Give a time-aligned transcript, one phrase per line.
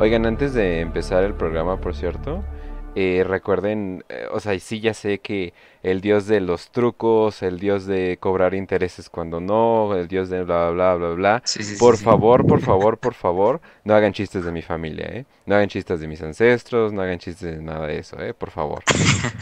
[0.00, 2.42] Oigan, antes de empezar el programa, por cierto,
[2.94, 7.58] eh, recuerden, eh, o sea, sí ya sé que el dios de los trucos, el
[7.60, 11.42] dios de cobrar intereses cuando no, el dios de bla bla bla bla.
[11.44, 12.04] Sí, sí, sí, por sí.
[12.04, 15.26] favor, por favor, por favor, no hagan chistes de mi familia, ¿eh?
[15.44, 18.32] No hagan chistes de mis ancestros, no hagan chistes de nada de eso, ¿eh?
[18.32, 18.82] Por favor.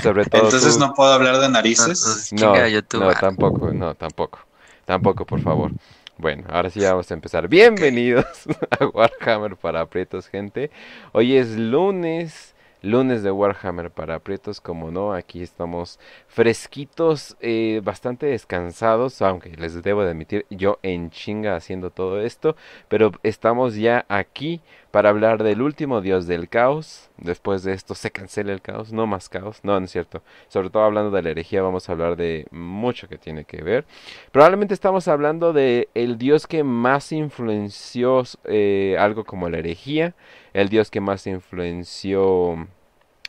[0.02, 2.32] Sobre todo Entonces tú- no puedo hablar de No, narices.
[2.32, 3.00] no, YouTube.
[3.02, 3.14] no, ah.
[3.20, 4.40] tampoco, no, tampoco.
[4.84, 5.70] Tampoco, por favor.
[6.18, 7.46] Bueno, ahora sí ya vamos a empezar.
[7.48, 8.26] Bienvenidos
[8.80, 10.72] a Warhammer para aprietos, gente.
[11.12, 18.26] Hoy es lunes, lunes de Warhammer para aprietos, como no, aquí estamos fresquitos, eh, bastante
[18.26, 22.56] descansados, aunque les debo de admitir, yo en chinga haciendo todo esto,
[22.88, 24.60] pero estamos ya aquí
[24.98, 27.08] para hablar del último dios del caos.
[27.18, 30.24] Después de esto se cancela el caos, no más caos, no, no es cierto.
[30.48, 33.84] Sobre todo hablando de la herejía, vamos a hablar de mucho que tiene que ver.
[34.32, 40.16] Probablemente estamos hablando de el dios que más influenció eh, algo como la herejía,
[40.52, 42.66] el dios que más influenció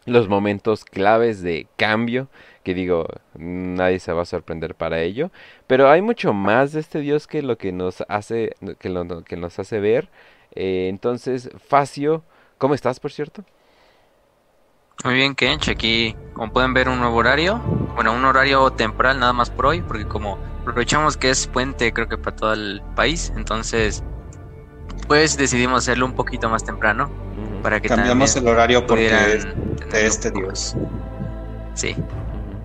[0.08, 2.30] los momentos claves de cambio,
[2.64, 5.30] que digo, nadie se va a sorprender para ello,
[5.68, 9.38] pero hay mucho más de este dios que lo que nos hace, que lo que
[9.38, 10.10] nos hace ver.
[10.56, 12.24] Eh, entonces, Facio,
[12.58, 13.44] ¿cómo estás, por cierto?
[15.04, 15.70] Muy bien, Kench.
[15.70, 17.58] Aquí, como pueden ver, un nuevo horario.
[17.96, 22.08] Bueno, un horario temporal nada más por hoy, porque como aprovechamos que es puente, creo
[22.08, 24.04] que para todo el país, entonces,
[25.08, 27.10] pues decidimos hacerlo un poquito más temprano
[27.62, 29.46] para que Cambiamos el horario porque es
[29.92, 30.76] de este dios.
[31.74, 31.96] Sí,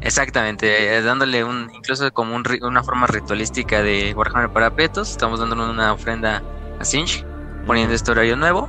[0.01, 0.97] exactamente.
[0.97, 5.11] eh, dándole un, incluso como un, ri- una forma ritualística de Warhammer para aprietos.
[5.11, 6.43] Estamos dándole una ofrenda
[6.79, 7.25] a Sinch,
[7.67, 8.69] poniendo este horario nuevo.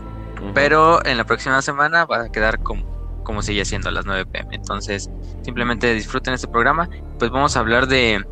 [0.54, 4.26] Pero en la próxima semana va a quedar como, como sigue siendo a las 9
[4.26, 4.56] pm.
[4.56, 5.10] Entonces,
[5.44, 6.90] simplemente disfruten este programa.
[7.18, 8.24] Pues vamos a hablar de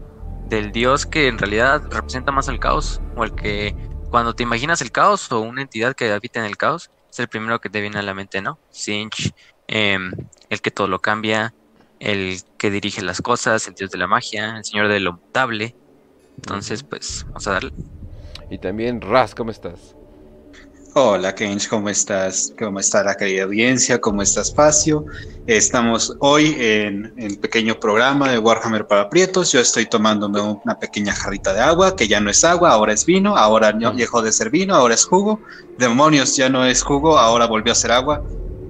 [0.47, 3.01] del dios que en realidad representa más al caos.
[3.15, 3.75] O el que
[4.09, 7.27] cuando te imaginas el caos o una entidad que habita en el caos, es el
[7.27, 8.59] primero que te viene a la mente, ¿no?
[8.69, 9.33] Sinch,
[9.67, 10.11] em,
[10.49, 11.53] el que todo lo cambia,
[11.99, 15.75] el que dirige las cosas, el dios de la magia, el señor de lo mutable.
[16.37, 17.71] Entonces, pues, vamos a darle.
[18.49, 19.95] Y también, Raz, ¿cómo estás?
[20.95, 22.53] Hola, Kench, ¿cómo estás?
[22.57, 23.99] ¿Cómo está la querida audiencia?
[23.99, 25.05] ¿Cómo está Espacio?
[25.45, 29.51] Estamos hoy en el pequeño programa de Warhammer para Prietos.
[29.51, 33.05] Yo estoy tomándome una pequeña jarrita de agua, que ya no es agua, ahora es
[33.05, 35.41] vino, ahora no- dejó de ser vino, ahora es jugo.
[35.75, 38.23] Demonios, ya no es jugo, ahora volvió a ser agua.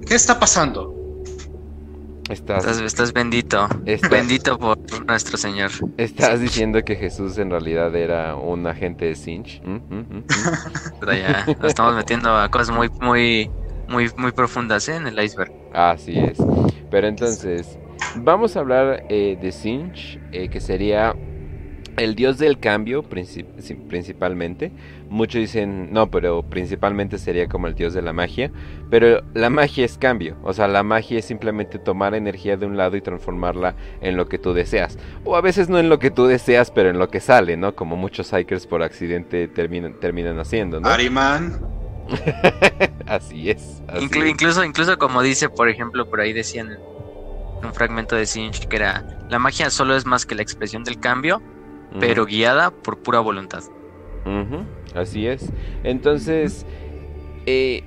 [0.06, 0.96] ¿Qué está pasando?
[2.30, 3.68] Estás, Estás, estás bendito.
[3.84, 5.70] Estás- Bendito por nuestro Señor.
[5.98, 9.60] estás diciendo que Jesús en realidad era un agente de Sinch.
[9.62, 9.74] ¿Mm?
[9.74, 9.98] ¿Mm?
[10.18, 10.24] ¿Mm?
[11.00, 13.50] Pero ya nos estamos metiendo a cosas muy, muy,
[13.88, 14.96] muy, muy profundas ¿eh?
[14.96, 15.52] en el iceberg.
[15.74, 16.38] Así es.
[16.90, 17.78] Pero entonces,
[18.16, 21.14] vamos a hablar eh, de Sinch, eh, que sería
[21.96, 24.72] el dios del cambio princip- principalmente.
[25.08, 28.50] Muchos dicen, no, pero principalmente sería como el dios de la magia.
[28.90, 30.36] Pero la magia es cambio.
[30.42, 34.26] O sea, la magia es simplemente tomar energía de un lado y transformarla en lo
[34.28, 34.98] que tú deseas.
[35.24, 37.74] O a veces no en lo que tú deseas, pero en lo que sale, ¿no?
[37.76, 40.88] Como muchos psychers por accidente terminan, terminan haciendo, ¿no?
[40.88, 41.60] Ariman,
[43.06, 43.82] Así es.
[43.88, 44.30] así Inclu- es.
[44.30, 48.76] incluso, incluso como dice, por ejemplo, por ahí decían en un fragmento de Sinch que
[48.76, 51.40] era la magia solo es más que la expresión del cambio,
[52.00, 53.62] Pero guiada por pura voluntad.
[54.94, 55.52] Así es.
[55.82, 56.66] Entonces,
[57.46, 57.82] eh,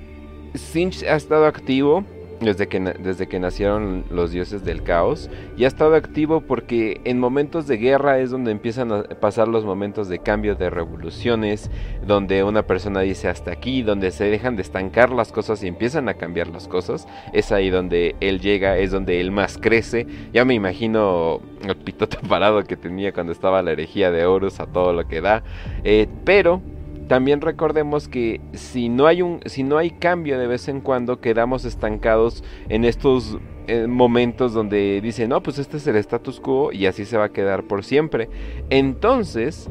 [0.54, 2.04] Sinch ha estado activo
[2.40, 7.18] desde que, desde que nacieron los dioses del caos y ha estado activo porque en
[7.18, 11.70] momentos de guerra es donde empiezan a pasar los momentos de cambio de revoluciones,
[12.06, 16.08] donde una persona dice hasta aquí, donde se dejan de estancar las cosas y empiezan
[16.08, 17.06] a cambiar las cosas.
[17.32, 20.06] Es ahí donde él llega, es donde él más crece.
[20.32, 24.66] Ya me imagino el pitote parado que tenía cuando estaba la herejía de Horus a
[24.66, 25.42] todo lo que da.
[25.84, 26.62] Eh, pero
[27.08, 31.20] también recordemos que si no hay un si no hay cambio de vez en cuando
[31.20, 36.70] quedamos estancados en estos eh, momentos donde dicen no pues este es el status quo
[36.72, 38.28] y así se va a quedar por siempre
[38.70, 39.68] entonces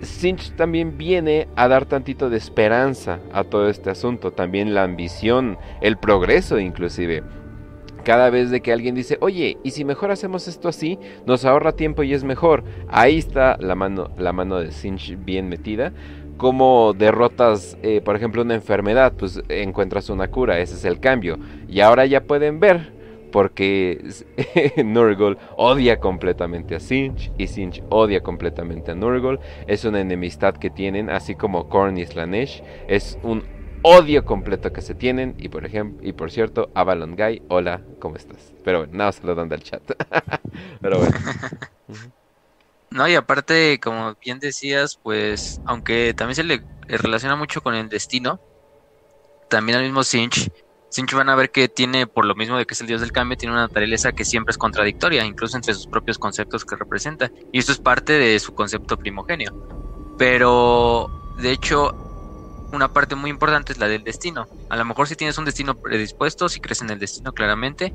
[0.00, 5.58] Sinch también viene a dar tantito de esperanza a todo este asunto también la ambición
[5.80, 7.22] el progreso inclusive
[8.08, 11.72] cada vez de que alguien dice, oye, y si mejor hacemos esto así, nos ahorra
[11.72, 12.64] tiempo y es mejor.
[12.88, 15.92] Ahí está la mano, la mano de Sinch bien metida.
[16.38, 21.38] Como derrotas, eh, por ejemplo, una enfermedad, pues encuentras una cura, ese es el cambio.
[21.68, 22.92] Y ahora ya pueden ver,
[23.30, 24.02] porque
[24.84, 29.38] Nurgle odia completamente a Sinch y Sinch odia completamente a Nurgle.
[29.66, 32.62] Es una enemistad que tienen, así como Korn y Slanesh.
[32.86, 33.44] Es un
[33.82, 35.34] odio completo que se tienen.
[35.38, 38.54] Y por ejemplo, y por cierto, Avalon Guy, hola, ¿cómo estás?
[38.64, 39.82] Pero bueno, nada, saludando al chat.
[40.80, 41.16] Pero bueno.
[42.90, 47.88] No, y aparte, como bien decías, pues, aunque también se le relaciona mucho con el
[47.88, 48.40] destino,
[49.50, 50.50] también al mismo Sinch,
[50.90, 53.12] Sinch van a ver que tiene, por lo mismo de que es el dios del
[53.12, 57.30] cambio, tiene una naturaleza que siempre es contradictoria, incluso entre sus propios conceptos que representa.
[57.52, 59.52] Y esto es parte de su concepto primogenio.
[60.16, 61.92] Pero, de hecho,
[62.72, 64.48] una parte muy importante es la del destino.
[64.70, 67.94] A lo mejor si tienes un destino predispuesto, si crees en el destino claramente,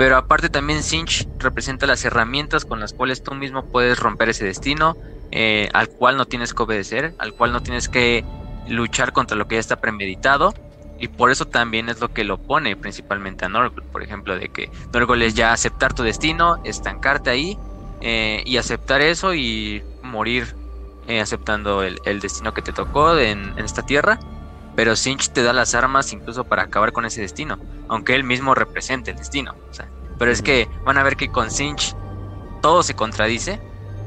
[0.00, 4.46] pero aparte también Sinch representa las herramientas con las cuales tú mismo puedes romper ese
[4.46, 4.96] destino,
[5.30, 8.24] eh, al cual no tienes que obedecer, al cual no tienes que
[8.66, 10.54] luchar contra lo que ya está premeditado,
[10.98, 14.48] y por eso también es lo que lo pone principalmente a Norgol, por ejemplo, de
[14.48, 17.58] que Norgol es ya aceptar tu destino, estancarte ahí
[18.00, 20.56] eh, y aceptar eso y morir
[21.08, 24.18] eh, aceptando el, destino que te tocó en, esta tierra.
[24.80, 27.58] Pero Sinch te da las armas incluso para acabar con ese destino,
[27.90, 29.54] aunque él mismo represente el destino.
[30.18, 31.94] pero es que van a ver que con Sinch
[32.62, 33.60] todo se contradice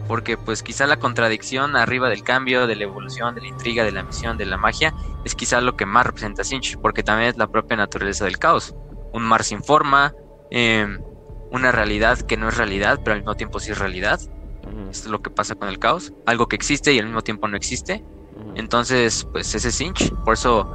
[0.07, 3.91] porque pues quizá la contradicción arriba del cambio, de la evolución, de la intriga, de
[3.91, 7.37] la misión, de la magia, es quizá lo que más representa Sinch, porque también es
[7.37, 8.73] la propia naturaleza del caos.
[9.11, 10.15] Un mar sin forma,
[10.49, 10.99] em,
[11.51, 14.19] una realidad que no es realidad, pero al mismo tiempo sí es realidad.
[14.89, 17.47] Esto es lo que pasa con el caos, algo que existe y al mismo tiempo
[17.47, 18.03] no existe.
[18.55, 20.71] Entonces, pues ese es Sinch, por eso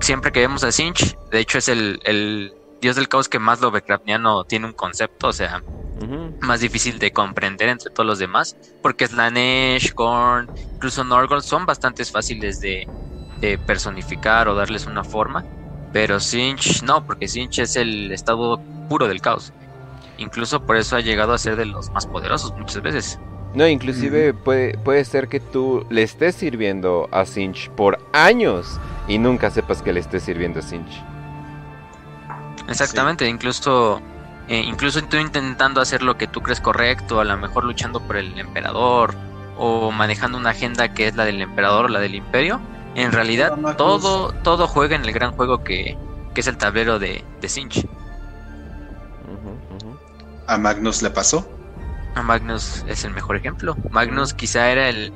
[0.00, 3.60] siempre que vemos a Sinch, de hecho es el, el dios del caos que más
[3.60, 5.62] Lovecraftiano tiene un concepto, o sea,
[6.40, 12.04] más difícil de comprender entre todos los demás, porque Slanesh, Korn, incluso Norgol son bastante
[12.04, 12.86] fáciles de,
[13.66, 15.44] personificar o darles una forma,
[15.92, 19.52] pero Sinch no, porque Sinch es el estado puro del caos.
[20.16, 23.18] Incluso por eso ha llegado a ser de los más poderosos muchas veces.
[23.58, 28.78] No, inclusive puede, puede ser que tú le estés sirviendo a Sinch por años
[29.08, 31.02] y nunca sepas que le estés sirviendo a Sinch.
[32.68, 34.00] Exactamente, incluso
[34.46, 38.16] eh, incluso tú intentando hacer lo que tú crees correcto, a lo mejor luchando por
[38.16, 39.16] el emperador
[39.56, 42.60] o manejando una agenda que es la del emperador o la del imperio,
[42.94, 45.98] en realidad todo, todo juega en el gran juego que,
[46.36, 47.84] es el tablero de, de Sinch.
[50.46, 51.57] ¿A Magnus le pasó?
[52.18, 53.76] A Magnus es el mejor ejemplo.
[53.90, 55.12] Magnus quizá era el,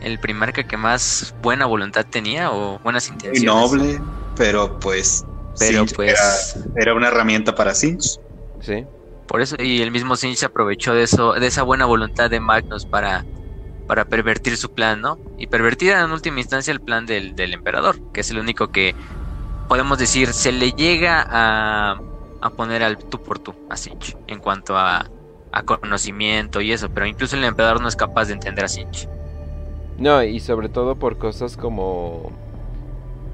[0.00, 3.44] el primarca que más buena voluntad tenía o buenas intenciones.
[3.44, 4.00] noble,
[4.34, 5.26] pero pues
[5.58, 8.18] pero pues era, era, una herramienta para Sinch.
[8.62, 8.86] Sí.
[9.26, 12.40] Por eso, y el mismo Sinch se aprovechó de eso, de esa buena voluntad de
[12.40, 13.26] Magnus para,
[13.86, 15.18] para pervertir su plan, ¿no?
[15.36, 18.94] Y pervertir en última instancia el plan del, emperador, que es el único que
[19.68, 22.00] podemos decir se le llega a,
[22.40, 25.10] a poner al tú por tú a Sinch en cuanto a,
[25.58, 29.08] a conocimiento y eso, pero incluso el emperador no es capaz de entender a Sinch.
[29.98, 32.32] No, y sobre todo por cosas como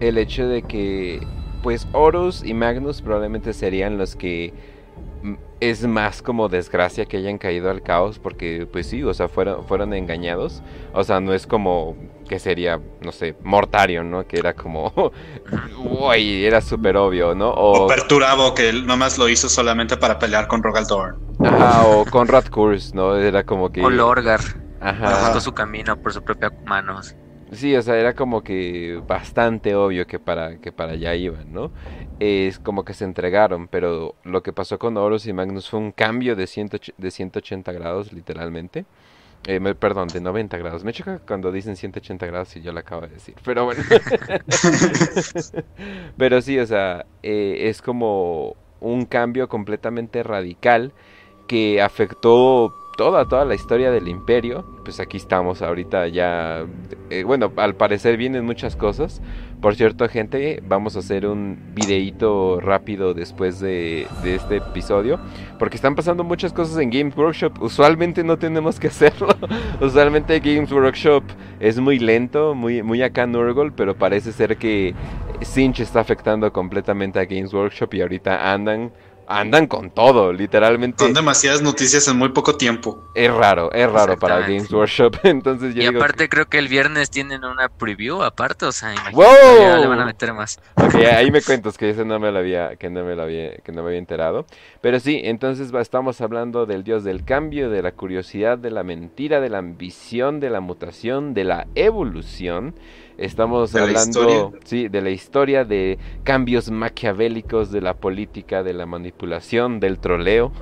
[0.00, 1.20] el hecho de que
[1.62, 4.52] pues Horus y Magnus probablemente serían los que
[5.60, 9.64] es más como desgracia que hayan caído al caos porque pues sí, o sea, fueron,
[9.66, 10.62] fueron engañados.
[10.92, 11.96] O sea, no es como
[12.28, 14.26] que sería, no sé, Mortario, ¿no?
[14.26, 14.92] Que era como,
[15.78, 17.50] uy, era súper obvio, ¿no?
[17.50, 21.16] O, Perturabo, que él nomás lo hizo solamente para pelear con Rogaldorn.
[21.44, 23.16] Ajá, o Conrad Kurz, ¿no?
[23.16, 23.82] Era como que...
[23.82, 24.40] O Lorgar.
[24.80, 25.40] Ajá.
[25.40, 27.00] su camino por su propia mano.
[27.52, 31.72] Sí, o sea, era como que bastante obvio que para, que para allá iban, ¿no?
[32.18, 35.92] Es como que se entregaron, pero lo que pasó con Horus y Magnus fue un
[35.92, 36.48] cambio de,
[36.98, 38.84] de 180 grados, literalmente.
[39.46, 40.84] Eh, perdón, de 90 grados.
[40.84, 43.34] Me choca cuando dicen 180 grados y yo lo acabo de decir.
[43.44, 43.82] Pero bueno.
[46.16, 50.92] pero sí, o sea, eh, es como un cambio completamente radical
[51.46, 54.64] que afectó toda, toda la historia del imperio.
[54.84, 56.66] Pues aquí estamos ahorita ya,
[57.10, 59.20] eh, bueno, al parecer vienen muchas cosas.
[59.60, 65.18] Por cierto, gente, vamos a hacer un videíto rápido después de, de, este episodio.
[65.58, 67.62] Porque están pasando muchas cosas en Games Workshop.
[67.62, 69.28] Usualmente no tenemos que hacerlo.
[69.80, 71.24] Usualmente Games Workshop
[71.60, 73.72] es muy lento, muy, muy acá Nurgle.
[73.74, 74.94] Pero parece ser que
[75.40, 78.92] Sinch está afectando completamente a Games Workshop y ahorita andan
[79.26, 81.04] andan con todo, literalmente.
[81.04, 83.10] Son demasiadas noticias en muy poco tiempo.
[83.14, 85.16] Es raro, es raro para Games Workshop.
[85.22, 89.80] Entonces y aparte creo que el viernes tienen una preview aparte, o sea, ¡Wow!
[89.80, 90.60] le van a meter más.
[91.14, 93.72] ahí me cuentas que ese no me lo había, que no me lo había, que
[93.72, 94.46] no me había enterado.
[94.80, 99.40] Pero sí, entonces estamos hablando del dios del cambio, de la curiosidad, de la mentira,
[99.40, 102.74] de la ambición, de la mutación, de la evolución.
[103.16, 109.78] Estamos hablando sí, de la historia, de cambios maquiavélicos, de la política, de la manipulación,
[109.78, 110.52] del troleo,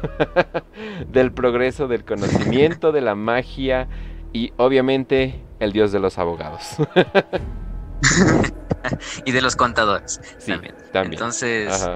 [1.09, 3.89] del progreso, del conocimiento, de la magia
[4.35, 6.77] y obviamente el dios de los abogados.
[9.25, 10.21] y de los contadores.
[10.39, 10.53] Sí,
[10.93, 11.15] también.
[11.15, 11.89] Entonces,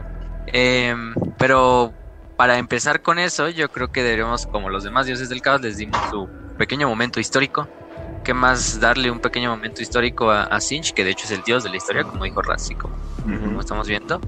[0.46, 1.92] em, pero
[2.36, 5.76] para empezar con eso, yo creo que deberíamos, como los demás dioses del caos, les
[5.76, 7.68] dimos su pequeño momento histórico
[8.26, 11.42] qué más darle un pequeño momento histórico a, a Sinch, que de hecho es el
[11.44, 14.20] dios de la historia, como dijo Razzi, como, como estamos viendo.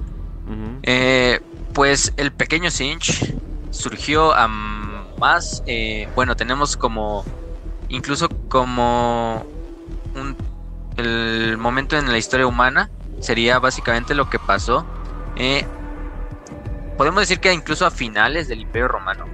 [0.83, 1.41] Eh,
[1.73, 3.35] pues el pequeño Sinch
[3.71, 7.25] surgió a más, eh, bueno, tenemos como,
[7.89, 9.45] incluso como
[10.15, 10.37] un,
[10.95, 12.89] el momento en la historia humana,
[13.19, 14.85] sería básicamente lo que pasó.
[15.35, 15.65] Eh,
[16.97, 19.25] podemos decir que incluso a finales del Imperio Romano,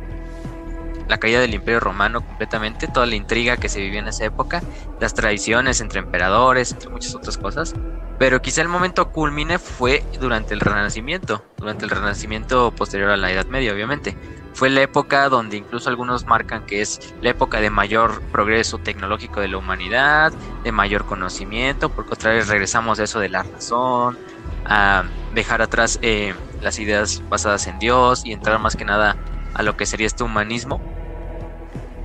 [1.08, 4.62] la caída del Imperio Romano completamente, toda la intriga que se vivió en esa época,
[5.00, 7.74] las tradiciones entre emperadores, entre muchas otras cosas.
[8.18, 13.32] Pero quizá el momento culmine fue durante el Renacimiento, durante el Renacimiento posterior a la
[13.32, 14.18] Edad Media, obviamente.
[14.54, 19.42] Fue la época donde incluso algunos marcan que es la época de mayor progreso tecnológico
[19.42, 20.32] de la humanidad,
[20.64, 24.18] de mayor conocimiento, porque otra vez regresamos a eso de la razón,
[24.64, 29.18] a dejar atrás eh, las ideas basadas en Dios y entrar más que nada
[29.56, 30.80] a lo que sería este humanismo.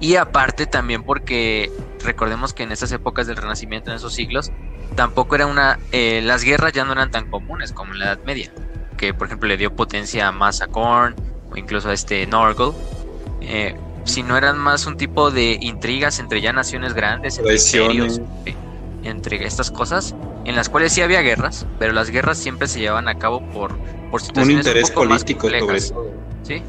[0.01, 1.71] Y aparte también porque
[2.03, 4.51] recordemos que en esas épocas del Renacimiento, en esos siglos,
[4.95, 5.79] tampoco era una...
[5.93, 8.51] Eh, las guerras ya no eran tan comunes como en la Edad Media,
[8.97, 11.15] que por ejemplo le dio potencia más a Korn
[11.51, 12.75] o incluso a este Norgol.
[13.43, 18.55] Eh, sino eran más un tipo de intrigas entre ya naciones grandes, entre imperios, eh,
[19.03, 20.15] entre estas cosas,
[20.45, 23.77] en las cuales sí había guerras, pero las guerras siempre se llevaban a cabo por,
[24.11, 26.63] por situaciones un interés político sobre ¿sí?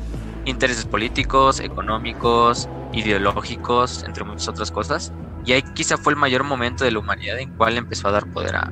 [0.46, 5.14] Intereses políticos, económicos, ideológicos, entre muchas otras cosas.
[5.46, 8.28] Y ahí quizá fue el mayor momento de la humanidad en cual empezó a dar
[8.28, 8.70] poder a,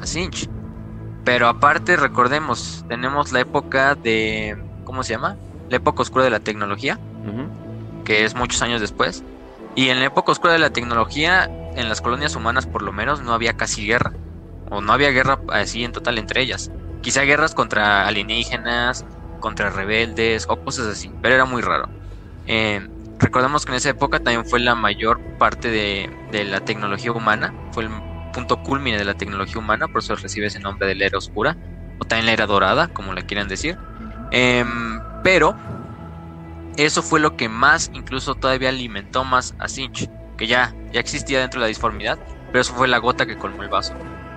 [0.00, 0.48] a, Sinch.
[1.24, 4.56] Pero aparte, recordemos, tenemos la época de.
[4.84, 5.36] ¿Cómo se llama?
[5.68, 6.98] La época oscura de la tecnología,
[8.04, 9.22] que es muchos años después.
[9.74, 11.44] Y en la época oscura de la tecnología,
[11.76, 14.12] en las colonias humanas por lo menos, no había casi guerra.
[14.70, 16.70] O no había guerra así en total entre ellas.
[17.02, 19.04] Quizá guerras contra alienígenas,
[19.38, 21.88] contra rebeldes o cosas así, pero era muy raro.
[22.46, 22.80] Eh,
[23.18, 26.10] recordemos que en esa época también fue la mayor parte de,
[26.44, 27.90] la tecnología humana, fue el
[28.32, 31.56] punto culmine de la tecnología humana, por eso recibe ese nombre de la era oscura,
[31.98, 33.76] o también la era dorada, como la quieran decir.
[34.30, 35.56] Em, pero
[36.76, 41.40] eso fue lo que más, incluso todavía alimentó más a Sinch, que ya, ya existía
[41.40, 42.18] dentro de la disformidad,
[42.52, 43.94] pero eso fue la gota que colmó el vaso.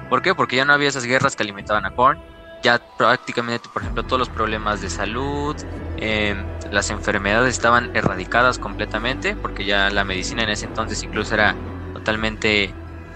[0.10, 0.36] ¿Por qué?
[0.36, 2.20] Porque ya no había esas guerras que alimentaban a Korn,
[2.62, 5.56] ya prácticamente, por ejemplo, todos los problemas de salud,
[5.98, 11.56] em, las enfermedades estaban erradicadas completamente, porque ya la medicina en ese entonces incluso era
[11.94, 12.74] totalmente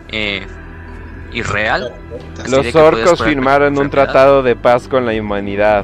[0.09, 0.47] eh,
[1.31, 1.93] irreal.
[2.47, 5.83] Los orcos firmaron un tratado de paz con la humanidad.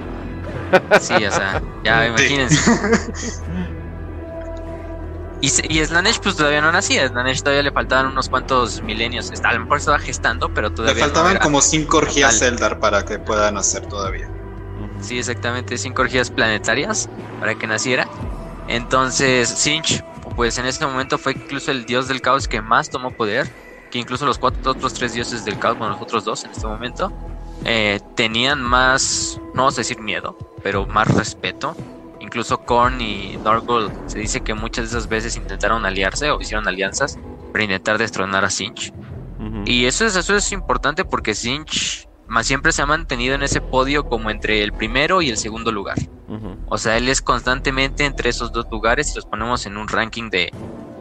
[1.00, 2.72] Sí, o sea, ya imagínense.
[5.42, 9.54] Y, y Slanesh pues todavía no nacía, Slanesh todavía le faltaban unos cuantos milenios, a
[9.54, 10.94] lo mejor estaba gestando, pero todavía...
[10.94, 14.30] Le faltaban como cinco orgías Eldar para que pueda nacer todavía.
[15.02, 18.08] Sí, exactamente, cinco orgías planetarias para que naciera.
[18.68, 20.04] Entonces, Sinch,
[20.36, 23.50] pues en este momento fue incluso el dios del caos que más tomó poder,
[23.90, 26.68] que incluso los cuatro otros tres dioses del caos, bueno, los otros dos en este
[26.68, 27.12] momento,
[27.66, 31.76] eh, tenían más, no vamos a decir miedo, pero más respeto
[32.32, 36.66] Incluso Korn y Norgol se dice que muchas de esas veces intentaron aliarse o hicieron
[36.66, 37.20] alianzas
[37.52, 38.94] para intentar destronar a Sinch.
[39.66, 43.60] Y eso es, eso es importante porque Sinch más siempre se ha mantenido en ese
[43.60, 45.98] podio como entre el primero y el segundo lugar.
[46.68, 50.30] O sea, él es constantemente entre esos dos lugares y los ponemos en un ranking
[50.30, 50.54] de,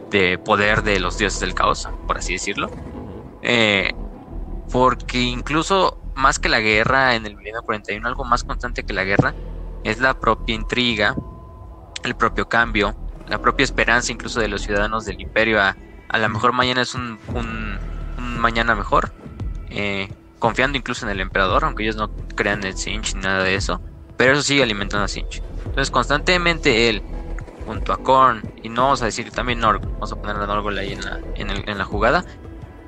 [0.09, 2.67] de poder de los dioses del caos, por así decirlo.
[3.41, 3.93] Eh,
[4.69, 9.05] porque incluso más que la guerra en el milenio 41, algo más constante que la
[9.05, 9.33] guerra
[9.83, 11.15] es la propia intriga,
[12.03, 12.95] el propio cambio,
[13.27, 15.75] la propia esperanza incluso de los ciudadanos del imperio a
[16.11, 17.79] a lo mejor mañana es un, un,
[18.39, 19.13] mañana mejor,
[19.69, 23.55] eh, confiando incluso en el emperador, aunque ellos no crean en Sinch ni nada de
[23.55, 23.81] eso,
[24.17, 25.41] pero eso sigue alimentando a Sinch.
[25.59, 27.01] Entonces constantemente él,
[27.65, 30.77] junto a Korn, y no vamos a decir también Norg, vamos a poner a Norgol
[30.77, 32.25] ahí en la, en, el, en la jugada,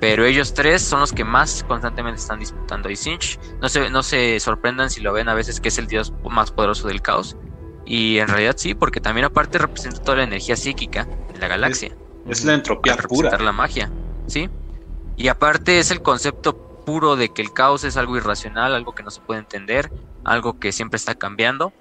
[0.04, 2.90] pero ellos tres son los que más constantemente están disputando.
[2.90, 5.88] Y Sinch, no se, no se sorprendan si lo ven a veces que es el
[5.88, 7.38] dios más poderoso del caos.
[7.86, 11.96] Y en realidad sí, porque también aparte representa toda la energía psíquica de la galaxia.
[12.28, 13.38] Es, la entropía pura.
[13.38, 13.90] la magia,
[14.28, 14.50] ¿sí?
[15.16, 19.04] Y aparte es el concepto puro de que el caos es algo irracional, algo que
[19.04, 19.90] no se puede entender,
[20.26, 21.72] algo que siempre está cambiando,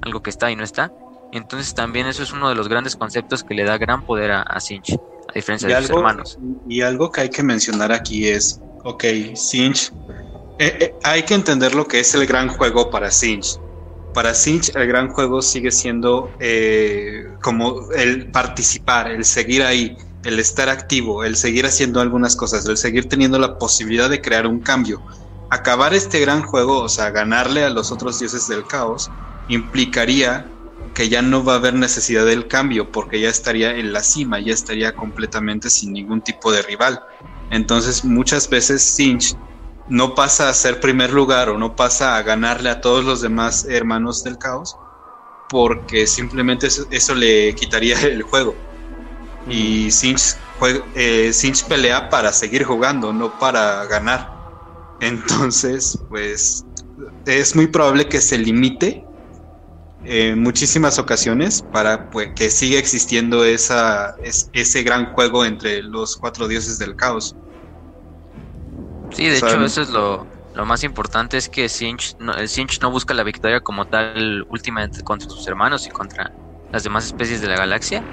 [0.00, 0.90] algo que está y no está.
[1.32, 4.40] Entonces también eso es uno de los grandes conceptos que le da gran poder a,
[4.40, 4.96] a Sinch
[5.28, 6.38] a diferencia de sus hermanos.
[6.68, 9.04] Y algo que hay que mencionar aquí es, ok,
[9.34, 9.92] Sinch,
[10.58, 13.60] eh, eh, hay que entender lo que es el gran juego para Sinch.
[14.14, 20.40] Para Sinch el gran juego sigue siendo eh, como el participar, el seguir ahí, el
[20.40, 24.60] estar activo, el seguir haciendo algunas cosas, el seguir teniendo la posibilidad de crear un
[24.60, 25.02] cambio.
[25.50, 29.10] Acabar este gran juego, o sea, ganarle a los otros dioses del caos,
[29.48, 30.46] implicaría
[30.98, 34.40] que ya no va a haber necesidad del cambio porque ya estaría en la cima,
[34.40, 37.00] ya estaría completamente sin ningún tipo de rival.
[37.52, 39.36] Entonces muchas veces Sinch
[39.88, 43.64] no pasa a ser primer lugar o no pasa a ganarle a todos los demás
[43.70, 44.76] hermanos del caos
[45.48, 48.56] porque simplemente eso, le quitaría el juego.
[49.48, 50.34] Y Sinch,
[50.96, 51.32] eh,
[51.68, 54.36] pelea para seguir jugando, no para ganar.
[55.00, 56.66] Entonces, pues
[57.24, 59.07] es muy probable que se limite
[60.02, 64.14] en muchísimas ocasiones para pues, que siga existiendo esa,
[64.52, 67.36] ese gran juego entre los cuatro dioses del caos.
[69.10, 70.28] Sí, de hecho eso es lo,
[70.66, 75.02] más importante es que Sinch no, el Sinch no busca la victoria como tal últimamente
[75.02, 76.30] contra sus hermanos y contra
[76.70, 78.06] las demás especies de la galaxia,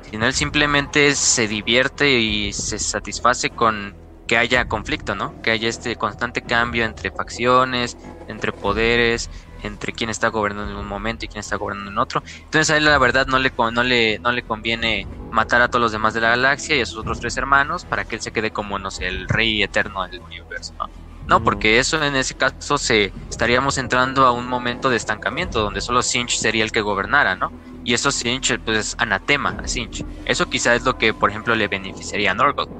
[0.00, 5.36] sino él simplemente se divierte y se satisface con que haya conflicto, ¿no?
[5.42, 9.30] Que haya este constante cambio entre facciones, entre poderes,
[9.60, 12.22] entre quién está gobernando en un momento y quién está gobernando en otro.
[12.44, 15.82] Entonces a él la verdad no le, no le, no le conviene matar a todos
[15.82, 18.32] los demás de la galaxia y a sus otros tres hermanos para que él se
[18.32, 20.86] quede como, no sé, el rey eterno del universo, ¿no?
[21.26, 25.82] No, porque eso en ese caso se estaríamos entrando a un momento de estancamiento donde
[25.82, 27.54] solo Sinch sería el que gobernara, ¿no?
[27.82, 30.06] Y eso Sinch pues es anatema a Sinch.
[30.24, 32.70] Eso quizá es lo que, por ejemplo, le beneficiaría a Norgold.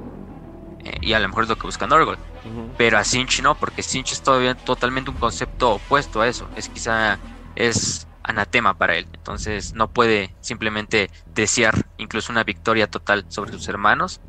[0.84, 2.18] Eh, y a lo mejor es lo que busca Norgold.
[2.76, 6.48] Pero a Sinch no, porque Sinch es todavía totalmente un concepto opuesto a eso.
[6.56, 7.18] Es quizá
[7.56, 9.06] es anatema para él.
[9.12, 14.20] Entonces no puede simplemente desear incluso una victoria total sobre sus hermanos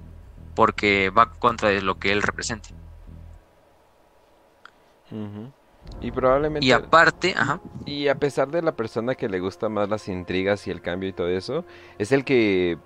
[0.56, 2.70] porque va contra de lo que él representa.
[6.02, 6.66] Y probablemente.
[6.66, 7.36] Y aparte,
[7.86, 11.10] Y a pesar de la persona que le gusta más las intrigas y el cambio
[11.10, 11.66] y todo eso,
[11.98, 12.78] es el que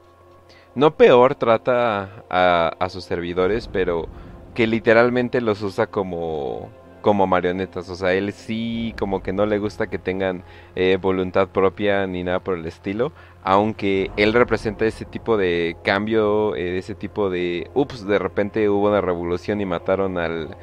[0.76, 4.08] no peor trata a sus servidores, pero
[4.54, 6.70] que literalmente los usa como
[7.04, 10.44] como marionetas, o sea, él sí como que no le gusta que tengan
[10.76, 13.12] eh, voluntad propia ni nada por el estilo,
[13.44, 18.88] aunque él representa ese tipo de cambio, eh, ese tipo de, ups, de repente hubo
[18.88, 20.56] una revolución y mataron al,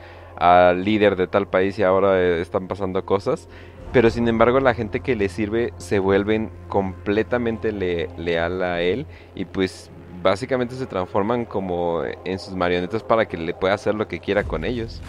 [0.82, 3.46] líder de tal país y ahora eh, están pasando cosas,
[3.92, 9.44] pero sin embargo la gente que le sirve se vuelven completamente leal a él y
[9.44, 9.90] pues
[10.22, 14.44] básicamente se transforman como en sus marionetas para que le pueda hacer lo que quiera
[14.44, 15.00] con ellos.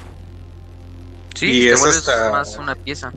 [1.35, 3.11] Sí, y es más una pieza.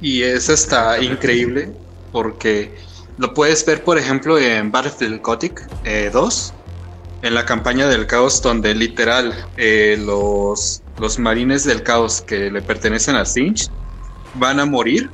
[0.00, 1.72] Y eso está increíble
[2.12, 2.74] porque
[3.18, 5.68] lo puedes ver, por ejemplo, en Battlefield Gothic
[6.12, 12.22] 2, eh, en la campaña del caos, donde literal eh, los, los marines del caos
[12.22, 13.68] que le pertenecen a Sinch
[14.34, 15.10] van a morir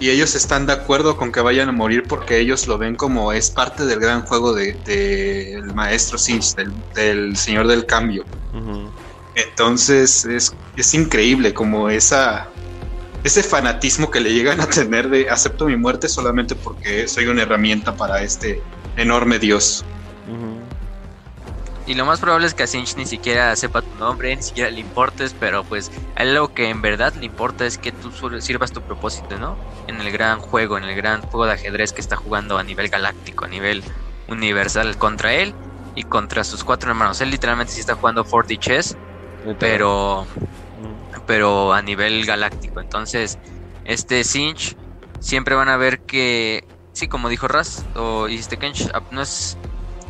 [0.00, 3.32] y ellos están de acuerdo con que vayan a morir porque ellos lo ven como
[3.32, 6.54] es parte del gran juego del de, maestro Sinch,
[6.94, 8.24] del, señor del cambio.
[9.34, 12.48] Entonces es, es, increíble como esa
[13.22, 17.42] ese fanatismo que le llegan a tener de acepto mi muerte solamente porque soy una
[17.42, 18.62] herramienta para este
[18.96, 19.84] enorme dios.
[21.90, 24.70] Y lo más probable es que a Sinch ni siquiera sepa tu nombre, ni siquiera
[24.70, 28.12] le importes, pero pues a él lo que en verdad le importa es que tú
[28.40, 29.58] sirvas tu propósito, ¿no?
[29.88, 32.90] En el gran juego, en el gran juego de ajedrez que está jugando a nivel
[32.90, 33.82] galáctico, a nivel
[34.28, 35.52] universal contra él
[35.96, 37.20] y contra sus cuatro hermanos.
[37.22, 38.96] Él literalmente sí está jugando 4D Chess,
[39.58, 40.28] pero,
[41.26, 42.80] pero a nivel galáctico.
[42.80, 43.36] Entonces,
[43.84, 44.76] este Sinch
[45.18, 49.58] siempre van a ver que, sí, como dijo Raz o este Kench, no es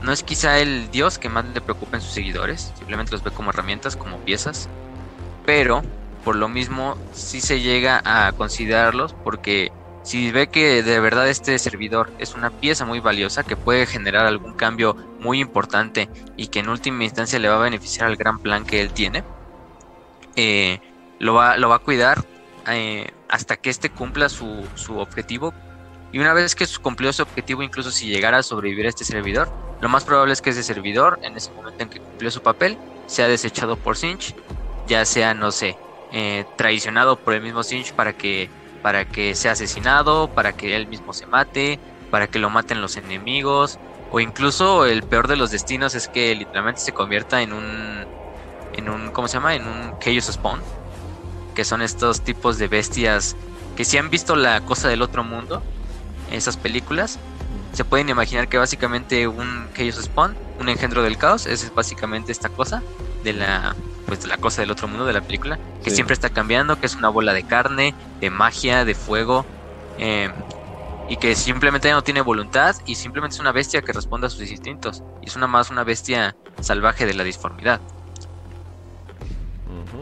[0.02, 3.30] no es quizá el dios que más le preocupa en sus seguidores, simplemente los ve
[3.30, 4.68] como herramientas, como piezas,
[5.44, 5.82] pero
[6.24, 11.58] por lo mismo sí se llega a considerarlos porque si ve que de verdad este
[11.58, 16.60] servidor es una pieza muy valiosa que puede generar algún cambio muy importante y que
[16.60, 19.22] en última instancia le va a beneficiar al gran plan que él tiene,
[20.36, 20.80] eh,
[21.18, 22.24] lo, va, a cuidar
[22.68, 24.64] eh, hasta que éste cumpla su
[24.98, 25.52] objetivo
[26.12, 29.50] y una vez que cumplió su objetivo, incluso si llegara a sobrevivir a este servidor,
[29.80, 32.78] lo más probable es que ese servidor, en ese momento en que cumplió su papel,
[33.06, 34.34] sea desechado por Sinch,
[34.86, 35.76] ya sea, no sé,
[36.12, 38.50] eh, traicionado por el mismo Sinch para que,
[38.82, 41.78] para que sea asesinado, para que él mismo se mate,
[42.10, 43.78] para que lo maten los enemigos,
[44.10, 48.04] o incluso el peor de los destinos es que literalmente se convierta en un,
[48.72, 49.54] en un, ¿cómo se llama?
[49.54, 50.60] En un Chaos Spawn,
[51.54, 53.36] que son estos tipos de bestias
[53.76, 55.62] que si han visto la cosa del otro mundo,
[56.32, 57.18] esas películas,
[57.72, 62.48] se pueden imaginar que básicamente un Chaos Spawn, un engendro del caos, es básicamente esta
[62.48, 62.82] cosa
[63.24, 63.74] de la
[64.06, 66.86] pues de la cosa del otro mundo de la película, que siempre está cambiando, que
[66.86, 69.46] es una bola de carne, de magia, de fuego,
[69.98, 70.32] em,
[71.08, 74.50] y que simplemente no tiene voluntad y simplemente es una bestia que responde a sus
[74.50, 77.80] instintos, y es una más una bestia salvaje de la disformidad.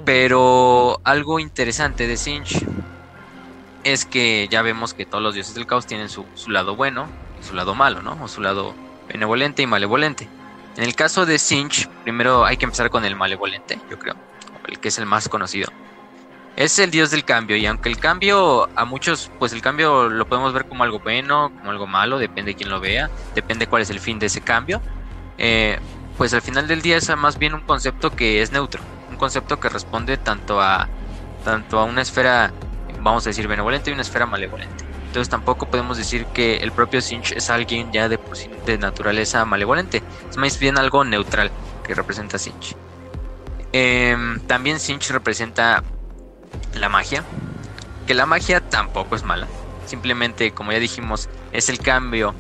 [0.06, 2.64] Pero algo interesante de Sinch
[3.84, 7.06] es que ya vemos que todos los dioses del caos tienen su, su lado bueno
[7.40, 8.18] y su lado malo, ¿no?
[8.22, 8.74] O su lado
[9.08, 10.28] benevolente y malevolente.
[10.76, 14.14] En el caso de Sinch, primero hay que empezar con el malevolente, yo creo,
[14.68, 15.70] el que es el más conocido.
[16.56, 20.26] Es el dios del cambio y aunque el cambio a muchos, pues el cambio lo
[20.26, 23.82] podemos ver como algo bueno, como algo malo, depende de quién lo vea, depende cuál
[23.82, 24.80] es el fin de ese cambio.
[25.38, 25.78] Eh,
[26.16, 29.60] pues al final del día es más bien un concepto que es neutro, un concepto
[29.60, 30.88] que responde tanto a,
[31.44, 32.52] tanto a una esfera,
[33.09, 34.85] vamos a decir, benevolente y una esfera malevolente.
[35.07, 38.18] Entonces tampoco podemos decir que el propio Sinch es alguien ya de,
[38.66, 41.51] de naturaleza malevolente, es más bien algo neutral
[41.85, 42.77] que representa Sinch.
[43.73, 45.83] Em, también Sinch representa
[46.75, 47.25] la magia,
[48.07, 49.47] que la magia tampoco es mala,
[49.87, 52.35] simplemente como ya dijimos es el cambio,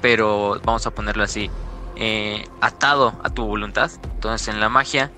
[0.00, 1.50] pero vamos a ponerlo así,
[1.96, 3.90] eh, atado a tu voluntad.
[4.14, 5.10] Entonces en la magia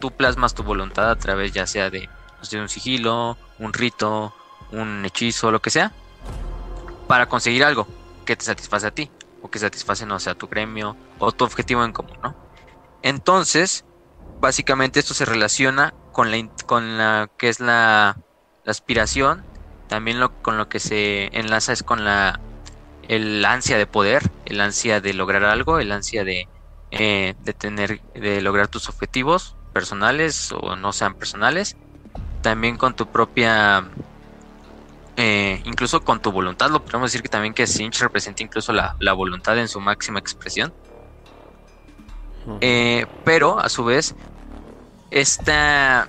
[0.00, 2.08] tú plasmas tu voluntad a través ya sea de,
[2.50, 4.34] de un sigilo, un rito,
[4.70, 5.92] un hechizo, lo que sea,
[7.06, 7.86] para conseguir algo
[8.24, 9.10] que te satisface a ti
[9.42, 12.34] o que satisface, no sea, tu gremio o tu objetivo en común, ¿no?
[13.02, 13.84] Entonces,
[14.40, 18.16] básicamente esto se relaciona con la, con la que es la,
[18.64, 19.44] aspiración,
[19.88, 22.40] también lo, con lo que se enlaza es con la
[23.08, 26.48] el ansia de poder, el ansia de lograr algo, el ansia de,
[26.92, 31.76] eh, de tener, de lograr tus objetivos personales o no sean personales,
[32.42, 33.90] también con tu propia,
[35.16, 38.96] eh, incluso con tu voluntad, lo podemos decir que también que Sinch representa incluso la,
[39.00, 40.74] la voluntad en su máxima expresión.
[42.60, 44.16] Eh, pero a su vez
[45.10, 46.08] esta,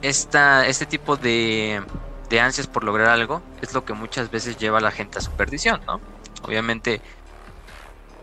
[0.00, 1.84] esta, este tipo de,
[2.30, 5.22] de ansias por lograr algo es lo que muchas veces lleva a la gente a
[5.22, 6.00] su perdición, ¿no?
[6.42, 7.02] Obviamente,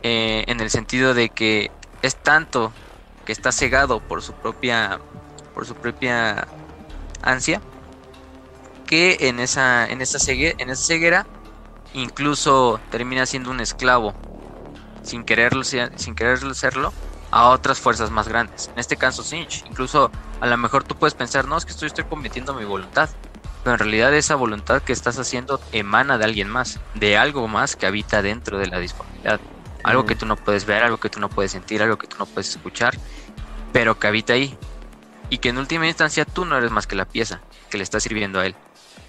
[0.02, 1.72] eh, en el sentido de que
[2.02, 2.74] es tanto
[3.24, 5.00] que está cegado por su propia,
[5.54, 6.48] por su propia
[7.22, 7.62] ansia,
[8.86, 10.18] que en esa, en esa,
[10.58, 11.28] en esa ceguera
[11.94, 14.14] incluso termina siendo un esclavo,
[15.04, 16.94] sin quererlo, sin quererlo serlo,
[17.32, 18.70] a otras fuerzas más grandes.
[18.74, 19.66] En este caso, Sinch.
[19.68, 23.10] Incluso a lo mejor tú puedes pensar, no, es que estoy, estoy cometiendo mi voluntad.
[23.64, 27.76] Pero en realidad esa voluntad que estás haciendo emana de alguien más, de algo más
[27.76, 29.42] que habita dentro de la disformidad.
[29.84, 32.18] Algo que tú no puedes ver, algo que tú no puedes sentir, algo que tú
[32.20, 32.98] no puedes escuchar,
[33.74, 34.58] pero que habita ahí.
[35.30, 38.00] Y que en última instancia tú no eres más que la pieza que le está
[38.00, 38.56] sirviendo a él.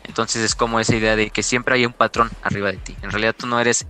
[0.04, 2.96] Entonces es como esa idea de que siempre hay un patrón arriba de ti.
[3.02, 3.86] En realidad tú no eres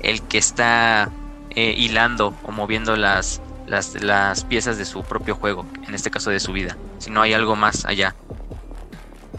[0.00, 1.10] el que está
[1.50, 6.40] eh, hilando o moviendo las, las, piezas de su propio juego, en este caso de
[6.40, 8.14] su vida, si no hay algo más allá.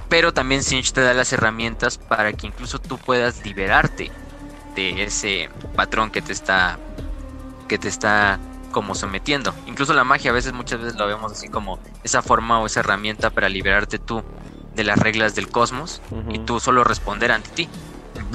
[0.07, 4.11] Pero también Sinch te da las herramientas para que incluso tú puedas liberarte
[4.75, 6.79] de ese patrón que te está
[7.67, 8.39] que te está
[8.71, 9.53] como sometiendo.
[9.67, 12.81] Incluso la magia a veces muchas veces lo vemos así como esa forma o esa
[12.81, 14.23] herramienta para liberarte tú
[14.75, 17.69] de las reglas del cosmos y tú solo responder ante ti.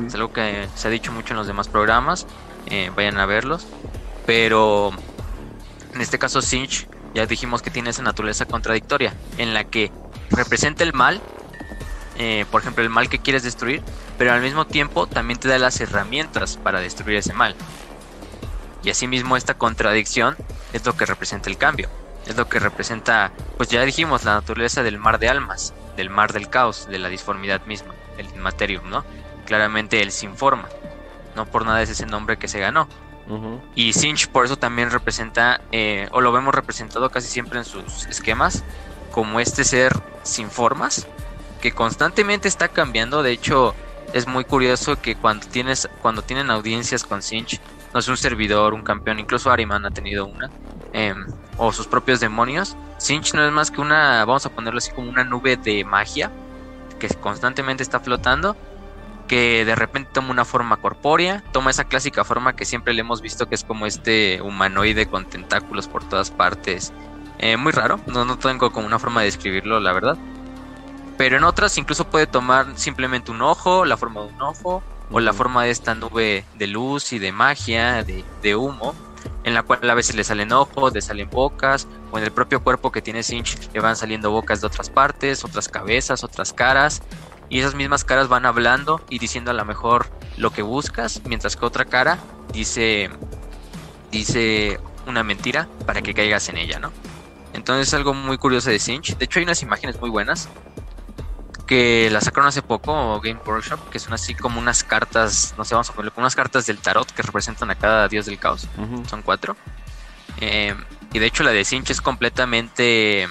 [0.07, 2.27] Es algo que se ha dicho mucho en los demás programas,
[2.67, 3.67] eh, vayan a verlos.
[4.27, 4.93] Pero
[5.95, 9.93] en este caso Sinch, ya dijimos que tiene esa naturaleza contradictoria, en la que
[10.31, 11.21] representa el mal,
[12.17, 13.83] eh, por ejemplo, el mal que quieres destruir,
[14.19, 17.55] pero al mismo tiempo también te da las herramientas para destruir ese mal.
[18.85, 20.37] Y asimismo esta contradicción
[20.73, 21.89] es lo que representa el cambio,
[22.27, 26.33] es lo que representa, pues ya dijimos, la naturaleza del mar de almas, del mar
[26.33, 29.05] del caos, de la disformidad misma, el inmaterium, ¿no?
[29.47, 30.69] Claramente él se informa,
[31.35, 32.89] no por nada es ese nombre que se ganó,
[33.75, 38.07] y Sinch por eso también representa, eh, o lo vemos representado casi siempre en sus
[38.07, 38.65] esquemas,
[39.11, 39.93] como este ser
[40.23, 41.07] sin formas,
[41.63, 43.23] que constantemente está cambiando.
[43.23, 43.75] De hecho,
[44.13, 47.61] es muy curioso que cuando tienes, cuando tienen audiencias con Sinch,
[47.95, 50.51] no es un servidor, un campeón, incluso Ariman ha tenido una,
[50.93, 51.25] em,
[51.57, 52.77] o sus propios demonios.
[52.99, 56.31] Sinch no es más que una, vamos a ponerlo así como una nube de magia
[56.99, 58.57] que constantemente está flotando
[59.29, 63.23] que de repente toma una forma corpórea, toma esa clásica forma que siempre le hemos
[63.23, 66.93] visto que es como este humanoide con tentáculos por todas partes.
[67.39, 70.19] Eh, muy raro, no, no tengo como una forma de describirlo, la verdad.
[71.17, 75.21] Pero en otras incluso puede tomar simplemente un ojo, la forma de un ojo, o
[75.21, 78.95] la forma de esta nube de luz y de magia, de, de humo,
[79.45, 82.63] en la cual a veces le salen ojos, le salen bocas, o en el propio
[82.63, 87.03] cuerpo que tiene Sinch le van saliendo bocas de otras partes, otras cabezas, otras caras,
[87.49, 91.57] y esas mismas caras van hablando y diciendo a lo mejor lo que buscas, mientras
[91.57, 92.19] que otra cara
[92.53, 93.11] dice
[94.11, 96.93] dice una mentira para que caigas en ella, ¿no?
[97.53, 99.17] Entonces es algo muy curioso de Sinch.
[99.17, 100.49] De hecho hay unas imágenes muy buenas
[101.67, 105.75] que las sacaron hace poco Game Workshop, que son así como unas cartas, no sé,
[105.75, 108.69] vamos a ponerle como unas cartas del tarot que representan a cada dios del caos.
[109.09, 109.57] Son cuatro.
[110.41, 110.75] Eh,
[111.13, 113.29] y de hecho la de Sinch es completamente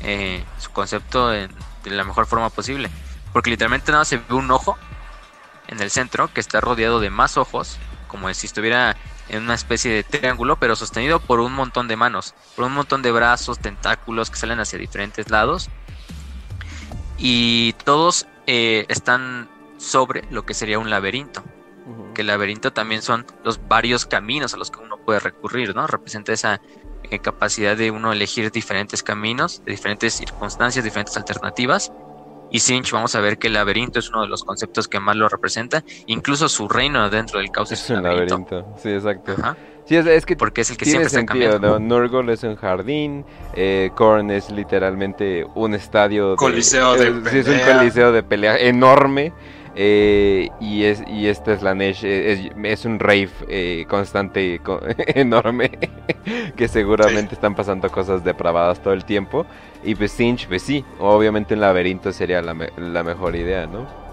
[0.00, 1.48] eh, su concepto de
[1.84, 2.90] la mejor forma posible
[3.32, 4.76] porque literalmente nada se ve un ojo
[5.68, 8.96] en el centro que está rodeado de más ojos, como si estuviera
[9.28, 13.02] en una especie de triángulo, pero sostenido por un montón de manos, por un montón
[13.02, 15.68] de brazos, tentáculos que salen hacia diferentes lados.
[17.18, 21.42] Y todos eh, están sobre lo que sería un laberinto.
[22.14, 25.86] Que el laberinto también son los varios caminos a los que uno puede recurrir, ¿no?
[25.86, 26.60] Representa esa
[27.10, 31.92] eh, capacidad de uno elegir diferentes caminos, de diferentes circunstancias, diferentes alternativas.
[32.50, 35.16] Y Sinch, vamos a ver que el laberinto es uno de los conceptos que más
[35.16, 35.84] lo representa.
[36.06, 38.74] Incluso su reino dentro del caos es, un laberinto.
[38.82, 39.34] Sí, exacto.
[39.88, 41.80] Sí, es, que Porque es el que siempre sentido, está cambiando.
[41.80, 43.24] Nurgle es un jardín,
[43.54, 46.36] eh, Korn es literalmente un estadio.
[46.36, 47.30] Coliseo de, pelea.
[47.30, 49.32] Sí, es un coliseo de pelea enorme.
[49.80, 54.60] Eh, y, es, y este Slanesh es, es un rave eh, constante,
[55.06, 55.70] enorme,
[56.56, 59.46] que seguramente están pasando cosas depravadas todo el tiempo.
[59.84, 64.07] Y pues Sinch, pues sí, obviamente un laberinto sería la, la mejor idea, ¿no?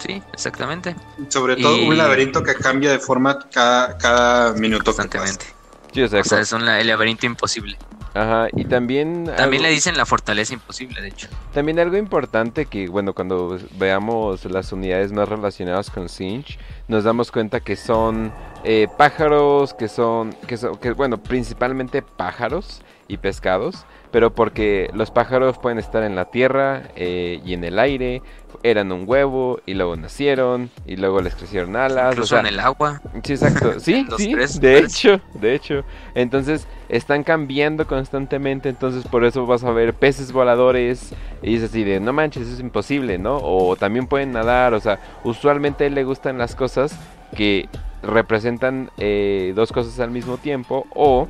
[0.00, 0.96] Sí, exactamente.
[1.28, 4.86] Sobre todo un laberinto que cambia de forma cada, cada minuto.
[4.86, 5.46] Constantemente.
[5.92, 7.76] Sí, o sea, es un, el laberinto imposible.
[8.12, 9.30] Ajá, y también...
[9.36, 11.28] También le dicen la fortaleza imposible, de hecho.
[11.52, 16.58] También algo importante que, bueno, cuando veamos las unidades más relacionadas con Sinch,
[16.88, 18.32] nos damos cuenta que son
[18.64, 25.12] eh, pájaros, que son, que son, que, bueno, principalmente pájaros y pescados, pero porque los
[25.12, 28.22] pájaros pueden estar en la tierra eh, y en el aire,
[28.62, 32.12] eran un huevo y luego nacieron y luego les crecieron alas.
[32.12, 33.00] Incluso en el agua.
[33.22, 33.74] Sí, exacto.
[33.80, 35.84] Sí, sí, de hecho, de hecho.
[36.14, 41.84] Entonces están cambiando constantemente, entonces por eso vas a ver peces voladores y es así
[41.84, 43.38] de, no manches, eso es imposible, ¿no?
[43.38, 46.98] O también pueden nadar, o sea, usualmente a él le gustan las cosas
[47.36, 47.68] que
[48.02, 51.28] representan eh, dos cosas al mismo tiempo o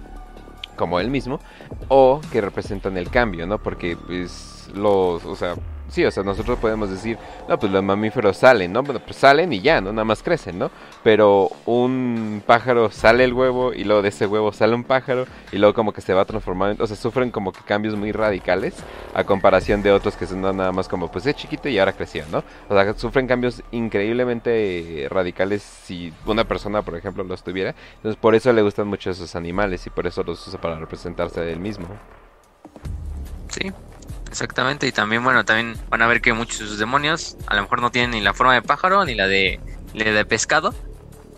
[0.77, 1.41] como él mismo,
[1.89, 3.59] o que representan el cambio, ¿no?
[3.59, 5.55] Porque pues los, o sea,
[5.91, 8.83] sí, o sea, nosotros podemos decir, no, pues los mamíferos salen, ¿no?
[8.83, 9.93] Bueno, pues salen y ya, ¿no?
[9.93, 10.71] Nada más crecen, ¿no?
[11.03, 15.59] Pero un pájaro sale el huevo y luego de ese huevo sale un pájaro y
[15.59, 18.75] luego como que se va transformando, o sea, sufren como que cambios muy radicales
[19.15, 22.25] a comparación de otros que son nada más como, pues es chiquito y ahora creció,
[22.31, 22.43] ¿no?
[22.69, 27.75] O sea, sufren cambios increíblemente radicales si una persona, por ejemplo, los tuviera.
[27.97, 31.41] Entonces, por eso le gustan mucho esos animales y por eso los usa para representarse
[31.41, 31.87] a él mismo.
[33.49, 33.73] Sí,
[34.31, 37.63] Exactamente, y también, bueno, también van a ver que muchos de sus demonios a lo
[37.63, 39.59] mejor no tienen ni la forma de pájaro ni la de,
[39.93, 40.73] de pescado,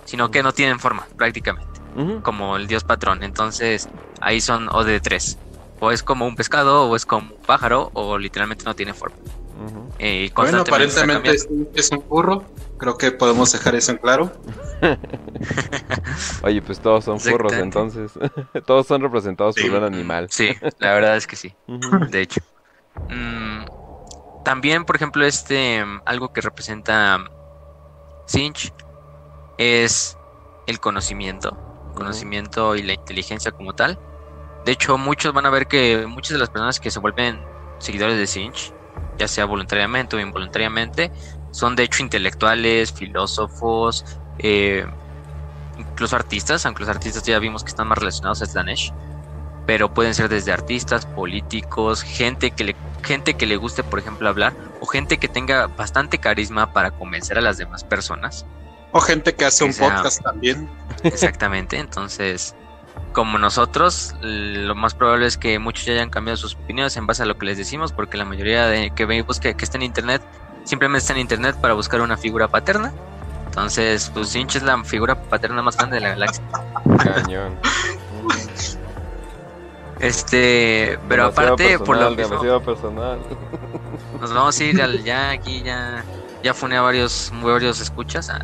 [0.05, 1.81] sino que no tienen forma prácticamente,
[2.23, 3.23] como el dios patrón.
[3.23, 3.89] Entonces,
[4.21, 5.39] ahí son o de tres.
[5.81, 9.17] O es como un pescado, o es como un pájaro, o literalmente no tiene forma.
[9.99, 11.31] Eh, bueno, aparentemente
[11.75, 12.45] es, un burro.
[12.77, 14.33] Creo que podemos dejar eso en claro.
[16.43, 18.13] Oye, pues todos son furros entonces.
[18.67, 20.27] todos son representados por un animal.
[20.31, 21.55] Sí, la verdad es que sí.
[22.11, 22.41] De hecho.
[23.09, 23.65] Mm,
[24.45, 27.19] también, por ejemplo, este algo que representa
[28.27, 28.73] Sinch
[29.59, 30.17] es
[30.67, 31.57] el conocimiento,
[31.95, 33.99] conocimiento y la inteligencia como tal.
[34.65, 37.45] De hecho, muchos van a ver que muchas de las personas que se vuelven
[37.79, 38.75] seguidores de Sinch,
[39.19, 41.13] ya sea voluntariamente o involuntariamente,
[41.51, 44.05] son de hecho intelectuales, filósofos,
[44.39, 44.87] eh,
[45.77, 48.93] incluso artistas, aunque los artistas ya vimos que están más relacionados a Slanesh
[49.67, 54.29] pero pueden ser desde artistas, políticos, gente que le gente que le guste, por ejemplo,
[54.29, 58.47] hablar o gente que tenga bastante carisma para convencer a las demás personas.
[58.93, 60.69] O gente que hace un podcast también.
[61.03, 62.55] Exactamente, entonces,
[63.13, 67.23] como nosotros, lo más probable es que muchos ya hayan cambiado sus opiniones en base
[67.23, 69.83] a lo que les decimos, porque la mayoría de que vemos que, que está en
[69.83, 70.23] internet
[70.65, 72.93] simplemente está en internet para buscar una figura paterna.
[73.47, 76.43] Entonces, pues Sinch es la figura paterna más grande de la galaxia.
[76.99, 77.59] Cañón.
[80.03, 83.21] Este, pero aparte, por lo demasiado personal.
[84.21, 86.05] Nos vamos a ir al, ya aquí, ya,
[86.43, 88.29] ya fune a varios, varios escuchas.
[88.29, 88.41] Ah.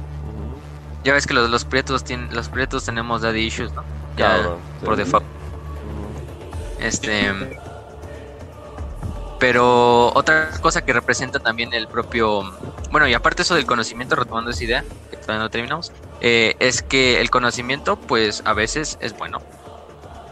[1.03, 3.83] Ya ves que los, los prietos tienen, los prietos tenemos daddy issues, ¿no?
[4.16, 5.25] Ya, por default.
[6.81, 7.33] Este,
[9.38, 12.53] pero otra cosa que representa también el propio,
[12.90, 16.83] bueno, y aparte eso del conocimiento, retomando esa idea, que todavía no terminamos, eh, es
[16.83, 19.40] que el conocimiento, pues a veces es bueno,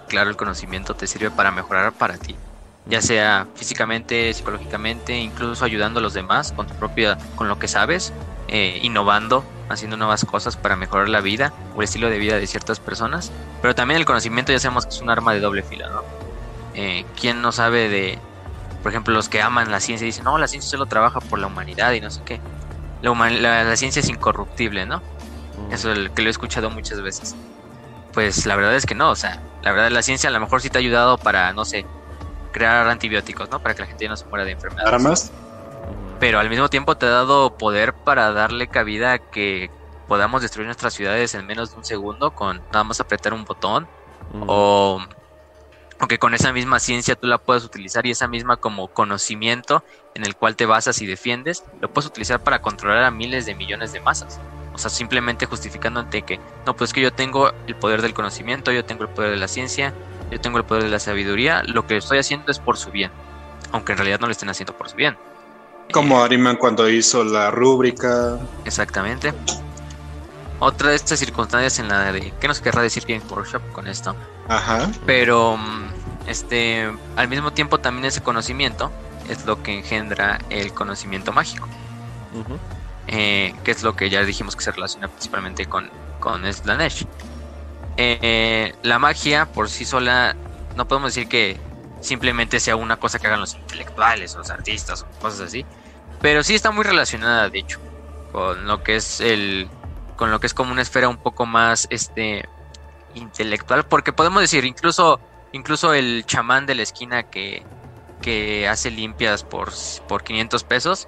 [0.09, 2.37] claro, el conocimiento te sirve para mejorar para ti,
[2.87, 7.69] ya sea físicamente, psicológicamente, incluso ayudando a los demás con tu propia, con lo que
[7.69, 8.13] sabes,
[8.49, 12.47] eh, innovando, haciendo nuevas cosas para mejorar la vida o el estilo de vida de
[12.47, 13.33] ciertas personas.
[13.61, 16.03] Pero también el conocimiento ya sabemos que es un arma de doble fila, ¿no?
[16.75, 18.19] Eh, ¿Quién no sabe de,
[18.83, 21.39] por ejemplo, los que aman la ciencia y dicen, no, la ciencia solo trabaja por
[21.39, 22.41] la humanidad y no sé qué?
[23.03, 25.03] La, la, ciencia es incorruptible, ¿no?
[25.71, 27.35] Eso es el que lo he escuchado muchas veces.
[28.17, 30.61] Pues la verdad es que no, o sea, la verdad la ciencia a lo mejor
[30.61, 31.87] sí te ha ayudado para, no sé,
[32.51, 33.61] crear antibióticos, ¿no?
[33.63, 34.93] Para que la gente no se muera de enfermedades.
[34.93, 35.33] ¿Armas?
[36.19, 39.71] pero al mismo tiempo te ha dado poder para darle cabida a que
[40.09, 43.87] podamos destruir nuestras ciudades en menos de un segundo con nada más apretar un botón
[44.47, 45.01] o,
[46.01, 49.85] o que con esa misma ciencia tú la puedas utilizar y esa misma como conocimiento
[50.15, 53.55] en el cual te basas y defiendes, lo puedes utilizar para controlar a miles de
[53.55, 54.41] millones de masas.
[54.77, 58.85] O sea, simplemente justificándote que, no, pues que yo tengo el poder del conocimiento, yo
[58.85, 59.95] tengo el poder de la ciencia,
[60.31, 63.11] yo tengo el poder de la sabiduría, lo que estoy haciendo es por su bien,
[63.73, 65.17] aunque en realidad no lo estén haciendo por su bien.
[65.95, 68.39] Como eh, Ariman cuando hizo la rúbrica.
[68.67, 69.33] Exactamente.
[70.59, 74.15] Otra de estas circunstancias en la de qué nos querrá decir Game Workshop con esto.
[74.47, 74.91] Ajá.
[75.07, 78.93] Pero mm, este al mismo tiempo también ese conocimiento
[79.27, 81.67] es lo que engendra el conocimiento mágico.
[83.09, 87.07] Eh, que es lo que ya dijimos que se relaciona principalmente con, con Slanesh.
[87.97, 90.37] Eh, la magia por sí sola,
[90.75, 91.59] no podemos decir que
[92.01, 95.65] simplemente sea una cosa que hagan los intelectuales los artistas o cosas así,
[96.21, 97.79] pero sí está muy relacionada, de hecho,
[98.33, 99.69] con lo que es el,
[100.17, 102.49] con lo que es como una esfera un poco más, este,
[103.15, 105.21] intelectual, porque podemos decir, incluso,
[105.53, 107.65] incluso el chamán de la esquina que,
[108.27, 109.71] que hace limpias por,
[110.09, 111.07] por 500 pesos,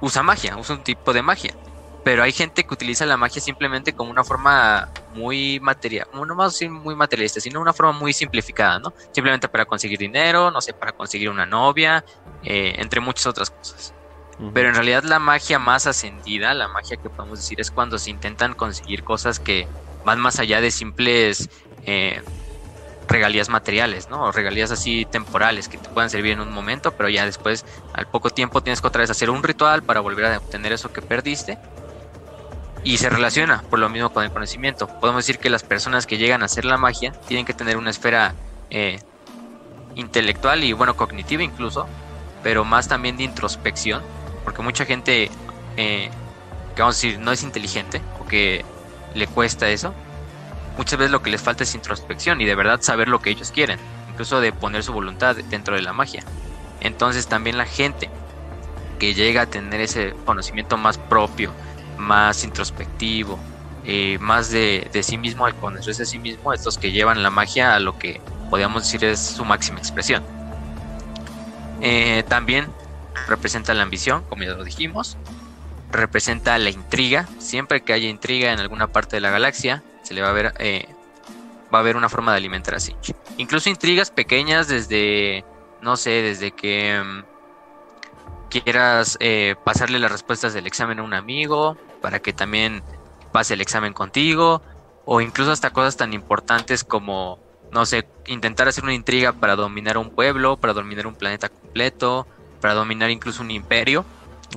[0.00, 1.54] usa magia, usa un tipo de magia.
[2.04, 6.58] Pero hay gente que utiliza la magia simplemente como una forma muy material, no más
[6.62, 8.94] muy materialista, sino una forma muy simplificada, ¿no?
[9.10, 12.02] Simplemente para conseguir dinero, no sé, para conseguir una novia,
[12.42, 13.92] eh, entre muchas otras cosas.
[14.54, 18.08] Pero en realidad la magia más ascendida, la magia que podemos decir, es cuando se
[18.08, 19.68] intentan conseguir cosas que
[20.02, 21.50] van más allá de simples
[21.84, 22.22] eh,
[23.08, 24.24] regalías materiales, ¿no?
[24.24, 28.06] O regalías así temporales que te puedan servir en un momento, pero ya después, al
[28.06, 31.02] poco tiempo, tienes que otra vez hacer un ritual para volver a obtener eso que
[31.02, 31.58] perdiste.
[32.84, 34.88] Y se relaciona por lo mismo con el conocimiento.
[34.88, 37.90] Podemos decir que las personas que llegan a hacer la magia tienen que tener una
[37.90, 38.34] esfera
[38.70, 38.98] eh,
[39.94, 41.86] intelectual y, bueno, cognitiva incluso,
[42.42, 44.02] pero más también de introspección,
[44.42, 45.30] porque mucha gente,
[45.76, 46.10] eh,
[46.74, 48.64] que vamos a decir, no es inteligente o que
[49.14, 49.94] le cuesta eso,
[50.76, 53.50] muchas veces lo que les falta es introspección y de verdad saber lo que ellos
[53.50, 53.78] quieren,
[54.10, 56.24] incluso de poner su voluntad dentro de la magia.
[56.80, 58.10] Entonces también la gente
[58.98, 61.52] que llega a tener ese conocimiento más propio,
[61.98, 63.38] más introspectivo,
[63.84, 67.74] eh, más de, sí mismo, al conocerse a sí mismo, estos que llevan la magia
[67.74, 70.22] a lo que podríamos decir es su máxima expresión.
[71.80, 72.68] Eh, también
[73.26, 75.16] representa la ambición, como ya lo dijimos,
[75.90, 79.82] representa la intriga, siempre que haya intriga en alguna parte de la galaxia,
[80.12, 80.86] se le va a ver, eh,
[81.72, 83.14] va a haber una forma de alimentar a Sinch.
[83.38, 85.42] Incluso intrigas pequeñas desde,
[85.80, 91.78] no sé, desde que mm, quieras eh, pasarle las respuestas del examen a un amigo
[92.02, 92.82] para que también
[93.32, 94.60] pase el examen contigo,
[95.06, 97.38] o incluso hasta cosas tan importantes como,
[97.70, 102.26] no sé, intentar hacer una intriga para dominar un pueblo, para dominar un planeta completo,
[102.60, 104.04] para dominar incluso un imperio,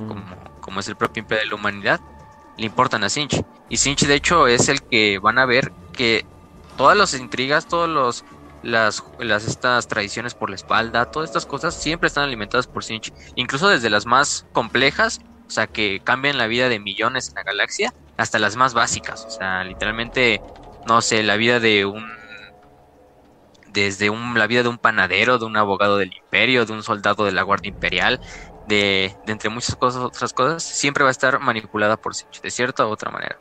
[0.02, 0.08] mm.
[0.08, 0.26] como,
[0.60, 2.02] como es el propio imperio de la humanidad
[2.58, 3.44] le importan a Sinch.
[3.70, 6.26] Y Sinch de hecho es el que van a ver que
[6.78, 8.26] todas las intrigas, todas los,
[8.64, 13.14] las, las estas tradiciones por la espalda, todas estas cosas siempre están alimentadas por Sinch.
[13.36, 17.44] Incluso desde las más complejas, o sea, que cambian la vida de millones en la
[17.44, 19.26] galaxia, hasta las más básicas.
[19.26, 20.42] O sea, literalmente,
[20.88, 22.06] no sé, la vida de un
[23.76, 27.26] desde un, la vida de un panadero, de un abogado del imperio, de un soldado
[27.26, 28.22] de la Guardia Imperial,
[28.68, 32.86] de, entre muchas cosas, otras cosas, siempre va a estar manipulada por Sinch, de cierta
[32.86, 33.38] u otra manera.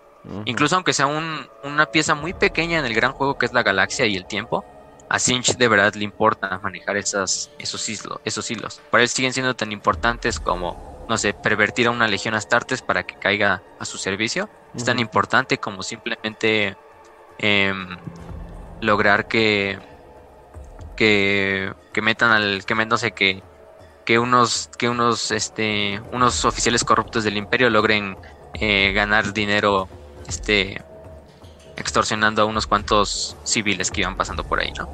[0.46, 4.06] Incluso aunque sea una pieza muy pequeña en el gran juego que es la galaxia
[4.06, 4.64] y el tiempo,
[5.08, 8.80] a Sinch de verdad le importa manejar esas, esos, hilos, esos hilos.
[8.90, 13.02] Para él siguen siendo tan importantes como, no sé, pervertir a una legión Astartes para
[13.02, 14.48] que caiga a su servicio.
[14.74, 16.76] Es tan importante como simplemente
[17.38, 17.96] em,
[18.80, 19.78] lograr que,
[20.96, 23.42] que, que metan al, que no sé, que
[24.04, 28.16] que unos, que unos, este, unos oficiales corruptos del imperio logren
[28.54, 29.88] eh, ganar dinero,
[30.28, 30.82] este,
[31.76, 34.88] extorsionando a unos cuantos civiles que iban pasando por ahí, ¿no?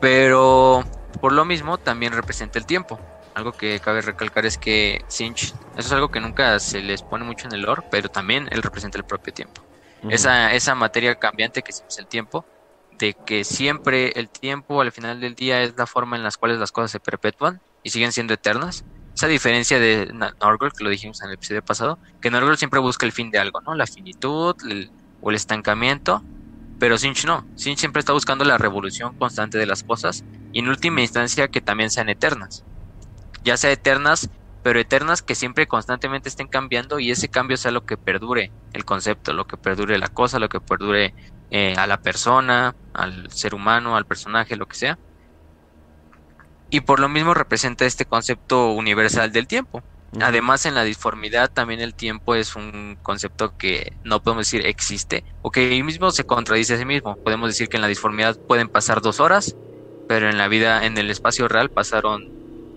[0.00, 0.84] Pero
[1.20, 2.98] por lo mismo también representa el tiempo.
[3.34, 7.24] Algo que cabe recalcar es que Sinch, eso es algo que nunca se les pone
[7.24, 9.62] mucho en el lore, pero también él representa el propio tiempo.
[10.08, 12.44] esa, esa materia cambiante que es el tiempo,
[12.92, 16.58] de que siempre el tiempo al final del día es la forma en las cuales
[16.58, 18.84] las cosas se perpetúan y siguen siendo eternas.
[19.14, 23.04] Esa diferencia de Norgol, que lo dijimos en el episodio pasado, que Norgol siempre busca
[23.04, 23.74] el fin de algo, ¿no?
[23.74, 24.54] La finitud
[25.20, 26.22] o el estancamiento,
[26.78, 27.44] pero Sinch no.
[27.56, 31.60] Sinch siempre está buscando la revolución constante de las cosas y en última instancia que
[31.60, 32.64] también sean eternas.
[33.42, 34.30] Ya sea eternas,
[34.62, 38.84] pero eternas que siempre constantemente estén cambiando y ese cambio sea lo que perdure el
[38.84, 41.14] concepto, lo que perdure la cosa, lo que perdure
[41.50, 44.98] eh, a la persona, al ser humano, al personaje, lo que sea
[46.70, 49.82] y por lo mismo representa este concepto universal del tiempo,
[50.20, 55.24] Además, en la disformidad también el tiempo es un concepto que no podemos decir existe,
[55.42, 57.16] o que él mismo se contradice a sí mismo.
[57.22, 59.54] Podemos decir que en la disformidad pueden pasar dos horas,
[60.06, 62.32] pero en la vida, en el espacio real, pasaron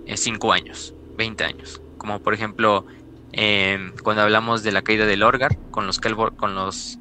[0.05, 1.81] eh, cinco años, 20 años.
[1.97, 2.85] Como por ejemplo,
[3.31, 6.99] eh, cuando hablamos de la caída del Orgar con los con los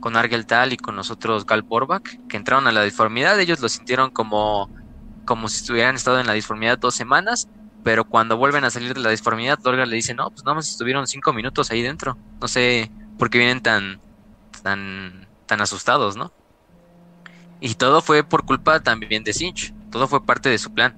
[0.00, 1.64] con Argel Tal y con los otros Gal
[2.28, 4.70] que entraron a la disformidad, ellos lo sintieron como,
[5.24, 7.48] como si estuvieran estado en la disformidad dos semanas,
[7.82, 10.68] pero cuando vuelven a salir de la disformidad, Orgar le dice, no, pues nada más
[10.68, 12.16] estuvieron cinco minutos ahí dentro.
[12.40, 14.00] No sé por qué vienen tan,
[14.62, 16.32] tan, tan asustados, ¿no?
[17.60, 20.96] Y todo fue por culpa también de Sinch, todo fue parte de su plan.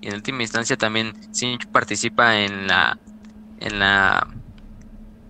[0.00, 2.98] Y en última instancia también Sinch participa en la
[3.60, 4.26] en la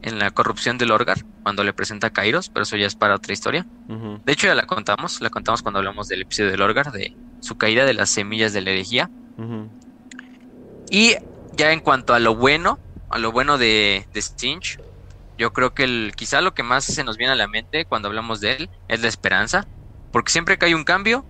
[0.03, 3.15] en la corrupción del Orgar cuando le presenta a Kairos, pero eso ya es para
[3.15, 3.67] otra historia.
[4.25, 7.59] De hecho ya la contamos, la contamos cuando hablamos del episodio del Orgar, de su
[7.59, 9.11] caída de las semillas de la herejía.
[10.91, 11.17] Y
[11.53, 12.79] ya en cuanto a lo bueno,
[13.11, 14.79] a lo bueno de, de Stinch,
[15.37, 18.09] yo creo que el, quizá lo que más se nos viene a la mente cuando
[18.09, 19.67] hablamos de él es la esperanza,
[20.13, 21.25] porque siempre que hay un cambio,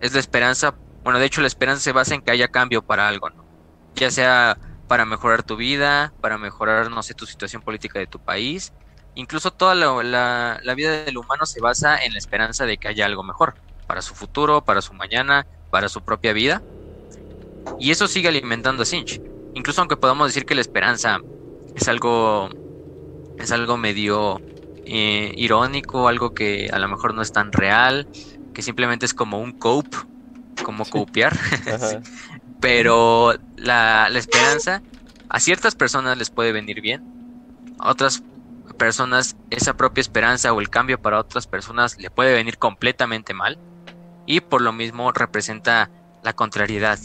[0.00, 3.08] es la esperanza, bueno, de hecho la esperanza se basa en que haya cambio para
[3.08, 3.44] algo, ¿no?
[3.96, 8.18] Ya sea para mejorar tu vida, para mejorar, no sé, tu situación política de tu
[8.18, 8.72] país.
[9.14, 13.22] Incluso toda la, vida del humano se basa en la esperanza de que haya algo
[13.22, 13.56] mejor
[13.88, 16.62] para su futuro, para su mañana, para su propia vida.
[17.80, 19.20] Y eso sigue alimentando a Sinch.
[19.54, 21.18] Incluso aunque podamos decir que la esperanza
[21.74, 22.50] es algo,
[23.38, 24.40] es algo medio
[24.84, 28.06] eh, irónico, algo que a lo mejor no es tan real,
[28.52, 29.96] que simplemente es como un cope,
[30.62, 31.36] como copiar.
[32.60, 34.82] Pero la, esperanza
[35.30, 37.02] a ciertas personas les puede venir bien,
[37.78, 38.22] a otras
[38.76, 43.58] personas esa propia esperanza o el cambio para otras personas le puede venir completamente mal
[44.28, 45.90] y por lo mismo representa
[46.22, 46.98] la contrariedad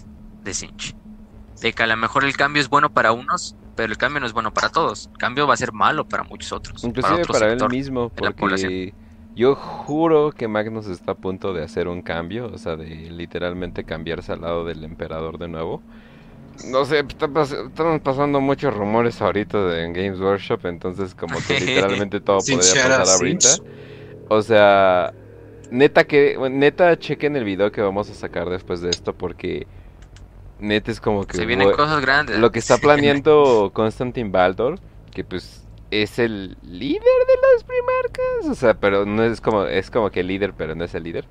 [0.44, 0.94] de Sinch.
[1.62, 4.26] De que a lo mejor el cambio es bueno para unos, pero el cambio no
[4.26, 5.10] es bueno para todos.
[5.14, 6.84] El cambio va a ser malo para muchos otros.
[6.84, 8.94] Inclusive para, él mismo, porque
[9.36, 13.86] yo juro que Magnus está a punto de hacer un cambio, o sea, de literalmente
[13.86, 15.82] cambiarse al lado del emperador de nuevo.
[16.66, 22.20] No sé, están pasando muchos rumores ahorita de, en Games Workshop, entonces como que literalmente
[22.20, 23.48] todo podría pasar ahorita.
[24.28, 25.14] O sea,
[25.74, 29.66] neta que neta chequen el video que vamos a sacar después de esto porque
[30.60, 32.40] neta es como que se vienen cosas grandes.
[32.40, 34.80] Lo que está planeando Constantin Baldor,
[35.12, 38.52] que pues es el líder de las primarcas.
[38.52, 41.04] O sea, pero no es como, es como que el líder, pero no es el
[41.04, 41.26] líder.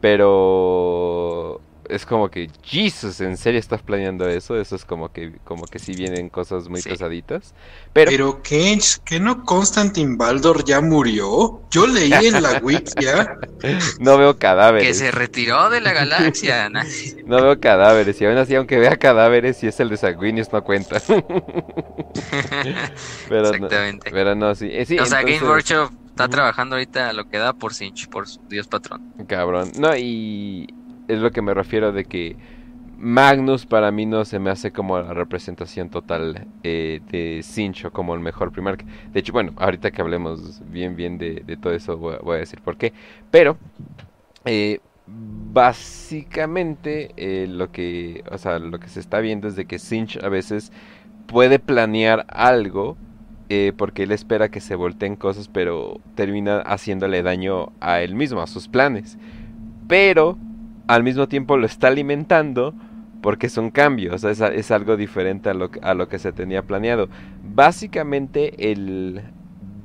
[0.00, 4.60] Pero es como que, Jesus, ¿en serio estás planeando eso?
[4.60, 7.54] Eso es como que, como que sí vienen cosas muy pesaditas.
[7.92, 11.62] Pero, pero Kench, ¿que no Constantin Baldor ya murió?
[11.70, 12.92] Yo leí en la wiki
[14.00, 14.86] no veo cadáveres.
[14.86, 16.68] Que se retiró de la galaxia.
[17.26, 18.20] no veo cadáveres.
[18.20, 21.00] Y aún así, aunque vea cadáveres, si es el de Sanguinius, no cuenta.
[23.28, 24.10] pero Exactamente.
[24.10, 24.68] No, pero no, sí.
[24.70, 28.40] Eh, o sea, Game Workshop está trabajando ahorita lo que da por Sinch, por su
[28.48, 29.14] Dios patrón.
[29.26, 29.70] Cabrón.
[29.78, 30.66] No, y
[31.08, 32.36] es lo que me refiero de que
[32.98, 38.14] Magnus para mí no se me hace como la representación total eh, de Sincho como
[38.14, 38.84] el mejor primer.
[39.12, 42.76] De hecho, bueno, ahorita que hablemos bien bien de, todo eso voy, a decir por
[42.76, 42.92] qué.
[43.30, 43.56] Pero
[44.44, 49.78] eh, básicamente eh, lo que, o sea, lo que se está viendo es de que
[49.78, 50.72] Sinch a veces
[51.26, 52.96] puede planear algo
[53.78, 58.46] porque él espera que se volteen cosas, pero termina haciéndole daño a él mismo, a
[58.46, 59.16] sus planes.
[59.88, 60.36] Pero
[60.88, 62.74] al mismo tiempo lo está alimentando
[63.22, 66.32] porque es un cambio, o sea, es, algo diferente a lo, a lo que se
[66.32, 67.08] tenía planeado.
[67.42, 69.22] Básicamente el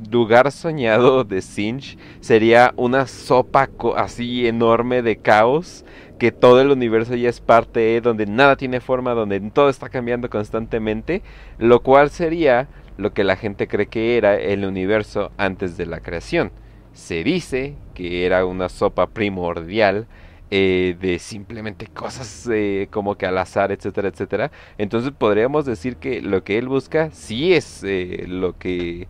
[0.09, 5.85] lugar soñado de Sinch sería una sopa así enorme de caos
[6.19, 10.29] que todo el universo ya es parte donde nada tiene forma, donde todo está cambiando
[10.29, 11.21] constantemente,
[11.57, 15.99] lo cual sería lo que la gente cree que era el universo antes de la
[15.99, 16.51] creación.
[16.93, 20.05] Se dice que era una sopa primordial
[20.51, 24.51] eh, de simplemente cosas eh, como que al azar, etcétera, etcétera.
[24.77, 29.07] Entonces podríamos decir que lo que él busca sí es eh, lo que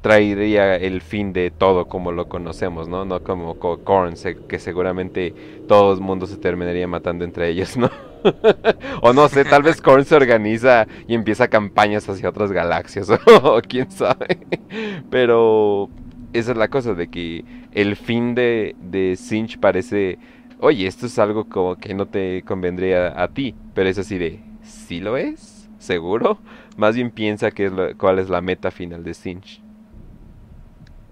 [0.00, 3.04] traería el fin de todo como lo conocemos, ¿no?
[3.04, 4.14] No como Korn,
[4.48, 5.34] que seguramente
[5.68, 7.90] todo el mundo se terminaría matando entre ellos, ¿no?
[9.02, 13.08] o no sé, tal vez Korn se organiza y empieza campañas hacia otras galaxias,
[13.42, 14.38] o quién sabe.
[15.10, 15.90] Pero
[16.32, 20.18] esa es la cosa, de que el fin de, de Sinch parece
[20.62, 24.40] oye, esto es algo como que no te convendría a ti, pero es así de,
[24.62, 25.68] ¿sí lo es?
[25.78, 26.38] ¿Seguro?
[26.76, 29.60] Más bien piensa que es cuál es la meta final de Sinch.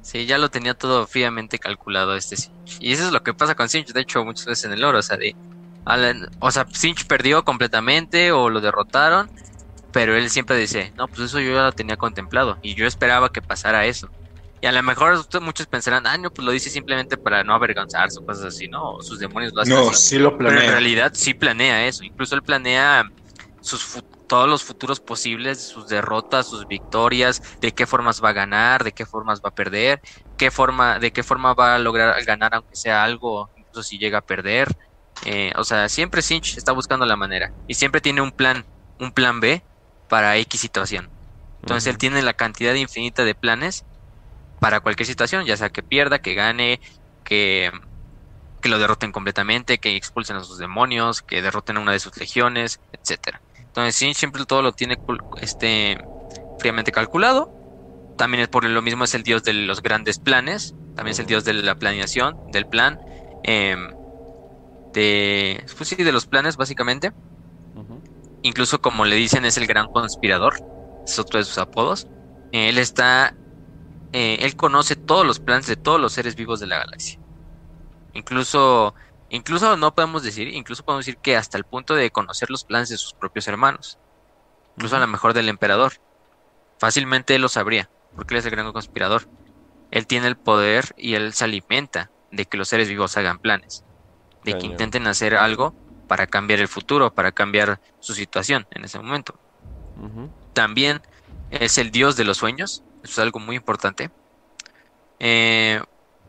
[0.01, 2.79] Sí, ya lo tenía todo fríamente calculado este Sinch.
[2.81, 4.99] Y eso es lo que pasa con Sinch, de hecho, muchas veces en el oro,
[4.99, 5.35] o sea, de,
[6.39, 9.29] o sea, Sinch perdió completamente o lo derrotaron
[9.93, 13.31] pero él siempre dice, no, pues eso yo ya lo tenía contemplado y yo esperaba
[13.31, 14.09] que pasara eso.
[14.63, 18.19] Y a lo mejor muchos pensarán, ah, no, pues lo dice simplemente para no avergonzarse
[18.21, 18.97] o cosas así, ¿no?
[19.01, 20.59] sus demonios lo hacen No, sí lo planea.
[20.59, 22.05] Pero en realidad sí planea eso.
[22.05, 23.05] Incluso él planea
[23.63, 28.85] sus todos los futuros posibles, sus derrotas, sus victorias, de qué formas va a ganar,
[28.85, 30.01] de qué formas va a perder,
[30.37, 34.19] qué forma, de qué forma va a lograr ganar aunque sea algo, incluso si llega
[34.19, 34.69] a perder.
[35.25, 38.65] Eh, o sea, siempre Sinch está buscando la manera y siempre tiene un plan,
[38.99, 39.67] un plan B
[40.07, 41.11] para X situación.
[41.63, 43.85] Entonces él tiene la cantidad infinita de planes
[44.61, 46.81] para cualquier situación, ya sea que pierda, que gane,
[47.25, 47.73] que,
[48.61, 52.17] que lo derroten completamente, que expulsen a sus demonios, que derroten a una de sus
[52.17, 53.41] legiones, etcétera.
[53.59, 54.99] Entonces sí, siempre todo lo tiene
[55.41, 55.99] este,
[56.59, 57.53] fríamente calculado.
[58.17, 61.27] También es por lo mismo es el dios de los grandes planes, también es el
[61.27, 63.01] dios de la planeación, del plan,
[63.45, 63.95] em,
[64.93, 67.13] de, pues sí, de los planes básicamente.
[68.43, 70.55] Incluso como le dicen es el gran conspirador,
[71.07, 72.09] es otro de sus apodos.
[72.53, 73.35] Él está
[74.13, 77.19] eh, él conoce todos los planes de todos los seres vivos de la galaxia.
[78.13, 78.95] Incluso,
[79.29, 82.89] incluso no podemos decir, incluso podemos decir que hasta el punto de conocer los planes
[82.89, 83.99] de sus propios hermanos.
[84.77, 85.93] Incluso a lo mejor del emperador.
[86.79, 89.29] Fácilmente él lo sabría, porque él es el gran conspirador.
[89.91, 93.85] Él tiene el poder y él se alimenta de que los seres vivos hagan planes.
[94.45, 95.75] De que intenten hacer algo
[96.09, 99.39] para cambiar el futuro, para cambiar su situación en ese momento.
[100.55, 101.03] También
[101.51, 104.11] es el dios de los sueños, eso es algo muy importante.
[105.19, 105.81] Eh,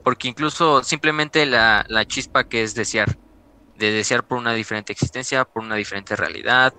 [0.04, 3.18] porque incluso simplemente la, chispa que es desear,
[3.78, 6.74] de desear por una diferente existencia, por una diferente realidad,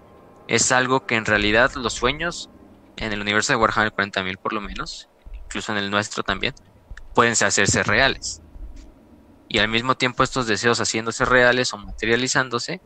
[0.48, 2.50] es algo que en realidad los sueños,
[2.96, 5.08] en el universo de Warhammer 40.000 por lo menos,
[5.44, 6.54] incluso en el nuestro también,
[7.14, 8.42] pueden hacerse reales.
[9.48, 12.80] Y al mismo tiempo estos deseos haciéndose reales o materializándose,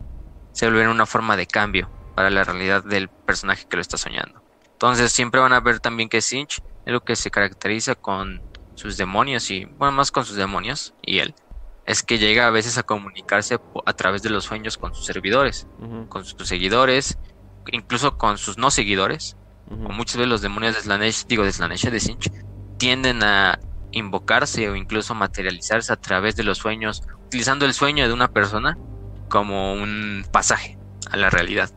[0.52, 4.42] se vuelven una forma de cambio para la realidad del personaje que lo está soñando.
[4.72, 8.40] Entonces siempre van a ver también que Sinch es lo que se caracteriza con
[8.74, 11.34] sus demonios y, bueno, más con sus demonios y él,
[11.84, 15.66] es que llega a veces a comunicarse a través de los sueños con sus servidores,
[16.08, 17.18] con sus seguidores,
[17.72, 19.36] incluso con sus no seguidores.
[19.68, 22.30] O muchas veces los demonios de Slanesh, digo de Slanesh de Sinch,
[22.78, 23.58] tienden a
[23.90, 28.78] invocarse o incluso materializarse a través de los sueños, utilizando el sueño de una persona
[29.28, 30.78] como un pasaje
[31.10, 31.70] a la realidad.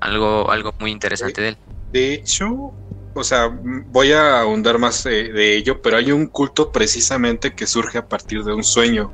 [0.00, 1.58] Algo, algo muy interesante de él.
[1.92, 2.74] De hecho,
[3.14, 7.98] o sea, voy a ahondar más de, ello, pero hay un culto precisamente que surge
[7.98, 9.12] a partir de un sueño.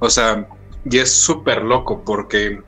[0.00, 0.48] O sea,
[0.84, 2.60] y es súper loco porque,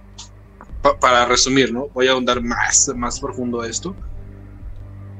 [1.00, 1.88] para resumir, ¿no?
[1.88, 3.96] Voy a ahondar más, más profundo esto.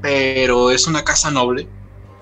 [0.00, 1.68] Pero es una casa noble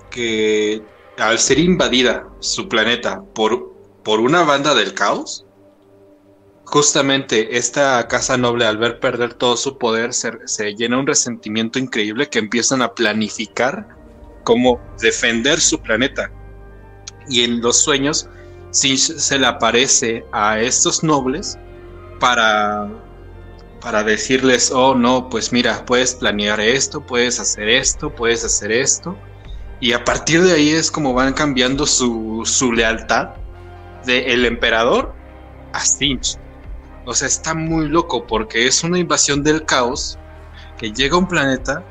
[0.09, 0.83] que
[1.17, 3.71] al ser invadida su planeta por,
[4.03, 5.45] por una banda del caos,
[6.71, 12.29] Justamente esta casa noble al ver perder todo su poder se, llena un resentimiento increíble
[12.29, 13.89] que empiezan a planificar
[14.45, 16.31] cómo defender su planeta.
[17.27, 18.29] Y en los sueños
[18.69, 21.59] sí se le aparece a estos nobles
[22.21, 22.87] para,
[23.81, 29.17] para decirles, oh no, pues mira, puedes planear esto, puedes hacer esto, puedes hacer esto.
[29.81, 33.31] Y a partir de ahí es como van cambiando su, su lealtad
[34.05, 35.13] del el emperador
[35.73, 36.40] a Sinch.
[37.05, 40.17] O sea, está muy loco porque es una invasión del caos
[40.77, 41.83] que llega a un planeta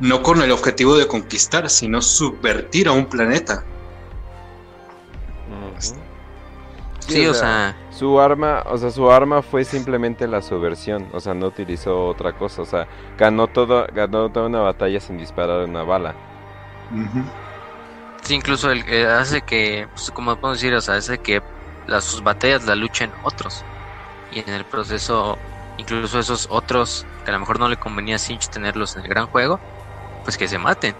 [0.00, 3.64] no con el objetivo de conquistar, sino subvertir a un planeta.
[7.00, 11.34] Sí, o, sea, su arma, o sea, su arma fue simplemente la subversión, o sea,
[11.34, 12.86] no utilizó otra cosa, o sea,
[13.18, 16.14] ganó todo, ganó toda una batalla sin disparar una bala.
[18.22, 21.42] Sí, incluso el, que hace que, pues, como podemos decir, o sea, hace que
[21.86, 23.64] las, sus batallas la luchen otros
[24.32, 25.38] y en el proceso
[25.78, 29.08] incluso esos otros que a lo mejor no le convenía a Sinch tenerlos en el
[29.08, 29.60] gran juego,
[30.24, 30.94] pues que se maten.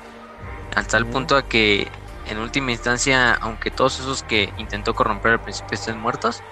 [0.75, 1.89] Hasta el punto a que
[2.27, 6.43] en última instancia, aunque todos esos que intentó corromper al principio estén muertos,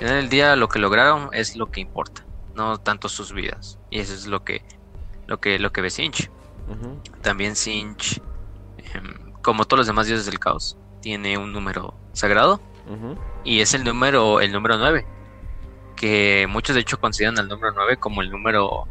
[0.00, 3.78] en el día lo que lograron es lo que importa, no tanto sus vidas.
[3.90, 4.64] Y eso es lo que
[5.26, 6.30] lo que lo que ve Sinch.
[7.22, 8.20] También Sinch,
[8.78, 12.60] em, como todos los demás dioses del caos, tiene un número sagrado
[13.44, 15.06] y es el número el número 9
[15.96, 18.86] que muchos de hecho consideran al número 9 como el número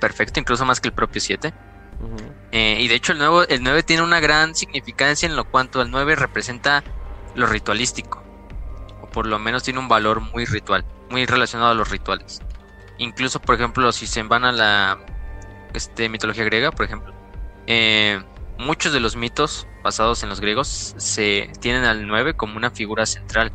[0.00, 1.52] perfecto, incluso más que el propio 7.
[2.52, 5.80] Eh, y de hecho el, nuevo, el 9 tiene una gran significancia en lo cuanto
[5.80, 6.84] el 9 representa
[7.34, 8.22] lo ritualístico,
[9.02, 12.40] o por lo menos tiene un valor muy ritual, muy relacionado a los rituales.
[12.98, 14.98] Incluso, por ejemplo, si se van a la
[15.74, 17.14] este, mitología griega, por ejemplo,
[17.66, 18.22] eh,
[18.58, 23.06] muchos de los mitos basados en los griegos se tienen al 9 como una figura
[23.06, 23.52] central.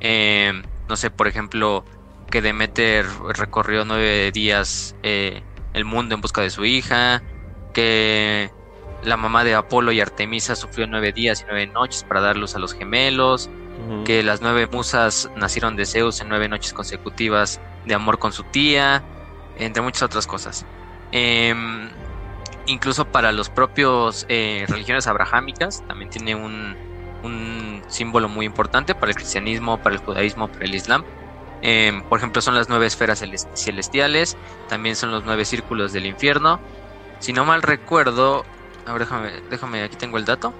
[0.00, 1.84] Eh, no sé, por ejemplo,
[2.30, 7.22] que Demeter recorrió nueve días eh, el mundo en busca de su hija,
[7.72, 8.50] que
[9.02, 12.54] la mamá de Apolo y Artemisa sufrió nueve días y nueve noches para dar luz
[12.56, 13.50] a los gemelos,
[14.04, 18.42] que las nueve musas nacieron de Zeus en nueve noches consecutivas de amor con su
[18.44, 19.04] tía,
[19.58, 20.64] entre muchas otras cosas.
[21.12, 21.88] Em,
[22.66, 26.74] incluso para los propios eh, religiones abrahámicas también tiene un,
[27.22, 31.04] un, símbolo muy importante para el cristianismo, para el judaísmo, para el islam.
[31.62, 33.22] Em, por ejemplo, son las nueve esferas
[33.54, 34.36] celestiales,
[34.68, 36.60] también son los nueve círculos del infierno.
[37.18, 38.44] Si no mal recuerdo,
[38.84, 40.52] ahora déjame, déjame aquí tengo el dato.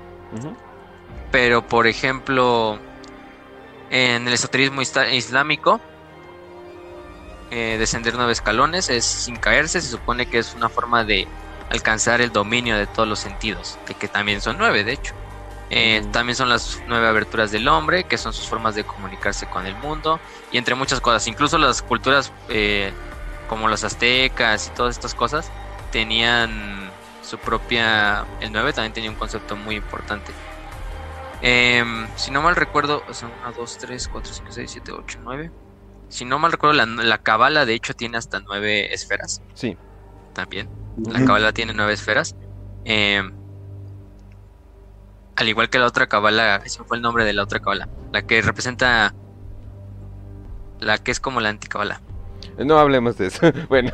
[1.31, 2.79] Pero, por ejemplo,
[3.91, 5.81] en el esoterismo islámico,
[7.51, 11.29] eh, descender nueve escalones es sin caerse, se supone que es una forma de
[11.71, 15.15] alcanzar el dominio de todos los sentidos, de que también son nueve, de hecho.
[15.71, 19.67] Eh, también son las nueve aberturas del hombre, que son sus formas de comunicarse con
[19.67, 20.21] el mundo,
[20.53, 21.27] y entre muchas cosas.
[21.27, 22.93] Incluso las culturas eh,
[23.49, 25.51] como los aztecas y todas estas cosas
[25.91, 26.91] tenían
[27.23, 28.25] su propia...
[28.41, 30.33] El 9 también tenía un concepto muy importante.
[31.43, 35.51] Em, si no mal recuerdo, son 1, 2, 3, 4, 5, 6, 7, 8, 9.
[36.09, 39.43] Si no mal recuerdo, la, la cabala de hecho tiene hasta nueve esferas.
[39.55, 39.77] Sí.
[40.33, 40.69] También.
[40.97, 42.37] La cabala tiene nueve esferas.
[42.85, 43.35] Em,
[45.37, 47.89] al igual que la otra cabala, ese fue el nombre de la otra cabala.
[48.13, 49.15] La que representa.
[50.81, 52.01] La que es como la anticabala.
[52.59, 53.41] No hablemos de eso.
[53.69, 53.93] bueno.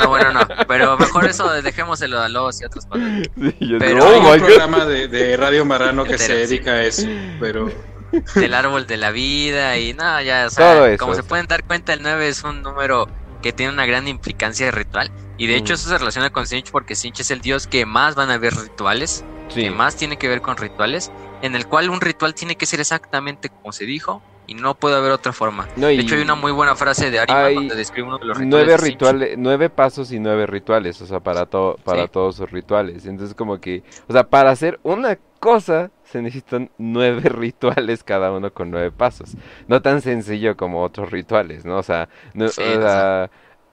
[0.00, 0.40] No, bueno, no.
[0.68, 3.08] Pero mejor eso, dejémoselo a los y otras cosas.
[3.78, 7.06] pero hay un programa de, Radio Marrano que se dedica a eso.
[7.40, 7.70] Pero.
[8.36, 11.92] Del árbol de la vida y nada, ya, o sea, como se pueden dar cuenta,
[11.92, 13.08] el 9 es un número
[13.42, 15.10] que tiene una gran implicancia ritual.
[15.36, 15.74] Y de hecho, mm.
[15.74, 18.54] eso se relaciona con Sinch porque Sinch es el dios que más van a ver
[18.54, 21.10] rituales, que más tiene que ver con rituales,
[21.42, 24.96] en el cual un ritual tiene que ser exactamente como se dijo, y no puede
[24.96, 25.66] haber otra forma.
[25.76, 28.66] de hecho, hay una muy buena frase de Arima donde describe uno de los rituales.
[28.66, 33.06] Nueve, rituales, nueve pasos y nueve rituales, o sea, para, todo para todos sus rituales.
[33.06, 38.52] Entonces, como que, o sea, para hacer una cosa se necesitan nueve rituales cada uno
[38.52, 39.34] con nueve pasos.
[39.66, 41.78] No tan sencillo como otros rituales, ¿no?
[41.78, 43.30] O sea, no, o sea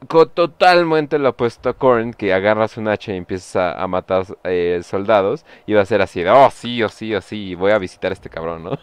[0.07, 5.45] totalmente lo opuesto a Korn, que agarras un hacha y empiezas a, matar eh, soldados,
[5.65, 8.11] y va a ser así de, oh, sí, oh, sí, oh, sí, voy a visitar
[8.11, 8.79] a este cabrón, ¿no?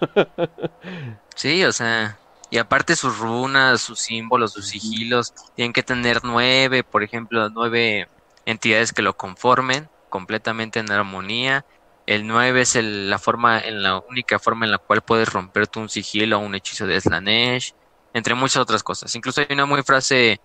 [1.34, 2.18] sí, o sea,
[2.50, 8.08] y aparte sus runas, sus símbolos, sus sigilos, tienen que tener nueve, por ejemplo, nueve
[8.46, 11.66] entidades que lo conformen completamente en armonía.
[12.06, 15.90] El nueve es la forma, en la única forma en la cual puedes romperte un
[15.90, 17.74] sigilo o un hechizo de Slanesh,
[18.14, 19.14] entre muchas otras cosas.
[19.14, 20.40] Incluso hay una muy frase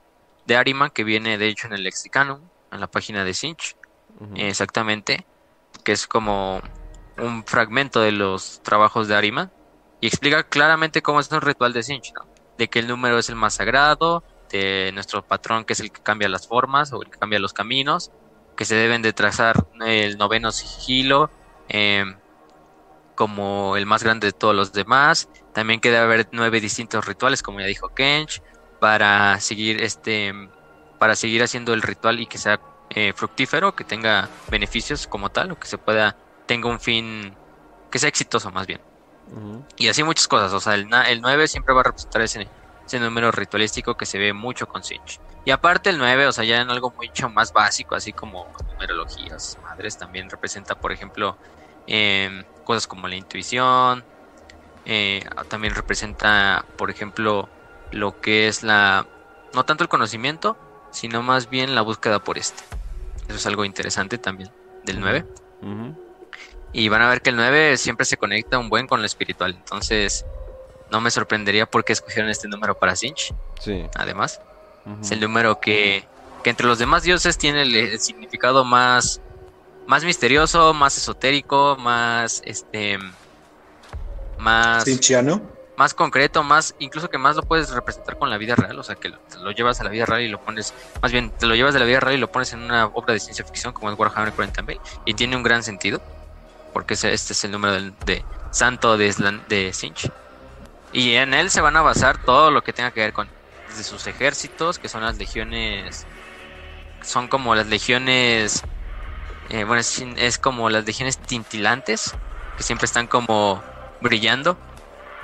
[0.46, 2.42] de Arima, que viene de hecho en el lexicano,
[2.72, 3.76] en la página de Sinch,
[4.36, 5.26] exactamente,
[5.84, 6.62] que es como
[7.18, 9.52] un fragmento de los trabajos de Arima,
[10.02, 12.26] y explica claramente cómo es un ritual de Sinch, ¿no?
[12.58, 16.02] de que el número es el más sagrado, de nuestro patrón que es el que
[16.02, 18.12] cambia las formas o el que cambia los caminos,
[18.56, 21.32] que se deben de trazar el noveno sigilo
[21.68, 22.16] em,
[23.16, 27.42] como el más grande de todos los demás, también que debe haber nueve distintos rituales,
[27.42, 28.42] como ya dijo Kench,
[28.84, 30.34] para seguir este
[30.98, 32.60] para seguir haciendo el ritual y que sea
[32.90, 37.34] eh, fructífero, que tenga beneficios como tal, o que se pueda, tenga un fin,
[37.90, 38.82] que sea exitoso más bien.
[39.78, 42.50] Y así muchas cosas, o sea, el, el 9 siempre va a representar ese,
[42.86, 45.22] ese número ritualístico que se ve mucho con Sinch.
[45.46, 49.58] Y aparte el 9, o sea, ya en algo mucho más básico, así como numerologías
[49.64, 51.38] madres, también representa, por ejemplo,
[51.88, 54.06] em, cosas como la intuición,
[54.84, 57.50] eh, también representa, por ejemplo,
[57.94, 59.08] lo que es la,
[59.54, 60.58] no tanto el conocimiento,
[60.92, 62.64] sino más bien la búsqueda por este.
[63.28, 64.52] Eso es algo interesante también
[64.84, 65.26] del 9.
[66.74, 69.56] Y van a ver que el 9 siempre se conecta un buen con lo espiritual.
[69.56, 70.26] Entonces,
[70.92, 73.34] no me sorprendería por qué escogieron este número para Sinch.
[73.60, 73.86] Sí.
[73.96, 74.42] Además,
[75.02, 76.06] es el número que,
[76.44, 79.22] que, entre los demás dioses tiene el, significado más,
[79.88, 82.98] más misterioso, más esotérico, más este
[84.40, 85.42] más Sinchiano
[85.78, 88.96] más concreto, más, incluso que más lo puedes representar con la vida real, o sea,
[88.96, 91.74] que lo, llevas a la vida real y lo pones, más bien, te lo llevas
[91.74, 93.98] de la vida real y lo pones en una obra de ciencia ficción como es
[93.98, 96.02] Warhammer 40.000 y tiene un gran sentido,
[96.74, 100.12] porque este es el número de, santo de, de Sinch.
[100.92, 103.28] Y en él se van a basar todo lo que tenga que ver con
[103.82, 106.06] sus ejércitos, que son las legiones,
[107.02, 108.64] son como las legiones,
[109.50, 112.14] eh, bueno, es, es como las legiones tintilantes,
[112.58, 113.64] que siempre están como
[114.02, 114.56] brillando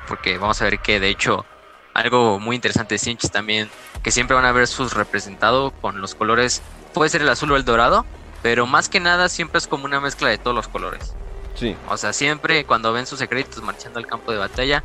[0.10, 1.45] porque vamos a ver que de hecho
[1.93, 3.70] algo muy interesante de Sinch también,
[4.03, 6.62] que siempre van a ver sus representados con los colores,
[6.93, 8.05] puede ser el azul o el dorado,
[8.41, 11.14] pero más que nada siempre es como una mezcla de todos los colores.
[11.55, 11.76] Sí.
[11.88, 14.84] O sea, siempre cuando ven sus ejércitos marchando al campo de batalla,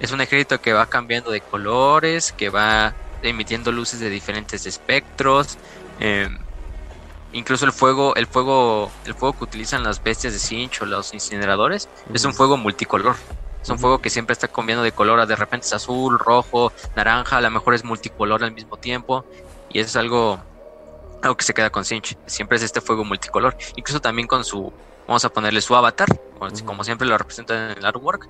[0.00, 5.56] es un ejército que va cambiando de colores, que va emitiendo luces de diferentes espectros.
[6.00, 6.38] Em,
[7.34, 11.12] Incluso el fuego, el fuego, el fuego que utilizan las bestias de Sinch o los
[11.12, 13.16] incineradores es un fuego multicolor.
[13.64, 17.38] Es un fuego que siempre está cambiando de color, de repente es azul, rojo, naranja,
[17.38, 19.24] a lo mejor es multicolor al mismo tiempo.
[19.70, 20.38] Y eso es algo,
[21.22, 22.16] algo que se queda con Sinch.
[22.26, 23.56] Siempre es este fuego multicolor.
[23.76, 24.70] Incluso también con su,
[25.08, 26.08] vamos a ponerle su avatar,
[26.64, 28.28] como siempre lo representa en el artwork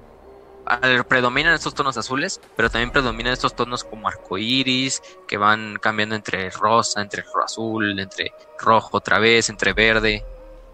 [1.08, 6.50] predominan estos tonos azules, pero también predominan estos tonos como arcoíris, que van cambiando entre
[6.50, 10.24] rosa, entre azul, entre rojo otra vez, entre verde.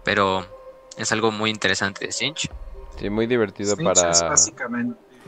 [0.03, 0.45] Pero
[0.97, 2.49] es algo muy interesante de Sinch.
[3.01, 4.11] Sí, muy divertido para.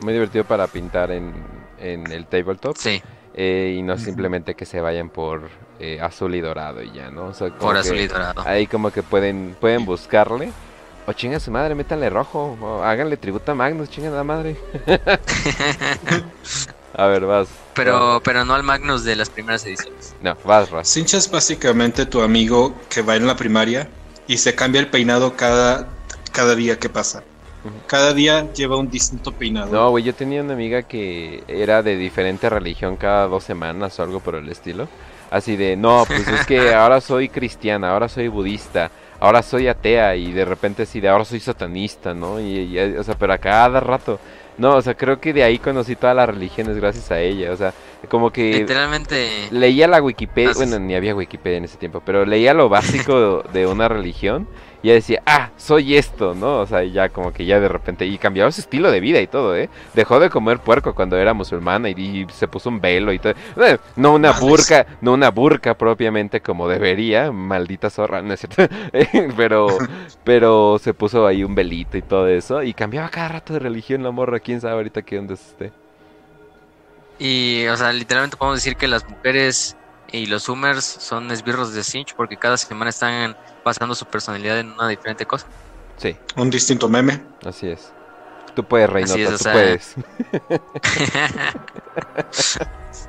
[0.00, 1.34] Muy divertido para pintar en,
[1.78, 2.76] en el tabletop.
[2.76, 3.02] Sí.
[3.34, 5.48] Eh, y no simplemente que se vayan por
[5.80, 7.32] eh, azul y dorado y ya, ¿no?
[7.58, 8.42] por azul y dorado.
[8.46, 10.52] Ahí como que pueden, pueden buscarle
[11.06, 12.56] o chinga su madre, métanle rojo.
[12.60, 14.56] O háganle tributo a Magnus, chinga la madre.
[16.94, 17.48] a ver, vas.
[17.74, 20.14] Pero, pero no al Magnus de las primeras ediciones.
[20.22, 20.86] No, vas, Ras.
[20.88, 23.88] Sincha es básicamente tu amigo que va en la primaria
[24.28, 25.88] y se cambia el peinado cada,
[26.30, 27.24] cada día que pasa.
[27.86, 29.72] Cada día lleva un distinto peinado.
[29.72, 34.02] No, güey, yo tenía una amiga que era de diferente religión cada dos semanas o
[34.02, 34.88] algo por el estilo.
[35.30, 40.14] Así de, no, pues es que ahora soy cristiana, ahora soy budista, ahora soy atea
[40.16, 42.40] y de repente sí, de ahora soy satanista, ¿no?
[42.40, 44.20] Y, o sea, pero a cada rato.
[44.56, 47.56] No, o sea, creo que de ahí conocí todas las religiones gracias a ella, o
[47.56, 47.74] sea,
[48.08, 48.52] como que...
[48.52, 49.48] Literalmente...
[49.50, 53.66] Leía la Wikipedia, bueno, ni había Wikipedia en ese tiempo, pero leía lo básico de
[53.66, 54.46] una religión
[54.84, 56.60] ya decía, ah, soy esto, ¿no?
[56.60, 59.26] O sea, ya como que ya de repente, y cambió su estilo de vida y
[59.26, 59.70] todo, ¿eh?
[59.94, 63.32] Dejó de comer puerco cuando era musulmana y, se puso un velo y todo.
[63.64, 68.74] Eh, no una burka, no una burka propiamente como debería, maldita zorra, ¿no es cierto?
[69.36, 69.68] pero,
[70.22, 74.02] pero se puso ahí un velito y todo eso, y cambiaba cada rato de religión
[74.02, 75.72] la morra, quién sabe ahorita qué dónde esté.
[77.18, 79.76] Y, o sea, literalmente podemos decir que las mujeres
[80.14, 84.70] y los Summers son esbirros de Cinch porque cada semana están pasando su personalidad en
[84.70, 85.46] una diferente cosa.
[85.96, 86.16] Sí.
[86.36, 87.20] Un distinto meme.
[87.44, 87.92] Así es.
[88.54, 89.96] Tú puedes, Reinota, es, tú puedes.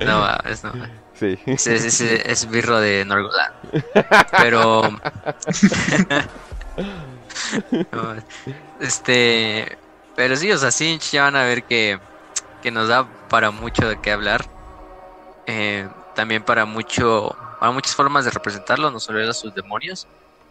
[0.00, 0.72] no, es no.
[1.14, 1.38] Sí.
[1.46, 3.52] Es, es, es birro de Norgolan.
[4.38, 4.82] Pero.
[8.80, 9.78] este.
[10.16, 12.00] Pero sí, o sea, Cinch ya van a ver que,
[12.62, 14.44] que nos da para mucho de qué hablar.
[15.46, 20.08] Eh, también para mucho para muchas formas de representarlo, no solo era sus demonios.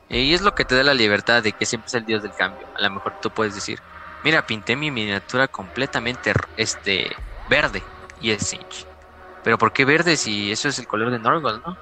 [0.08, 2.34] Y es lo que te da la libertad de que siempre es el dios del
[2.34, 2.66] cambio.
[2.76, 3.80] A lo mejor tú puedes decir,
[4.24, 7.16] mira, pinté mi miniatura completamente este
[7.50, 7.84] verde
[8.22, 8.86] y es Sinch.
[9.44, 11.78] Pero ¿por qué verde si eso es el color de Norgol, no?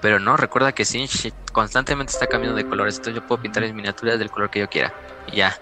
[0.00, 3.74] Pero no, recuerda que Sinch constantemente está cambiando de colores, entonces yo puedo pintar mis
[3.74, 4.94] miniaturas del color que yo quiera.
[5.26, 5.58] Y ya.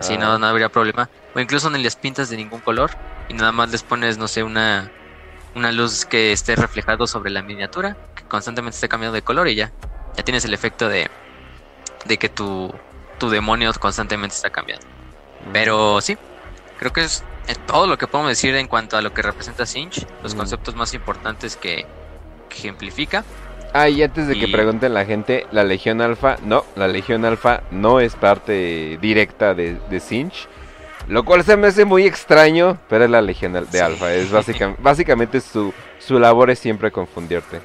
[0.00, 0.38] Si no, ah.
[0.38, 1.08] no habría problema.
[1.34, 2.90] O incluso no les pintas de ningún color
[3.28, 4.90] y nada más les pones, no sé, una
[5.54, 9.54] una luz que esté reflejado sobre la miniatura, que constantemente esté cambiando de color y
[9.54, 9.72] ya,
[10.16, 11.10] ya tienes el efecto de,
[12.06, 12.72] de que tu,
[13.18, 14.86] tu demonio constantemente está cambiando.
[15.52, 16.16] Pero sí,
[16.78, 17.24] creo que es
[17.66, 20.94] todo lo que podemos decir en cuanto a lo que representa Sinch, los conceptos más
[20.94, 21.86] importantes que,
[22.50, 23.24] ejemplifica.
[23.72, 27.62] Ah, y antes de que pregunten la gente, la Legión Alfa, no, la Legión Alfa
[27.70, 30.46] no es parte directa de, de Sinch.
[31.08, 34.12] Lo cual se me hace muy extraño, pero es la Legión de Alfa.
[34.12, 37.60] Es básicamente, básicamente su, su labor es siempre confundirte.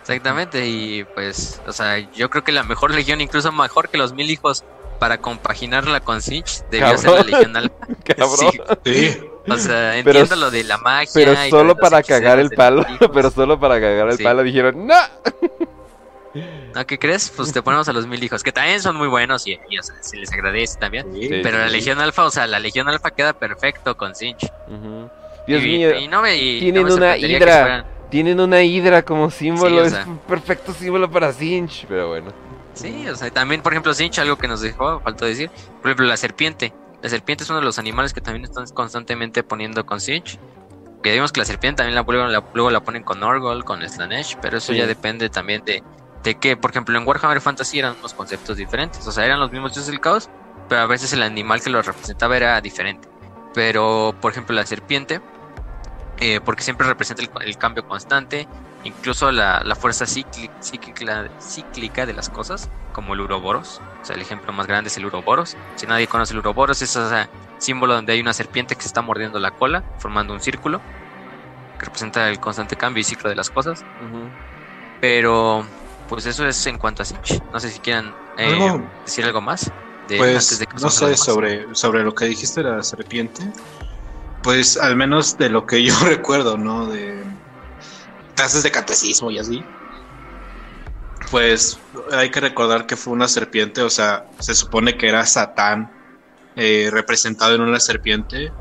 [0.00, 4.12] Exactamente, y pues, o sea, yo creo que la mejor legión, incluso mejor que los
[4.12, 4.64] mil hijos,
[5.00, 7.76] para compaginarla con Sinch, debió ser la Legión Alfa.
[8.84, 9.20] Sí.
[9.48, 11.10] O sea, entiendo lo de la magia.
[11.12, 14.94] Pero solo para cagar el palo, pero solo para cagar el palo dijeron, ¡No!
[16.76, 16.86] ¿No?
[16.86, 17.32] ¿Qué crees?
[17.34, 19.58] Pues te ponemos a los mil hijos, que también son muy buenos y,
[20.02, 21.06] se les agradece también.
[21.42, 24.46] pero la Legión Alfa, o sea, la Legión Alfa queda perfecto con Sinch.
[25.46, 27.86] Dios mío, tienen una hidra.
[28.10, 32.30] Tienen una hidra como símbolo, es un perfecto símbolo para Sinch, pero bueno.
[32.74, 35.50] Sí, o sea, también, por ejemplo, Sinch, algo que nos dejó, faltó decir,
[35.80, 36.74] por ejemplo, la serpiente.
[37.02, 40.38] La serpiente es uno de los animales que también están constantemente poniendo con Sinch.
[41.02, 44.58] Que digamos que la serpiente también la, luego la ponen con Orgol, con Slanesh, pero
[44.58, 45.82] eso ya depende también de,
[46.26, 49.52] de que, por ejemplo, en Warhammer Fantasy eran unos conceptos diferentes, o sea, eran los
[49.52, 50.28] mismos dioses del caos,
[50.68, 53.08] pero a veces el animal que lo representaba era diferente.
[53.54, 55.20] Pero, por ejemplo, la serpiente,
[56.18, 58.48] eh, porque siempre representa el, cambio constante,
[58.82, 60.52] incluso la, fuerza cíclica,
[61.40, 63.80] cíclica de las cosas, como el Uroboros.
[64.02, 65.56] O sea, el ejemplo más grande es el Uroboros.
[65.76, 69.00] Si nadie conoce el Uroboros, es ese símbolo donde hay una serpiente que se está
[69.00, 70.80] mordiendo la cola, formando un círculo,
[71.78, 73.84] que representa el constante cambio y ciclo de las cosas.
[75.00, 75.64] Pero
[76.08, 77.42] pues eso es en cuanto a Sinch.
[77.52, 79.70] No sé si quieran eh, decir algo más.
[80.08, 83.42] pues no sé sobre, sobre lo que dijiste de la serpiente.
[84.42, 86.86] Pues al menos de lo que yo recuerdo, ¿no?
[86.86, 87.24] De
[88.34, 89.64] clases de catecismo y así.
[91.30, 91.78] Pues
[92.12, 95.90] hay que recordar que fue una serpiente, o sea, se supone que era Satán
[96.54, 98.52] eh, representado en una serpiente,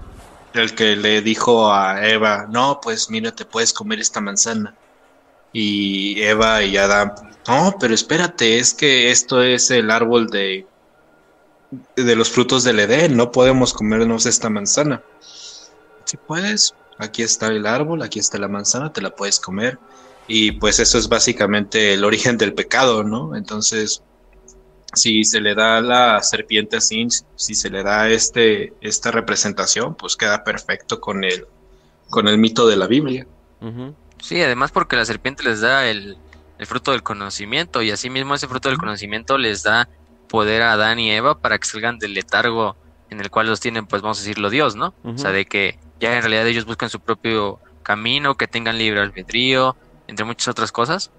[0.53, 4.73] el que le dijo a Eva, no, pues mira, te puedes comer esta manzana.
[5.57, 7.13] Y Eva y Adán,
[7.47, 10.67] no, pero espérate, es que esto es el árbol de,
[11.95, 15.01] de los frutos del Edén, no podemos comernos esta manzana.
[16.03, 19.79] Si puedes, aquí está el árbol, aquí está la manzana, te la puedes comer.
[20.27, 23.33] Y pues eso es básicamente el origen del pecado, ¿no?
[23.37, 24.03] Entonces,
[24.93, 29.95] si se le da la serpiente a Sinch, si se le da este, esta representación,
[29.95, 31.45] pues queda perfecto con el,
[32.09, 33.25] con el mito de la Biblia.
[34.25, 36.17] Sí, además porque la serpiente les da el,
[36.61, 39.87] fruto del conocimiento y asimismo ese fruto del conocimiento les da
[40.27, 42.75] poder a Adán y Eva para que salgan del letargo
[43.11, 44.95] en el cual los tienen, pues vamos a decirlo, Dios, ¿no?
[45.03, 48.99] O sea, de que ya en realidad ellos buscan su propio camino, que tengan libre
[48.99, 51.11] albedrío, entre muchas otras cosas.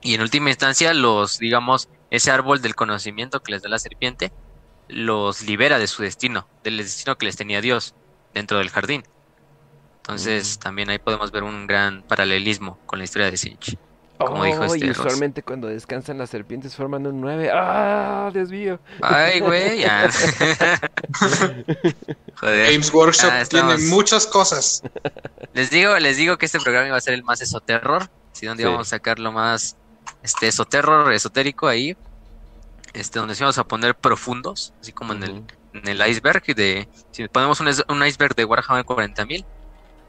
[0.00, 4.32] Y en última instancia, los, digamos, ese árbol del conocimiento que les da la serpiente,
[4.88, 7.94] los libera de su destino, del destino que les tenía Dios
[8.32, 9.04] dentro del jardín.
[10.04, 13.78] Entonces, también ahí podemos ver un gran paralelismo con la historia de Sinch.
[14.18, 17.50] Como dijo este y usualmente cuando descansan las serpientes forman un 9.
[17.52, 18.30] ¡Ah!
[18.32, 18.78] Desvío.
[19.00, 20.10] Ay, güey, ya.
[22.40, 22.72] Joder.
[22.72, 24.82] Games Workshop ah, tiene muchas cosas.
[25.54, 28.10] Les digo, les digo que este programa iba a ser el más esoterror.
[28.32, 29.76] Si donde vamos a sacar lo más
[30.22, 31.96] este esoterror, esotérico ahí.
[32.92, 36.88] Este, donde sí vamos a poner profundos, así como en el, en el iceberg de.
[37.10, 39.44] Si ponemos un, un iceberg de Warhammer 40.000,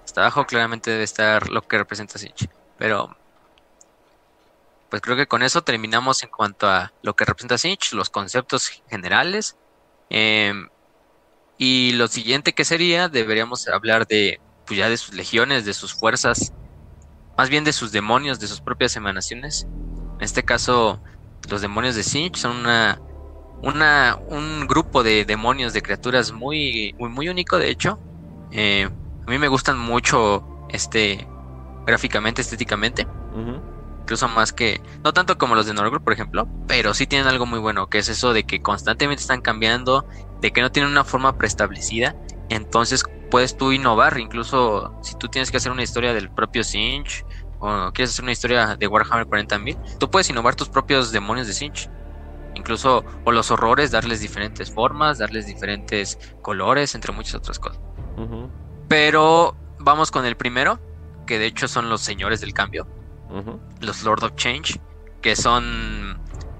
[0.05, 2.47] hasta abajo claramente debe estar lo que representa Sinch.
[2.77, 3.15] Pero
[4.89, 8.69] pues creo que con eso terminamos en cuanto a lo que representa Sinch, los conceptos
[8.89, 9.57] generales.
[10.09, 10.69] Em,
[11.57, 15.93] y lo siguiente que sería, deberíamos hablar de, pues ya de sus legiones, de sus
[15.93, 16.53] fuerzas,
[17.37, 19.67] más bien de sus demonios, de sus propias emanaciones.
[20.17, 21.01] En este caso,
[21.49, 23.01] los demonios de Sinch son una,
[23.63, 27.99] una, un grupo de demonios, de criaturas muy, muy, muy único, de hecho.
[28.51, 28.87] Eh,
[29.25, 31.27] a mí me gustan mucho, este,
[31.85, 33.07] gráficamente, estéticamente
[34.05, 37.47] incluso más que, no tanto como los de Norgro, por ejemplo, pero sí tienen algo
[37.47, 40.05] muy bueno, que es eso de que constantemente están cambiando,
[40.41, 42.15] de que no tienen una forma preestablecida,
[42.49, 47.25] entonces puedes tú innovar, incluso si tú tienes que hacer una historia del propio Sinch,
[47.57, 51.53] o quieres hacer una historia de Warhammer 40.000, tú puedes innovar tus propios demonios de
[51.53, 51.89] Sinch.
[52.53, 57.81] Incluso, o los horrores, darles diferentes formas, darles diferentes colores, entre muchas otras cosas.
[58.87, 60.79] Pero vamos con el primero,
[61.25, 62.87] que de hecho son los señores del cambio
[63.81, 64.79] los Lord of Change,
[65.21, 66.19] que son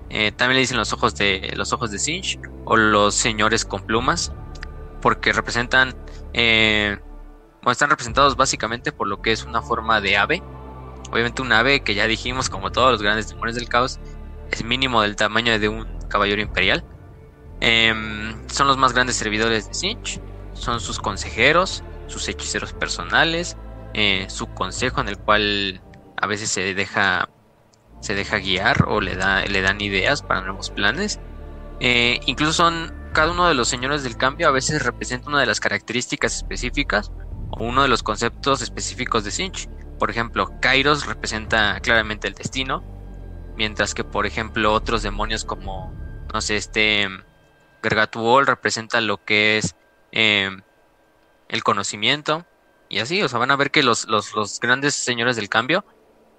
[0.10, 3.82] eh, también le dicen los ojos de los ojos de Sinch o los señores con
[3.82, 4.34] plumas,
[5.02, 5.96] porque representan,
[6.34, 6.98] eh,
[7.62, 10.44] bueno, están representados básicamente por lo que es una forma de ave.
[11.12, 14.00] Obviamente un ave que ya dijimos, como todos los grandes demonios del caos,
[14.52, 16.84] es mínimo del tamaño de un caballero imperial.
[17.62, 20.20] Em, son los más grandes servidores de Sinch,
[20.54, 23.58] son sus consejeros, sus hechiceros personales,
[23.94, 25.82] eh, su consejo en el cual
[26.18, 27.30] a veces se deja
[28.02, 31.20] se deja guiar o le da le dan ideas para nuevos planes.
[31.80, 35.46] Eh, incluso son cada uno de los señores del cambio a veces representa una de
[35.46, 37.12] las características específicas
[37.52, 39.70] o uno de los conceptos específicos de Sinch.
[40.00, 42.84] Por ejemplo Kairos representa claramente el destino
[43.56, 45.94] mientras que por ejemplo otros demonios como
[46.34, 47.08] no sé este
[47.82, 49.76] Gargatuol representa lo que es
[50.12, 50.50] eh,
[51.50, 52.46] el conocimiento
[52.90, 55.86] y así, o sea, van a ver que los, los, grandes señores del cambio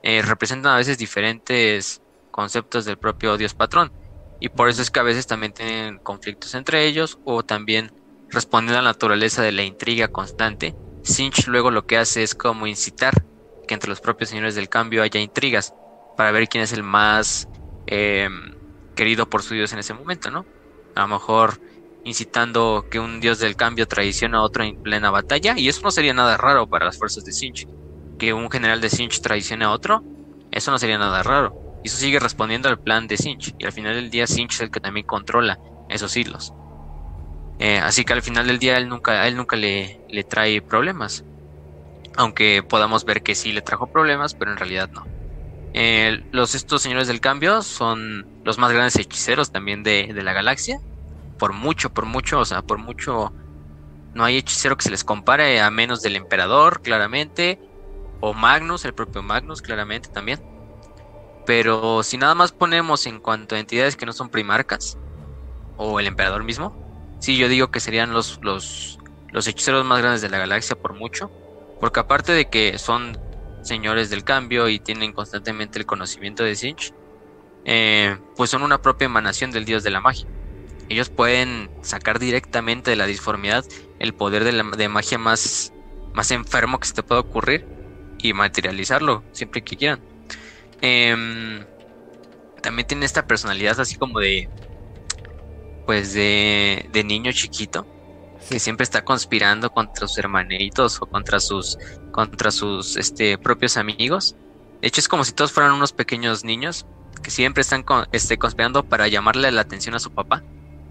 [0.03, 2.01] eh, representan a veces diferentes
[2.31, 3.93] conceptos del propio Dios patrón.
[4.39, 7.93] Y por eso es que a veces también tienen conflictos entre ellos o también
[8.29, 10.75] respondiendo a la naturaleza de la intriga constante.
[11.03, 13.25] Sinch luego lo que hace es como incitar
[13.67, 15.75] que entre los propios señores del cambio haya intrigas
[16.17, 17.49] para ver quién es el más
[17.87, 18.55] em,
[18.95, 20.45] querido por su Dios en ese momento, ¿no?
[20.95, 21.61] A lo mejor
[22.07, 25.91] incitando que un Dios del cambio traiciona a otro en plena batalla y eso no
[25.91, 27.67] sería nada raro para las fuerzas de Sinch
[28.19, 30.07] que un general de Sinch traicione a otro,
[30.51, 31.57] eso no sería nada raro.
[31.83, 33.55] Y eso sigue respondiendo al plan de Sinch.
[33.59, 36.55] Y al final del día Sinch es el que también controla esos hilos.
[37.59, 41.25] Eh, así que al final del día él nunca, él nunca le, le trae problemas.
[42.17, 45.09] Aunque podamos ver que sí le trajo problemas, pero en realidad no.
[45.75, 50.33] Eh, los estos señores del cambio son los más grandes hechiceros también de, de la
[50.35, 50.79] galaxia.
[51.39, 53.33] Por mucho, por mucho, o sea, por mucho
[54.15, 57.61] no hay hechicero que se les compare a menos del emperador, claramente,
[58.21, 60.41] o Magnus, el propio Magnus claramente también.
[61.45, 64.99] Pero si nada más ponemos en cuanto a entidades que no son primarcas,
[65.77, 66.75] o el emperador mismo,
[67.21, 68.99] sí yo digo que serían los, los,
[69.33, 71.31] los hechiceros más grandes de la galaxia por mucho,
[71.79, 73.19] porque aparte de que son
[73.63, 76.95] señores del cambio y tienen constantemente el conocimiento de Sinch,
[77.65, 80.27] eh, pues son una propia emanación del dios de la magia.
[80.89, 83.65] Ellos pueden sacar directamente de la disformidad
[83.99, 85.73] el poder de, la, de magia más,
[86.15, 87.67] más enfermo que se te pueda ocurrir
[88.19, 90.01] y materializarlo siempre que quieran.
[90.81, 91.65] Em,
[92.63, 94.49] también tiene esta personalidad así como de,
[95.87, 97.87] pues de, de niño chiquito
[98.49, 101.79] que siempre está conspirando contra sus hermanitos o contra sus
[102.13, 104.37] contra sus este propios amigos.
[104.81, 106.87] De hecho es como si todos fueran unos pequeños niños
[107.23, 110.45] que siempre están este, conspirando para llamarle la atención a su papá,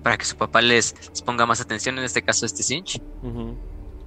[0.06, 0.93] para que su papá les,
[1.26, 3.01] ponga más atención, en este caso este Sinch.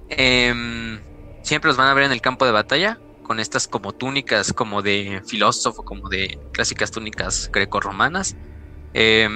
[0.07, 0.97] Em,
[1.41, 4.81] siempre los van a ver en el campo de batalla con estas como túnicas como
[4.81, 8.37] de filósofo, como de clásicas túnicas grecorromanas,
[8.93, 9.27] eh,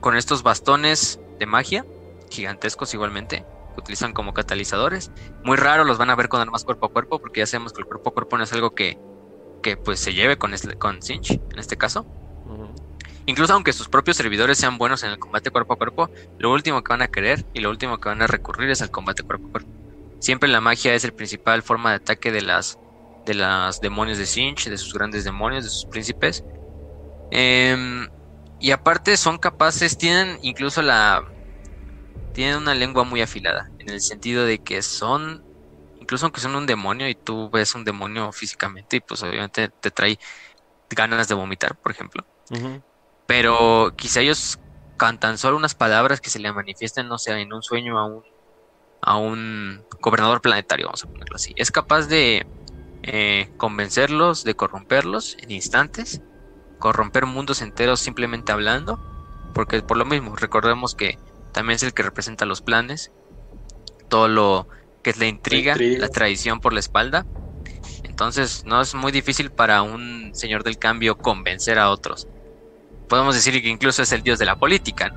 [0.00, 1.86] con estos bastones de magia
[2.28, 5.12] gigantescos igualmente, que utilizan como catalizadores.
[5.44, 7.82] Muy raro los van a ver con armas cuerpo a cuerpo, porque ya sabemos que
[7.82, 8.98] el cuerpo a cuerpo no es algo que,
[9.62, 12.04] que pues se lleve con, este, con Cinch, en este caso.
[13.26, 16.82] Incluso aunque sus propios servidores sean buenos en el combate cuerpo a cuerpo, lo último
[16.82, 19.48] que van a querer y lo último que van a recurrir es al combate cuerpo
[19.48, 19.70] a cuerpo.
[20.18, 22.78] Siempre la magia es el principal forma de ataque de las
[23.24, 26.44] de las demonios de Sinch, de sus grandes demonios, de sus príncipes.
[27.30, 28.08] Em,
[28.58, 31.22] y aparte son capaces, tienen incluso la,
[32.32, 35.44] tienen una lengua muy afilada, en el sentido de que son,
[35.96, 39.90] incluso aunque son un demonio y tú ves un demonio físicamente y pues obviamente te
[39.90, 40.18] trae
[40.90, 42.24] ganas de vomitar, por ejemplo.
[43.26, 44.58] Pero quizá ellos
[44.96, 48.24] cantan solo unas palabras que se le manifiestan, no sé, en un sueño a un,
[49.00, 51.52] a un gobernador planetario, vamos a ponerlo así.
[51.56, 52.46] Es capaz de
[53.02, 56.20] eh, convencerlos, de corromperlos en instantes,
[56.78, 59.00] corromper mundos enteros simplemente hablando,
[59.54, 61.18] porque por lo mismo, recordemos que
[61.52, 63.12] también es el que representa los planes,
[64.08, 64.68] todo lo
[65.02, 67.26] que es la intriga, la, traición por la espalda.
[68.02, 72.26] Entonces no es muy difícil para un señor del cambio convencer a otros.
[73.08, 75.14] Podemos decir que incluso es el dios de la política,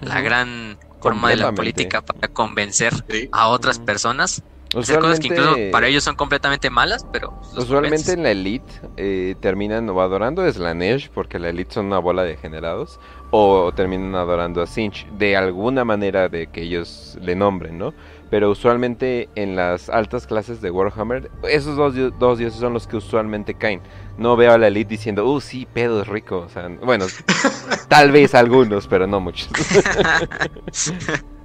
[0.00, 2.92] la gran forma de la política para convencer
[3.32, 4.42] a otras personas.
[4.72, 7.40] Cosas que incluso para ellos son completamente malas, pero...
[7.56, 11.98] Usualmente en la Elite eh, terminan o adorando a Slanesh, porque la Elite son una
[11.98, 12.98] bola de generados,
[13.30, 17.94] o terminan adorando a Sinch, de alguna manera de que ellos le nombren, ¿no?
[18.30, 22.96] Pero usualmente en las altas clases de Warhammer, esos dos, dos dioses son los que
[22.96, 23.80] usualmente caen.
[24.18, 26.38] No veo a la Elite diciendo, uh, sí, pedo es rico.
[26.38, 27.06] O sea, bueno,
[27.88, 29.48] tal vez algunos, pero no muchos.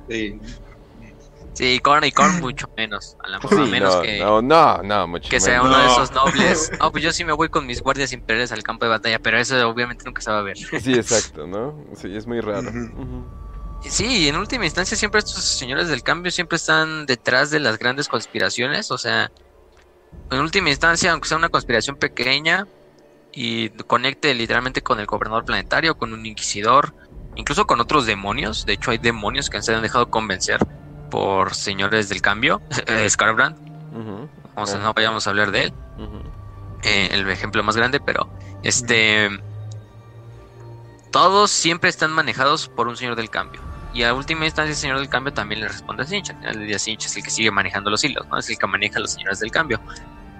[0.10, 0.40] sí.
[1.54, 3.18] Sí, Korn y Korn mucho menos.
[3.24, 4.20] A lo menos que.
[4.20, 6.72] No, no, no, mucho Que sea uno de esos nobles.
[6.80, 9.38] No, pues yo sí me voy con mis guardias imperiales al campo de batalla, pero
[9.38, 10.58] eso obviamente nunca se va a ver.
[10.58, 11.76] Sí, exacto, ¿no?
[11.96, 12.72] Sí, es muy raro.
[13.90, 18.08] Sí, en última instancia siempre estos señores del cambio siempre están detrás de las grandes
[18.08, 18.92] conspiraciones.
[18.92, 19.32] O sea,
[20.30, 22.68] en última instancia, aunque sea una conspiración pequeña
[23.34, 26.94] y conecte literalmente con el gobernador planetario, con un inquisidor,
[27.36, 28.66] incluso con otros demonios.
[28.66, 30.60] De hecho, hay demonios que se han dejado convencer
[31.10, 33.58] por Señores del Cambio, eh, Scarbrand.
[34.80, 35.74] no vayamos a hablar de él.
[36.84, 38.30] Eh, el ejemplo más grande, pero
[38.64, 39.30] este.
[41.12, 43.71] Todos siempre están manejados por un Señor del Cambio.
[43.94, 46.30] Y a última instancia, el Señor del Cambio también le responde a Sinch.
[46.30, 48.38] Al final del día, Sinch es el que sigue manejando los hilos, ¿no?
[48.38, 49.82] Es el que maneja a los Señores del Cambio.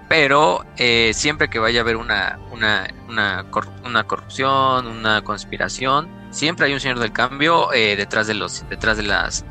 [0.08, 3.44] Pero eh, siempre que vaya a haber una, una, una,
[3.84, 9.04] una, corrupción, una conspiración, siempre hay un Señor del Cambio detrás, de los, detrás de
[9.04, 9.44] las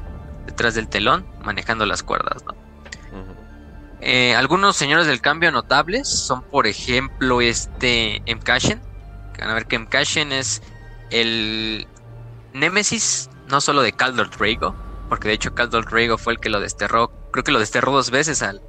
[0.45, 2.43] detrás del telón manejando las cuerdas.
[4.01, 8.23] Eh, algunos señores del cambio notables son, por ejemplo, este.
[8.25, 8.35] Que
[9.39, 10.63] van a ver que Mkashen es
[11.11, 11.87] el
[12.53, 14.75] némesis no solo de Caldor Drago,
[15.09, 18.11] porque de hecho Caldor Drago fue el que lo desterró, creo que lo desterró dos
[18.11, 18.61] veces al,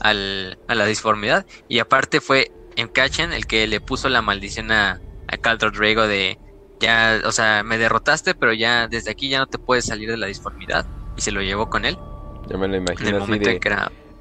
[0.00, 5.00] al, a la disformidad, y aparte fue Mkashen el que le puso la maldición a,
[5.26, 6.38] a Caldor Drago de
[6.80, 10.18] ya, o sea, me derrotaste, pero ya desde aquí ya no te puedes salir de
[10.18, 11.96] la disformidad y se lo llevó con él.
[12.48, 13.60] Ya me lo imagino así de...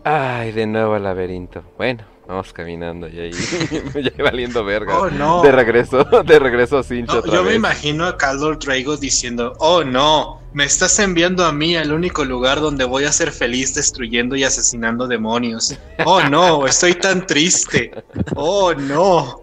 [0.05, 1.63] Ay, de nuevo al laberinto.
[1.77, 4.99] Bueno, vamos caminando y ahí ya valiendo verga.
[4.99, 5.41] Oh, no.
[5.41, 10.41] De regreso, de regreso a Cincha Yo me imagino a Caldor Drago diciendo, oh no,
[10.53, 14.43] me estás enviando a mí al único lugar donde voy a ser feliz destruyendo y
[14.43, 15.77] asesinando demonios.
[16.05, 17.91] Oh no, estoy tan triste.
[18.35, 19.41] Oh no.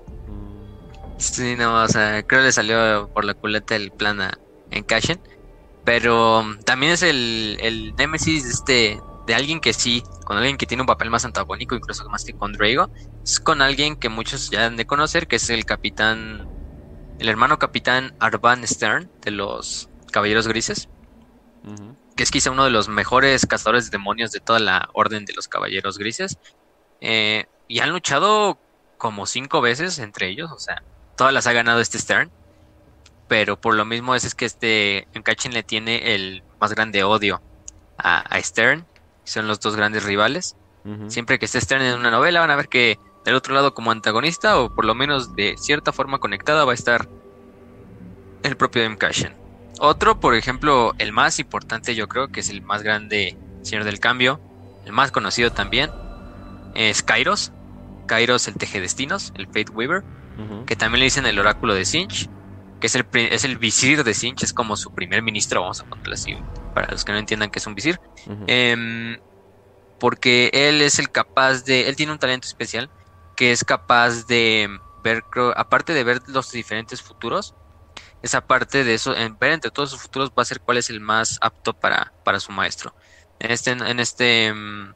[1.19, 4.39] Sí, no, o sea, creo que le salió por la culeta el plan a
[4.71, 5.21] Encashen.
[5.85, 10.67] Pero um, también es el, el Nemesis este, de alguien que sí, con alguien que
[10.67, 12.91] tiene un papel más antagónico, incluso más que con Drago.
[13.25, 16.49] Es con alguien que muchos ya han de conocer, que es el capitán,
[17.19, 20.89] el hermano capitán Arvan Stern de los Caballeros Grises.
[22.17, 25.33] Que es quizá uno de los mejores cazadores de demonios de toda la orden de
[25.35, 26.39] los Caballeros Grises.
[27.01, 28.61] Eh, y han luchado
[28.99, 30.85] como cinco veces entre ellos, o sea,
[31.17, 32.33] todas las ha ganado este Stern.
[33.29, 37.43] pero por lo mismo es, es que este Encachin le tiene el más grande odio
[37.99, 38.87] a, a Stern,
[39.25, 40.57] son los dos grandes rivales.
[41.07, 43.93] Siempre que esté Stern en una novela van a ver que del otro lado como
[43.93, 47.09] antagonista o por lo menos de cierta forma conectada va a estar
[48.43, 48.99] el propio M.
[48.99, 49.33] Cashin.
[49.79, 54.01] Otro, por ejemplo, el más importante yo creo que es el más grande Señor del
[54.01, 54.41] Cambio,
[54.85, 55.91] el más conocido también,
[56.75, 57.53] es Kairos.
[58.07, 60.03] Kairos el Teje Destinos, el Fate Weaver,
[60.67, 62.29] que también le dicen el Oráculo de Sinch,
[62.83, 65.85] que es el, es el visir de Sinch, es como su primer ministro, vamos a
[65.85, 66.37] ponerlo así,
[66.75, 67.99] para los que no entiendan que es un visir.
[68.49, 69.19] Em,
[69.99, 72.91] porque él es el capaz de, él tiene un talento especial
[73.37, 77.55] que es capaz de ver, creo- aparte de ver los diferentes futuros,
[78.23, 80.91] esa parte de eso, en ver entre todos sus futuros va a ser cuál es
[80.91, 82.95] el más apto para, para su maestro.
[83.41, 84.95] En este, en este, em,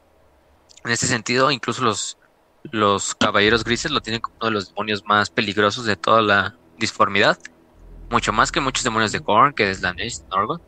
[0.83, 2.17] en este sentido, incluso los,
[2.63, 6.59] los caballeros grises lo tienen como uno de los demonios más peligrosos de toda la
[6.75, 7.37] disformidad.
[8.09, 10.59] Mucho más que muchos demonios de Korn, que es la Neige, Norgol.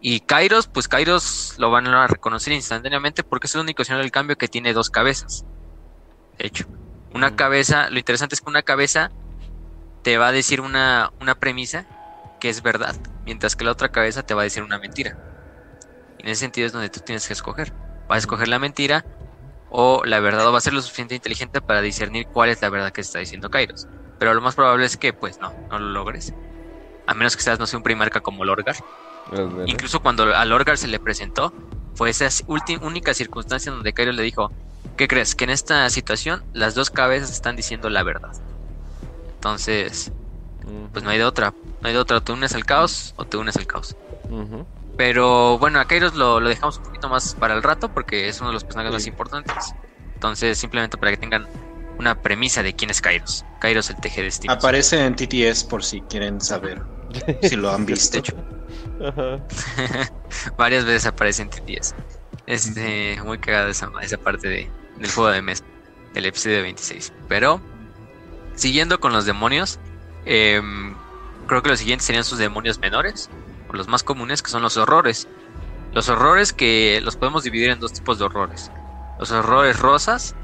[0.00, 4.10] Y Kairos, pues Kairos lo van a reconocer instantáneamente porque es el único señor del
[4.12, 5.46] cambio que tiene dos cabezas.
[6.38, 6.64] De hecho,
[7.10, 7.36] una Ujú.
[7.36, 9.12] cabeza, lo interesante es que una cabeza
[10.02, 11.88] te va a decir una, una premisa
[12.38, 15.18] que es verdad, mientras que la otra cabeza te va a decir una mentira.
[16.18, 17.72] Y en ese sentido es donde tú tienes que escoger.
[18.08, 19.06] Vas a escoger la mentira
[19.68, 22.70] o la verdad o va a ser lo suficiente inteligente para discernir cuál es la
[22.70, 23.88] verdad que está diciendo Kairos.
[24.18, 26.34] Pero lo más probable es que pues no, no lo logres.
[27.06, 28.74] A menos que seas, no sé, un primarca como Lorgar.
[28.76, 28.82] Es
[29.38, 29.64] verdad.
[29.66, 31.52] Incluso cuando a Lorgar se le presentó,
[31.94, 34.50] fue esa única circunstancia donde Kairos le dijo,
[34.96, 35.34] ¿qué crees?
[35.34, 38.32] Que en esta situación las dos cabezas están diciendo la verdad.
[39.34, 40.12] Entonces,
[40.92, 41.54] pues no hay de otra.
[41.80, 42.20] No hay de otra.
[42.20, 43.96] Te unes al caos o te unes al caos.
[44.96, 48.40] Pero bueno, a Kairos lo, lo dejamos un poquito más para el rato porque es
[48.40, 48.96] uno de los personajes Sí.
[48.96, 49.74] más importantes.
[50.14, 51.46] Entonces, simplemente para que tengan
[51.98, 53.44] una premisa de quién es Kairos.
[53.60, 54.56] Kairos el teje destinos.
[54.56, 56.82] Aparece en TTS por si quieren saber
[57.42, 58.20] si lo han visto.
[59.04, 59.40] Ajá.
[60.56, 61.94] varias veces aparece en TTS.
[62.46, 65.64] Este, muy cagada esa, esa parte de, del juego de mesa,
[66.14, 67.12] del episodio 26.
[67.28, 67.60] Pero,
[68.54, 69.78] siguiendo con los demonios,
[70.24, 70.94] em,
[71.46, 73.28] creo que los siguientes serían sus demonios menores,
[73.68, 75.26] o los más comunes, que son los horrores.
[75.92, 78.70] Los horrores que los podemos dividir en dos tipos de horrores.
[79.18, 80.34] Los horrores rosas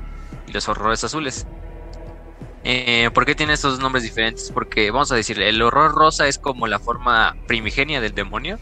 [0.46, 1.46] y los horrores azules.
[2.64, 4.50] Eh, ¿Por qué tiene estos nombres diferentes?
[4.52, 8.58] Porque vamos a decir, el horror rosa es como la forma primigenia del demonio.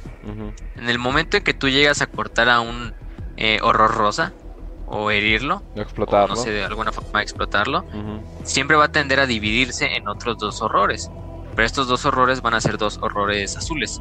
[0.76, 2.94] En el momento en que tú llegas a cortar a un
[3.36, 4.32] eh, horror rosa
[4.86, 6.34] o herirlo, No o explotarlo.
[6.34, 7.84] no sé, de alguna forma explotarlo,
[8.42, 11.10] siempre va a tender a dividirse en otros dos horrores.
[11.54, 14.00] Pero estos dos horrores van a ser dos horrores azules,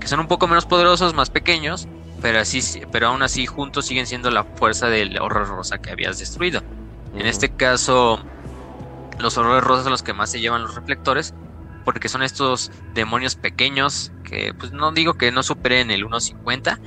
[0.00, 1.86] que son un poco menos poderosos, más pequeños,
[2.22, 6.18] pero así, pero aún así juntos siguen siendo la fuerza del horror rosa que habías
[6.18, 6.62] destruido.
[7.14, 8.24] En este caso,
[9.18, 11.34] los horrores rosas son los que más se llevan los reflectores,
[11.84, 16.78] porque son estos demonios pequeños que, pues no digo que no superen el 1.50,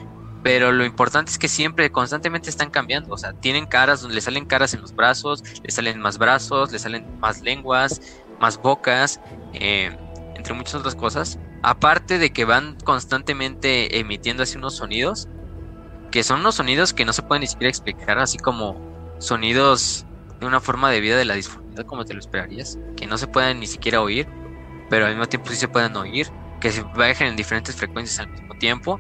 [0.44, 3.14] pero lo importante es que siempre, constantemente están cambiando.
[3.14, 6.80] O sea, tienen caras, le salen caras en los brazos, le salen más brazos, le
[6.80, 8.02] salen más lenguas,
[8.40, 9.20] más bocas,
[9.54, 9.96] eh,
[10.36, 11.40] entre muchas otras cosas.
[11.64, 15.28] Aparte de que van constantemente emitiendo así unos sonidos,
[16.12, 18.80] que son unos sonidos que no se pueden ni siquiera explicar, así como
[19.20, 20.06] sonidos
[20.40, 21.36] de una forma de vida de la
[21.86, 24.28] como te lo esperarías, que no se pueden ni siquiera oír,
[24.90, 26.28] pero al mismo tiempo sí se pueden oír,
[26.60, 29.00] que se viajen en diferentes frecuencias al mismo tiempo.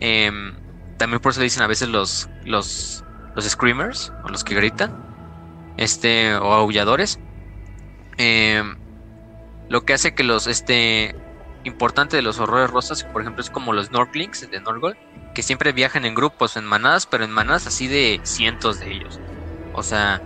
[0.00, 0.54] Em,
[0.98, 4.94] también por eso dicen a veces los, los, los screamers, o los que gritan,
[5.76, 7.20] este, o aulladores.
[8.16, 8.76] Em,
[9.68, 11.14] lo que hace que los, este,
[11.64, 14.96] importante de los horrores rosas, por ejemplo, es como los Norklings de Norgol,
[15.34, 19.20] que siempre viajan en grupos, en manadas, pero en manadas así de cientos de ellos.
[19.72, 20.22] O sea,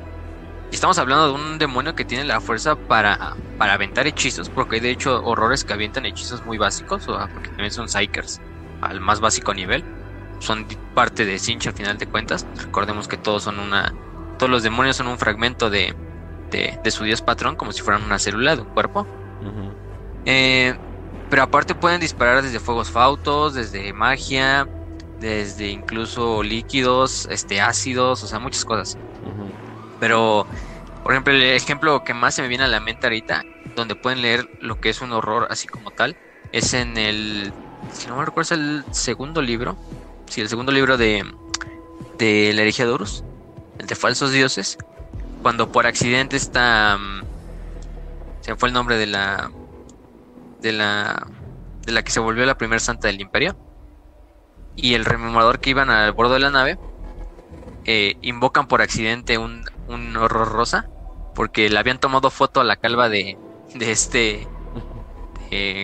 [0.76, 4.80] estamos hablando de un demonio que tiene la fuerza para, para aventar hechizos, porque hay
[4.80, 8.42] de hecho horrores que avientan hechizos muy básicos, o porque también son psychers
[8.80, 9.86] al más básico nivel.
[10.38, 12.48] Son parte de Sinch al final de cuentas.
[12.56, 13.96] Recordemos que todos son una.
[14.38, 15.96] Todos los demonios son un fragmento de,
[16.50, 19.08] de, de su dios patrón, como si fueran una célula de un cuerpo.
[20.24, 20.78] Eh,
[21.28, 24.68] pero aparte pueden disparar desde fuegos fautos, desde magia,
[25.18, 28.98] desde incluso líquidos, este ácidos, o sea, muchas cosas.
[30.02, 30.48] Pero,
[31.04, 33.44] por ejemplo, el ejemplo que más se me viene a la mente ahorita,
[33.76, 36.16] donde pueden leer lo que es un horror así como tal,
[36.50, 37.54] es en el,
[37.92, 39.76] si no me recuerdo, es el segundo libro,
[40.28, 41.24] sí, el segundo libro de,
[42.18, 43.22] de la herejía de Horus,
[43.78, 44.76] el de falsos dioses,
[45.40, 47.22] cuando por accidente está, mm,
[48.40, 49.52] se fue el nombre de la,
[50.58, 51.28] de la,
[51.86, 53.56] de la que se volvió la primera santa del imperio,
[54.74, 56.76] y el rememorador que iban al bordo de la nave,
[57.84, 60.88] eh, invocan por accidente un, un horror rosa
[61.34, 63.38] porque le habían tomado foto a la calva de,
[63.74, 64.46] de este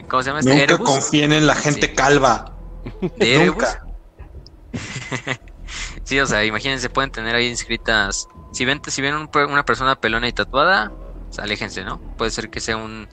[0.08, 0.50] ¿cómo se llama este?
[0.50, 0.88] Nunca Erebus.
[0.90, 1.94] confíen en la gente Sí.
[1.94, 2.52] calva.
[3.16, 3.64] de Erebus.
[3.64, 3.84] Nunca.
[6.04, 8.26] Sí, o sea, imagínense, pueden tener ahí inscritas.
[8.54, 10.90] Si ven, si ven un una persona pelona y tatuada,
[11.26, 12.00] pues, aléjense, ¿no?
[12.16, 13.06] Puede ser que sea un,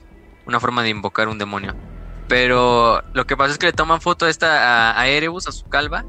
[0.46, 1.74] una forma de invocar un demonio.
[2.28, 5.52] Pero lo que pasa es que le toman foto a esta a, a Erebus, a
[5.52, 6.06] su calva,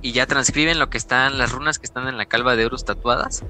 [0.00, 2.84] y ya transcriben lo que están, las runas que están en la calva de Erebus
[2.84, 3.42] tatuadas.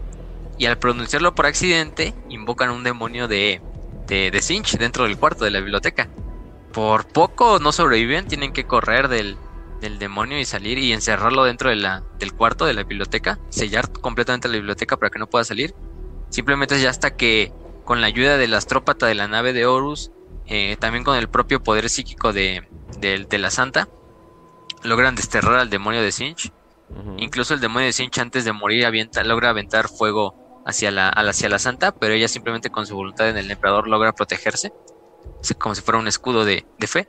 [0.59, 3.63] Y al pronunciarlo por accidente, invocan un demonio de,
[4.09, 6.09] de, de Sinch dentro del cuarto de la biblioteca.
[6.73, 9.37] Por poco no sobreviven, tienen que correr del,
[9.81, 13.91] del demonio y salir y encerrarlo dentro de la, del cuarto de la biblioteca, sellar
[13.93, 15.75] completamente la biblioteca para que no pueda salir.
[16.31, 17.53] Simplemente es ya hasta que
[17.85, 20.11] con la ayuda del astrópata de la nave de Horus,
[20.47, 22.63] eh, también con el propio poder psíquico de,
[22.99, 23.89] de- de la santa,
[24.83, 26.53] logran desterrar al demonio de Sinch.
[27.19, 30.35] Incluso el demonio de Sinch antes de morir avienta, logra aventar fuego
[30.69, 34.13] hacia la, hacia la santa, pero ella simplemente con su voluntad en el emperador logra
[34.13, 34.71] protegerse,
[35.59, 37.09] como si fuera un escudo de, de fe.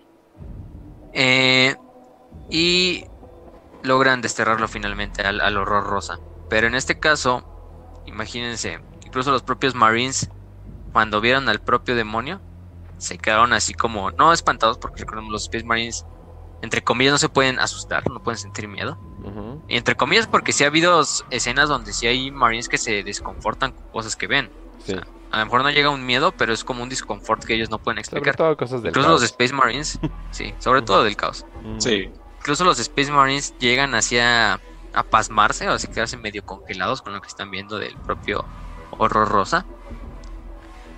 [1.12, 1.76] Eh,
[2.50, 3.04] y
[3.84, 6.20] logran desterrarlo finalmente al, al horror rosa.
[6.50, 10.30] Pero en este caso, imagínense, incluso los propios Marines,
[10.94, 12.40] cuando vieron al propio demonio,
[12.98, 16.06] se quedaron así como, no espantados, porque recordemos, los Space Marines,
[16.62, 18.98] entre comillas, no se pueden asustar, no pueden sentir miedo.
[19.68, 23.86] Entre comillas, porque sí ha habido escenas donde sí hay Marines que se desconfortan con
[23.92, 24.50] cosas que ven.
[24.86, 24.96] Sí.
[25.32, 27.78] A lo mejor no llega un miedo, pero es como un disconfort que ellos no
[27.78, 28.36] pueden Sobre explicar.
[28.36, 29.24] todo cosas del Incluso los.
[29.24, 30.00] Space Marines,
[30.32, 31.46] sí, sobre todo del caos.
[31.78, 32.10] Sí.
[32.40, 34.60] Incluso los Space Marines llegan hacia
[34.94, 38.44] a pasmarse o a quedarse medio congelados con lo que están viendo del propio
[38.98, 39.66] horror rosa.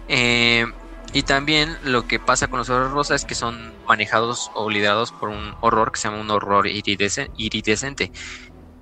[0.07, 0.65] Eh,
[1.11, 5.11] y también lo que pasa con los horror rosa es que son manejados o liderados
[5.13, 8.11] por un horror que se llama un horror iridescen- iridescente.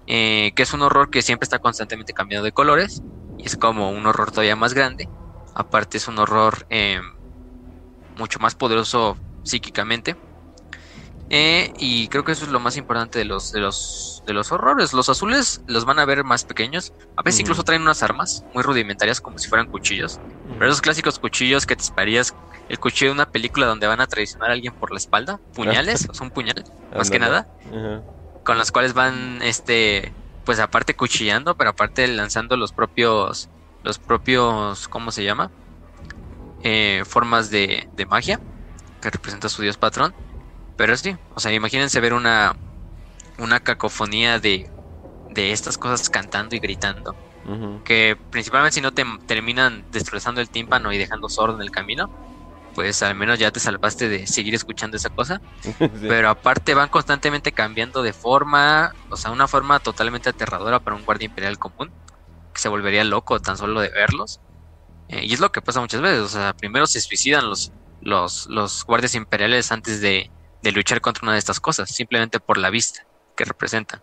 [0.08, 3.04] eh, que es un horror que siempre está constantemente cambiando de colores.
[3.38, 5.10] Y es como un horror todavía más grande.
[5.56, 7.02] Aparte es un horror eh,
[8.16, 10.16] mucho más poderoso psíquicamente.
[11.30, 14.52] Eh, y creo que eso es lo más importante de los, de los de los
[14.52, 14.94] horrores.
[14.94, 16.94] Los azules los van a ver más pequeños.
[17.16, 20.20] A veces incluso traen unas armas muy rudimentarias como si fueran cuchillos.
[20.44, 21.84] Pero esos clásicos cuchillos que te
[22.68, 26.08] el cuchillo de una película donde van a traicionar a alguien por la espalda, puñales,
[26.10, 26.64] o sea, un puñal,
[26.96, 27.48] más que nada,
[28.44, 30.14] con los cuales van, este,
[30.46, 33.50] pues aparte cuchillando, pero aparte lanzando los propios,
[33.84, 35.52] los propios, ¿cómo se llama?
[36.62, 38.40] Eh, formas de, de magia
[39.02, 40.14] que representa a su dios patrón.
[40.80, 42.56] Pero sí, o sea, imagínense ver una,
[43.38, 44.72] una cacofonía de,
[45.28, 47.14] de estas cosas cantando y gritando
[47.84, 52.10] que principalmente si no te terminan destrozando el tímpano y dejando sordo en el camino,
[52.76, 55.42] pues al menos ya te salvaste de seguir escuchando esa cosa.
[55.80, 56.06] Sí.
[56.08, 61.04] Pero aparte van constantemente cambiando de forma, o sea, una forma totalmente aterradora para un
[61.04, 61.92] guardia imperial común,
[62.54, 64.40] que se volvería loco tan solo de verlos.
[65.10, 68.48] Eh, y es lo que pasa muchas veces, o sea, primero se suicidan los, los,
[68.48, 70.32] los guardias imperiales antes de,
[70.62, 73.06] de luchar contra una de estas cosas, simplemente por la vista
[73.36, 74.02] que representan.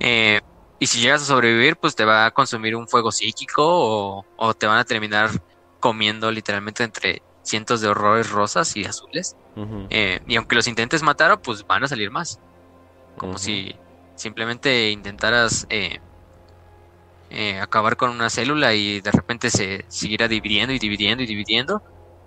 [0.00, 0.40] Eh,
[0.78, 4.54] y si llegas a sobrevivir, pues te va a consumir un fuego psíquico o, o
[4.54, 5.30] te van a terminar
[5.80, 9.36] comiendo literalmente entre cientos de horrores rosas y azules.
[9.90, 12.38] Eh, y aunque los intentes matar, pues van a salir más.
[13.16, 13.74] Como si
[14.14, 15.98] simplemente intentaras eh,
[17.30, 21.82] eh, acabar con una célula y de repente se siguiera dividiendo y dividiendo y dividiendo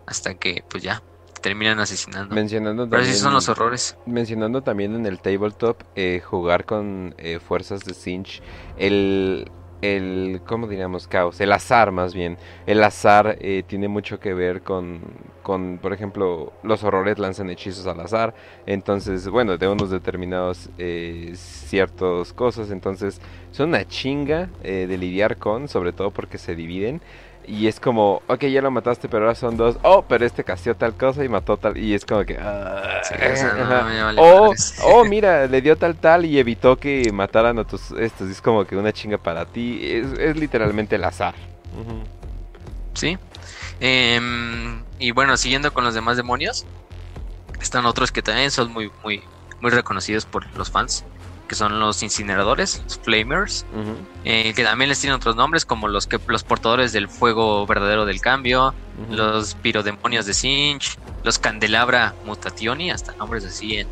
[0.06, 1.02] hasta que pues ya
[1.42, 2.34] terminan asesinando.
[2.36, 3.98] Mencionando Pero también, son los horrores.
[4.06, 8.42] mencionando también en el tabletop eh, jugar con eh, fuerzas de Sinch,
[8.78, 9.50] el,
[9.82, 11.08] el, ¿cómo diríamos?
[11.08, 12.38] Caos, el azar más bien.
[12.68, 15.02] El azar eh, tiene mucho que ver con,
[15.42, 18.34] con, por ejemplo, los horrores lanzan hechizos al azar,
[18.68, 23.20] entonces, bueno, de unos determinados eh, ciertas cosas, entonces
[23.52, 27.02] son una chinga eh, de lidiar con, sobre todo porque se dividen.
[27.48, 29.78] Y es como, ok, ya lo mataste, pero ahora son dos.
[29.82, 31.78] Oh, pero este casteó tal cosa y mató tal.
[31.78, 32.36] Y es como que.
[32.36, 33.14] Sí,
[33.58, 34.54] no, vale oh,
[34.84, 38.30] oh, mira, le dio tal tal y evitó que mataran a tus estos.
[38.30, 39.80] Es como que una chinga para ti.
[39.84, 41.34] Es, es literalmente el azar.
[42.94, 43.18] Sí.
[43.80, 46.66] Em, y bueno, siguiendo con los demás demonios,
[47.60, 49.24] están otros que también son muy, muy,
[49.60, 51.04] muy reconocidos por los fans,
[51.52, 53.66] que son los incineradores, los flamers,
[54.24, 58.06] eh, que también les tienen otros nombres como los que los portadores del fuego verdadero
[58.06, 58.74] del cambio,
[59.10, 63.90] los pirodemonios de Sinch, los candelabra mutationi, hasta nombres así en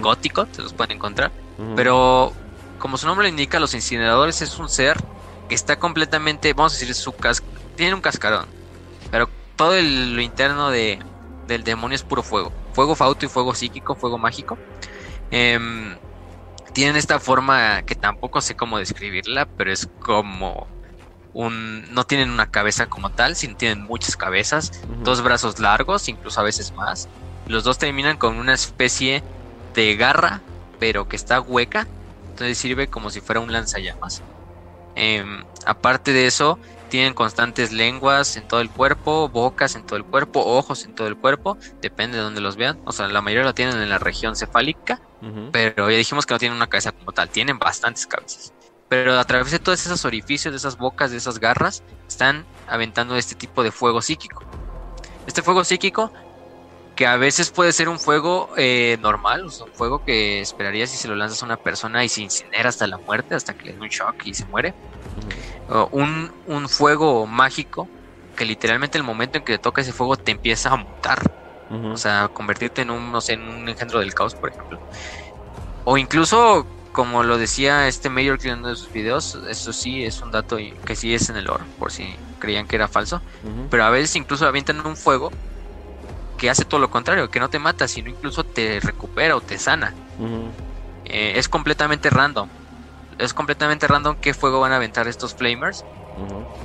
[0.00, 1.32] gótico, te los pueden encontrar.
[1.74, 2.32] Pero
[2.78, 4.96] como su nombre lo indica, los incineradores es un ser
[5.48, 7.42] que está completamente, vamos a decir, su cas
[7.74, 8.46] tiene un cascarón,
[9.10, 11.00] pero todo el- lo interno de,
[11.48, 12.52] del demonio es puro fuego.
[12.72, 14.56] Fuego fauto y fuego psíquico, fuego mágico.
[15.32, 15.96] Em,
[16.72, 20.66] tienen esta forma que tampoco sé cómo describirla, pero es como
[21.32, 21.92] un...
[21.92, 24.72] No tienen una cabeza como tal, sino tienen muchas cabezas,
[25.02, 27.08] dos brazos largos, incluso a veces más,
[27.46, 29.22] Los dos terminan con una especie
[29.74, 30.42] de garra,
[30.78, 31.86] pero que está hueca.
[32.30, 34.22] Entonces sirve como si fuera un lanzallamas.
[34.94, 36.58] Em, aparte de eso,
[36.90, 41.08] tienen constantes lenguas en todo el cuerpo, bocas en todo el cuerpo, ojos en todo
[41.08, 42.78] el cuerpo, depende de donde los vean.
[42.84, 45.00] O sea, la mayoría lo tienen en la región cefálica,
[45.52, 48.52] pero ya dijimos que no tienen una cabeza como tal, tienen bastantes cabezas.
[48.88, 53.16] Pero a través de todos esos orificios, de esas bocas, de esas garras, están aventando
[53.16, 54.42] este tipo de fuego psíquico.
[55.26, 56.12] Este fuego psíquico
[57.00, 60.90] que a veces puede ser un fuego eh, normal, o sea, un fuego que esperarías
[60.90, 63.64] si se lo lanzas a una persona y se incinera hasta la muerte, hasta que
[63.64, 64.74] le da un shock y se muere.
[65.70, 67.88] O un, un, fuego mágico
[68.36, 71.20] que literalmente el momento en que te toca ese fuego te empieza a mutar.
[71.70, 74.80] O sea, convertirte en un, no sé, en un engendro del caos, por ejemplo.
[75.84, 80.20] O incluso, como lo decía este Mayor en uno de sus videos, eso sí es
[80.20, 83.22] un dato que sí es en el oro, por si creían que era falso.
[83.70, 85.30] Pero a veces incluso avientan un fuego
[86.38, 89.56] que hace todo lo contrario, que no te mata, sino incluso te recupera o te
[89.56, 89.94] sana.
[91.04, 92.48] Eh, es completamente random.
[93.20, 95.84] Es completamente random qué fuego van a aventar estos flamers.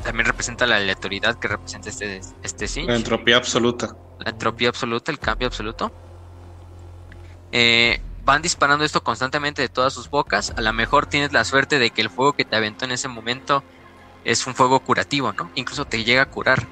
[0.03, 3.95] También representa la aleatoriedad que representa este, este La entropía absoluta.
[4.19, 5.91] La entropía absoluta, el cambio absoluto.
[7.51, 10.53] Eh, van disparando esto constantemente de todas sus bocas.
[10.57, 13.07] A lo mejor tienes la suerte de que el fuego que te aventó en ese
[13.07, 13.63] momento
[14.23, 15.51] es un fuego curativo, ¿no?
[15.55, 16.67] Incluso te llega a curar.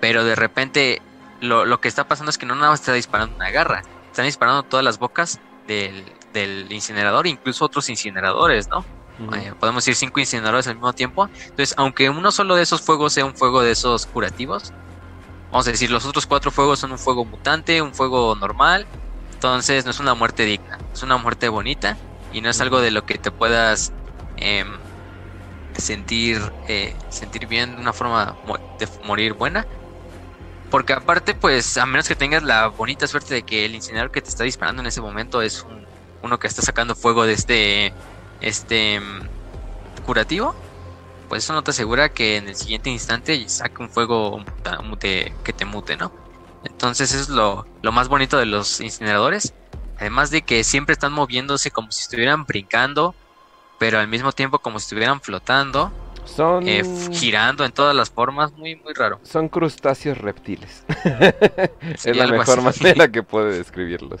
[0.00, 1.02] Pero de repente
[1.40, 4.24] lo, lo, que está pasando es que no nada más está disparando una garra, están
[4.24, 8.84] disparando todas las bocas del, del incinerador, incluso otros incineradores, ¿no?
[9.34, 11.28] Eh, podemos decir cinco incineradores al mismo tiempo.
[11.42, 14.72] Entonces, aunque uno solo de esos fuegos sea un fuego de esos curativos,
[15.50, 18.86] vamos a decir, los otros cuatro fuegos son un fuego mutante, un fuego normal.
[19.34, 21.96] Entonces, no es una muerte digna, es una muerte bonita
[22.32, 23.92] y no es algo de lo que te puedas
[24.36, 24.64] eh,
[25.76, 28.36] sentir, eh, sentir bien de una forma
[28.78, 29.66] de morir buena.
[30.70, 34.22] Porque aparte, pues, a menos que tengas la bonita suerte de que el incinerador que
[34.22, 35.66] te está disparando en ese momento es
[36.22, 37.92] uno que está sacando fuego de este,
[38.40, 40.54] este mm, curativo,
[41.28, 44.44] pues eso no te asegura que en el siguiente instante saque un fuego
[45.44, 46.12] que te mute, ¿no?
[46.64, 49.54] Entonces eso es lo, lo más bonito de los incineradores.
[49.98, 53.14] Además de que siempre están moviéndose como si estuvieran brincando,
[53.78, 55.92] pero al mismo tiempo como si estuvieran flotando
[56.24, 56.66] son...
[56.68, 56.82] Eh,
[57.12, 59.20] girando en todas las formas, muy, muy raro.
[59.22, 60.84] Son crustáceos reptiles.
[61.82, 64.20] es la mejor manera que puede describirlos.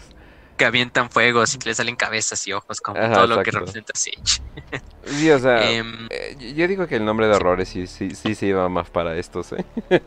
[0.60, 3.94] Que avientan fuegos y que le salen cabezas y ojos, como todo lo que representa
[3.94, 4.42] Sage.
[5.06, 8.34] sí, o sea, em, eh, yo digo que el nombre de horrores sí, sí, sí
[8.34, 9.64] se iba más para estos, ¿eh?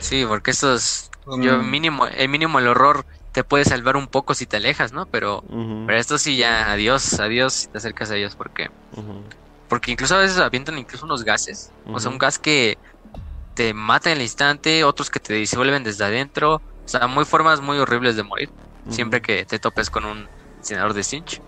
[0.00, 1.70] sí, porque estos, yo mm.
[1.70, 5.06] mínimo, el mínimo el horror te puede salvar un poco si te alejas, ¿no?
[5.06, 5.44] Pero,
[5.86, 8.70] pero esto sí ya, adiós, adiós si te acercas a ellos, porque
[9.68, 11.70] porque incluso a veces avientan incluso unos gases.
[11.86, 12.76] O sea, un gas que
[13.54, 16.56] te mata en el instante, otros que te disuelven desde adentro.
[16.84, 18.50] O sea, muy formas muy horribles de morir.
[18.88, 20.28] Siempre que te topes con un
[20.58, 21.40] incinerador de Sinch.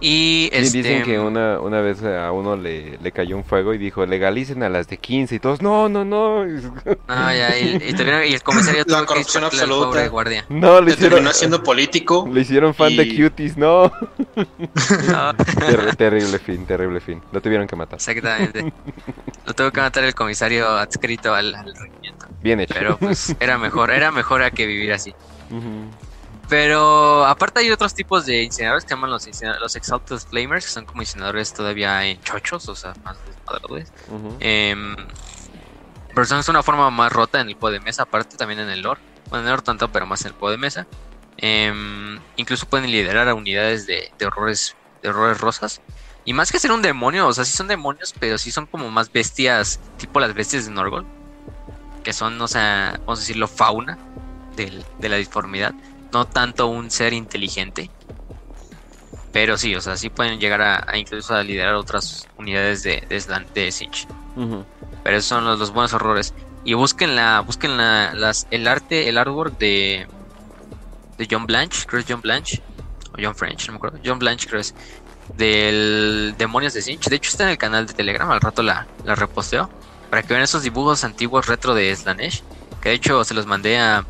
[0.00, 3.78] Y dicen este, que una, una vez a uno le, le, cayó un fuego y
[3.78, 6.44] dijo, legalicen a las de 15 y todos, no, no, no.
[7.08, 10.06] Ah, ya, y, y, el comisario La corrupción absoluta.
[10.06, 10.44] Guardia.
[10.48, 11.26] No, le hicieron...
[11.26, 12.28] haciendo político.
[12.32, 13.90] Le hicieron fan de cuties, no.
[15.96, 17.20] terrible fin, terrible fin.
[17.32, 17.96] Lo tuvieron que matar.
[17.96, 18.72] Exactamente.
[19.46, 22.26] Lo tuvo que matar el comisario adscrito al, regimiento.
[22.40, 22.74] Bien hecho.
[22.78, 25.12] Pero pues era mejor, era mejor a que vivir así.
[26.48, 29.28] Pero aparte hay otros tipos de incineradores que llaman los,
[29.60, 33.92] los Exalted Flamers, que son como incineradores todavía en chochos, o sea, más desmadradores.
[34.40, 34.96] Em,
[36.14, 38.80] pero son una forma más rota en el juego de mesa, aparte también en el
[38.80, 39.00] lore.
[39.28, 40.86] Bueno, en el lore tanto, pero más en el juego de mesa.
[41.36, 45.82] Em, incluso pueden liderar a unidades de, de, horrores, de horrores rosas.
[46.24, 48.90] Y más que ser un demonio, o sea, sí son demonios, pero sí son como
[48.90, 51.04] más bestias, tipo las bestias de Norgol.
[52.02, 53.98] Que son, o sea, vamos a decirlo, fauna
[54.66, 55.74] de la disformidad
[56.12, 57.90] no tanto un ser inteligente.
[59.32, 63.46] Pero sí, o sea, sí pueden llegar a, incluso a liderar otras unidades de, de,
[63.54, 64.06] de Siege.
[65.04, 66.34] Pero esos son los, buenos horrores.
[66.64, 70.06] Y busquen la, busquen la, las, el arte, el artwork de,
[71.18, 72.62] de John Blanche, creo John Blanche,
[73.12, 73.98] o John French, no me acuerdo.
[74.04, 74.74] John Blanche creo es.
[75.36, 77.10] Del Demonios de Sinch.
[77.10, 79.68] De hecho está en el canal de Telegram, al rato la, la reposteo.
[80.08, 82.42] Para que vean esos dibujos antiguos retro de Slanesh.
[82.80, 84.06] Que de hecho se los mandé a,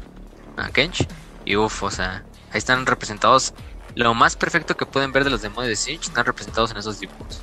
[0.61, 1.07] a Kench.
[1.45, 3.55] Y uff, o sea, ahí están representados
[3.95, 7.01] lo más perfecto que pueden ver de los demonios de Siege, están representados en esos
[7.01, 7.41] dibujos.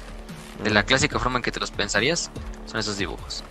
[0.63, 0.85] De la mm.
[0.85, 2.31] clásica forma en que te los pensarías,
[2.65, 3.43] son esos dibujos.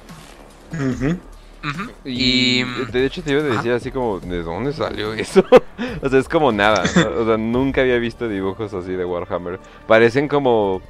[2.05, 5.45] Y, de hecho te iba a decir así como, ¿de dónde salió eso?
[6.03, 6.83] o sea, es como nada.
[6.83, 9.61] o sea, nunca había visto dibujos así de Warhammer.
[9.87, 10.83] Parecen como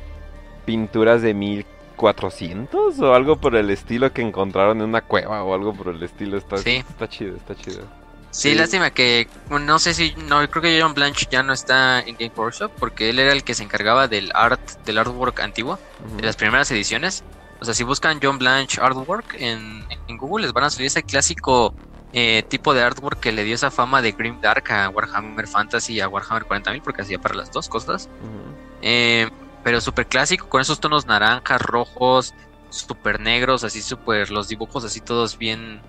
[0.65, 5.75] pinturas de 1400 o algo por el estilo que encontraron en una cueva o algo
[5.75, 6.37] por el estilo.
[6.37, 8.03] Está, está chido, está chido.
[8.35, 12.16] Sí, lástima que no sé si no creo que John Blanche ya no está en
[12.16, 15.78] Game Workshop porque él era el que se encargaba del art del artwork antiguo
[16.16, 17.23] de las primeras ediciones.
[17.61, 19.86] O sea, si buscan John Blanche artwork en,
[20.19, 21.77] Google les van a salir ese clásico
[22.12, 25.94] eh, tipo de artwork que le dio esa fama de Grim Dark a Warhammer Fantasy
[25.94, 28.09] y a Warhammer 40.000 porque hacía para las dos cosas.
[28.82, 29.31] Eh,
[29.62, 32.35] pero súper clásico con esos tonos naranjas, rojos,
[32.69, 35.81] súper negros, así súper los dibujos así todos bien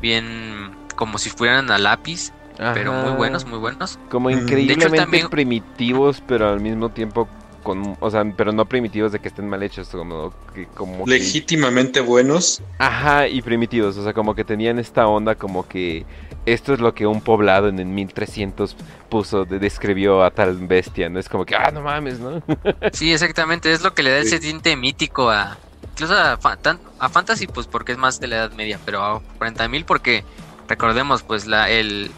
[0.00, 3.98] bien como si fueran a lápiz, pero muy buenos, muy buenos.
[4.10, 7.28] Como increíblemente primitivos, pero al mismo tiempo
[7.64, 12.00] con, o sea, pero no primitivos de que estén mal hechos, como que como legítimamente
[12.00, 12.62] buenos.
[12.78, 16.04] Ajá, y primitivos, o sea, como que tenían esta onda como que
[16.46, 18.76] esto es lo que un poblado en el 1300
[19.08, 21.18] puso, describió a tal bestia, ¿no?
[21.18, 22.42] Es como que, ah, no mames, ¿no?
[22.92, 25.56] sí, exactamente, es lo que le da ese tinte mítico a,
[25.92, 29.84] incluso a, a, Fantasy, pues porque es más de la Edad Media, pero a 40.000
[29.86, 30.22] porque
[30.68, 32.10] recordemos, pues la, el,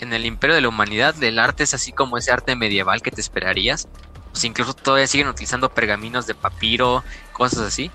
[0.00, 3.10] en el imperio de la humanidad el arte es así como ese arte medieval que
[3.10, 3.88] te esperarías.
[4.32, 7.90] Pues incluso todavía siguen utilizando pergaminos de papiro, cosas así.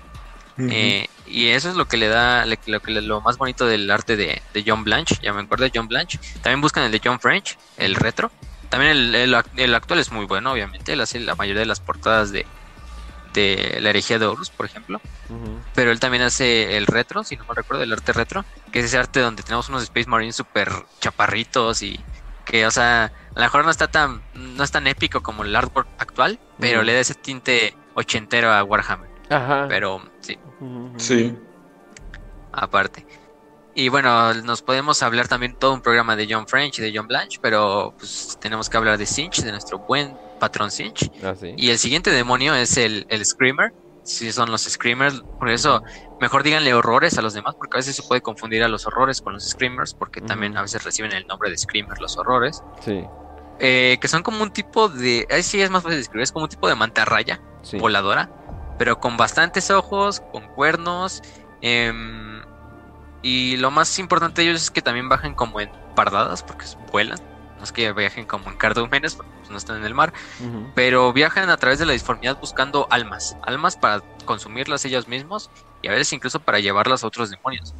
[0.58, 4.16] Eh, y eso es lo que le da lo, que, lo más bonito del arte
[4.16, 5.16] de, John Blanche.
[5.22, 6.18] Ya me acuerdo de John Blanche.
[6.42, 8.30] También buscan el de John French, el retro.
[8.68, 9.14] También el,
[9.56, 10.92] el actual es muy bueno, obviamente.
[10.92, 12.46] Él hace la mayoría de las portadas de,
[13.36, 15.00] la herejía de Horus, por ejemplo.
[15.74, 18.86] Pero él también hace el retro, si no me recuerdo, el arte retro, que es
[18.86, 22.00] ese arte donde tenemos unos Space Marines súper chaparritos y
[22.44, 25.54] que, o sea, a lo mejor no está tan, no es tan épico como el
[25.54, 29.10] artwork actual, pero le da ese tinte ochentero a Warhammer.
[29.28, 29.66] Ajá.
[29.68, 30.38] Pero sí.
[30.96, 31.36] Sí.
[32.52, 33.04] Aparte.
[33.74, 37.06] Y bueno, nos podemos hablar también todo un programa de John French y de John
[37.06, 41.10] Blanche, pero pues tenemos que hablar de Sinch, de nuestro buen patrón Sinch.
[41.22, 43.72] Ah, y el siguiente demonio es el, el Screamer.
[44.02, 45.82] Si son los Screamers, por eso
[46.20, 49.20] mejor díganle horrores a los demás, porque a veces se puede confundir a los horrores
[49.20, 52.62] con los Screamers, porque también a veces reciben el nombre de Screamer los horrores.
[52.84, 53.04] Sí.
[53.58, 55.26] Eh, que son como un tipo de.
[55.30, 57.40] Ahí sí es más fácil de describir, es como un tipo de mantarraya
[57.80, 58.30] voladora,
[58.78, 61.22] pero con bastantes ojos, con cuernos.
[61.62, 62.42] Em,
[63.22, 67.18] y lo más importante de ellos es que también bajan como en pardadas, porque vuelan.
[67.58, 70.12] No es que viajen como en cardúmenes, porque pues, no están en el mar.
[70.74, 73.36] Pero viajan a través de la disformidad buscando almas.
[73.42, 75.50] Almas para consumirlas ellos mismos
[75.82, 77.74] y a veces incluso para llevarlas a otros demonios.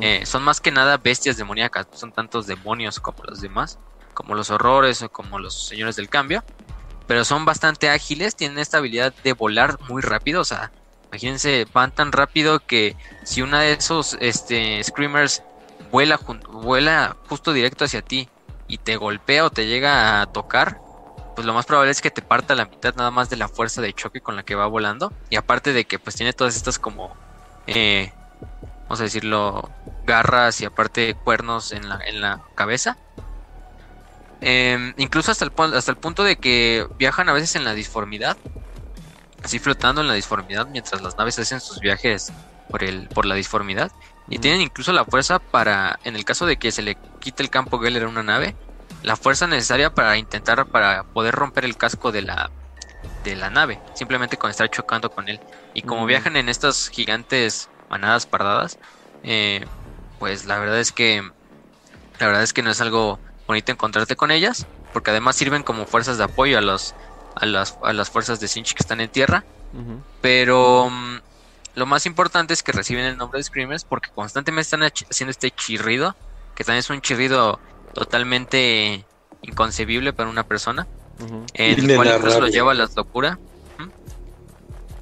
[0.00, 1.86] Eh, son más que nada bestias demoníacas.
[1.92, 3.78] No son tantos demonios como los demás.
[4.14, 6.42] Como los horrores o como los señores del cambio.
[7.06, 8.34] Pero son bastante ágiles.
[8.34, 10.40] Tienen esta habilidad de volar muy rápido.
[10.40, 10.72] O sea,
[11.08, 15.42] imagínense, van tan rápido que si una de esos este, screamers
[15.92, 16.18] vuela,
[16.50, 18.28] vuela justo directo hacia ti
[18.68, 20.78] y te golpea o te llega a tocar,
[21.34, 23.80] pues lo más probable es que te parta la mitad nada más de la fuerza
[23.80, 25.12] de choque con la que va volando.
[25.30, 27.16] Y aparte de que pues tiene todas estas como,
[27.66, 28.12] eh,
[28.82, 29.70] vamos a decirlo,
[30.04, 32.98] garras y aparte cuernos en la, en la cabeza.
[34.40, 38.36] Em, incluso hasta el, hasta el punto de que viajan a veces en la disformidad.
[39.42, 42.32] Así flotando en la disformidad mientras las naves hacen sus viajes
[42.68, 43.92] por, el, por la disformidad.
[44.30, 47.50] Y tienen incluso la fuerza para, en el caso de que se le quite el
[47.50, 48.54] campo Geller a una nave,
[49.02, 52.50] la fuerza necesaria para intentar, para poder romper el casco de la,
[53.24, 55.40] de la nave, simplemente con estar chocando con él.
[55.74, 58.78] Y como viajan en estas gigantes manadas pardadas,
[59.22, 59.64] eh,
[60.18, 61.22] pues la verdad es que,
[62.18, 65.86] la verdad es que no es algo bonito encontrarte con ellas, porque además sirven como
[65.86, 66.94] fuerzas de apoyo a los,
[67.34, 69.44] a las, a las fuerzas de Sinch que están en tierra.
[70.20, 71.18] Pero mm,
[71.74, 75.50] lo más importante es que reciben el nombre de Screamers porque constantemente están haciendo este
[75.50, 76.16] chirrido,
[76.54, 77.60] que también es un chirrido
[77.94, 79.04] totalmente
[79.42, 80.86] inconcebible para una persona,
[81.54, 83.38] en el cual incluso los lleva a la locura,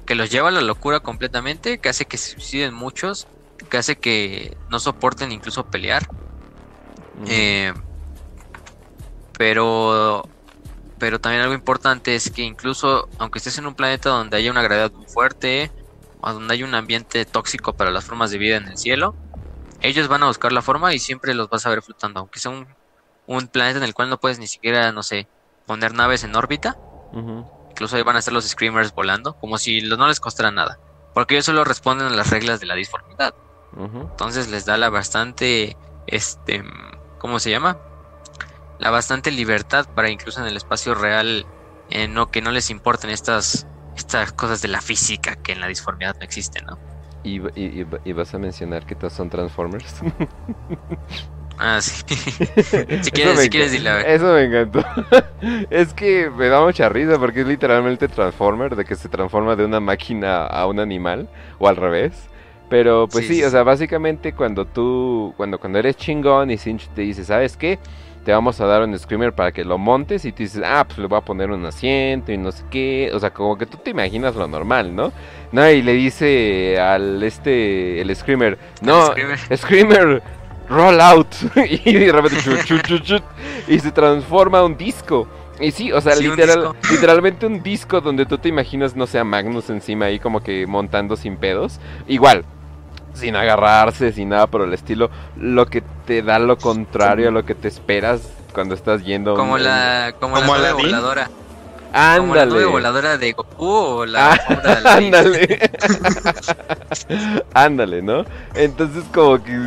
[0.05, 3.27] que los lleva a la locura completamente, que hace que se suiciden muchos,
[3.69, 6.07] que hace que no soporten incluso pelear.
[7.27, 7.73] Eh,
[9.37, 10.27] pero
[10.99, 14.61] pero también algo importante es que incluso aunque estés en un planeta donde haya una
[14.61, 15.71] gravedad muy fuerte,
[16.33, 19.15] donde hay un ambiente tóxico para las formas de vida en el cielo,
[19.81, 22.51] ellos van a buscar la forma y siempre los vas a ver flotando, aunque sea
[22.51, 25.27] un, planeta en el cual no puedes ni siquiera, no sé,
[25.65, 26.77] poner naves en órbita.
[27.69, 30.79] Incluso ahí van a estar los screamers volando, como si no les costara nada,
[31.13, 33.33] porque ellos solo responden a las reglas de la disformidad.
[33.75, 35.77] Entonces les da la bastante,
[36.07, 36.63] este,
[37.19, 37.77] ¿cómo se llama?
[38.79, 41.45] La bastante libertad para incluso en el espacio real,
[41.89, 43.67] eh, no que no les importen estas
[43.97, 46.77] estas cosas de la física que en la disformidad no existen, ¿no?
[47.23, 49.95] Y, vas a mencionar que todos son Transformers.
[51.59, 52.03] Ah, sí.
[53.01, 54.85] si quieres, si quieres dile Eso me encantó.
[55.71, 59.65] es que me da mucha risa porque es literalmente Transformer, de que se transforma de
[59.65, 62.13] una máquina a un animal, o al revés.
[62.69, 66.57] Pero pues Sí, sí, sí, o sea, básicamente cuando tú, cuando, cuando eres chingón y
[66.57, 67.79] Sinch te dice, ¿sabes qué?
[68.27, 70.97] Te vamos a dar un screamer para que lo montes y tú dices, ah, pues
[70.99, 73.09] le voy a poner un asiento y no sé qué.
[73.13, 75.13] O sea, como que tú te imaginas lo normal, ¿no?
[75.53, 79.39] No, y le dice al este, el screamer, no, Screamer.
[79.57, 80.23] screamer,
[80.67, 81.33] roll out.
[81.55, 83.23] y de repente, chut, chut, chut, chut,
[83.65, 85.25] y se transforma un disco.
[85.61, 89.19] Y sí, o sea, Sí, literal, literalmente un disco donde tú te imaginas, no sé,
[89.19, 91.79] a Magnus encima ahí como que montando sin pedos.
[92.09, 92.43] Igual,
[93.17, 95.09] sin agarrarse, sin nada por el estilo.
[95.37, 98.21] Lo que te da lo contrario a lo que te esperas
[98.53, 99.33] cuando estás yendo.
[99.33, 101.29] un- Como la, como la voladora.
[102.17, 102.65] Como la nube Ándale.
[102.65, 104.37] voladora de Goku o la Ah,
[104.89, 104.89] de.
[105.07, 105.71] Ándale.
[107.53, 108.25] Ándale, ¿no?
[108.55, 109.57] Entonces como que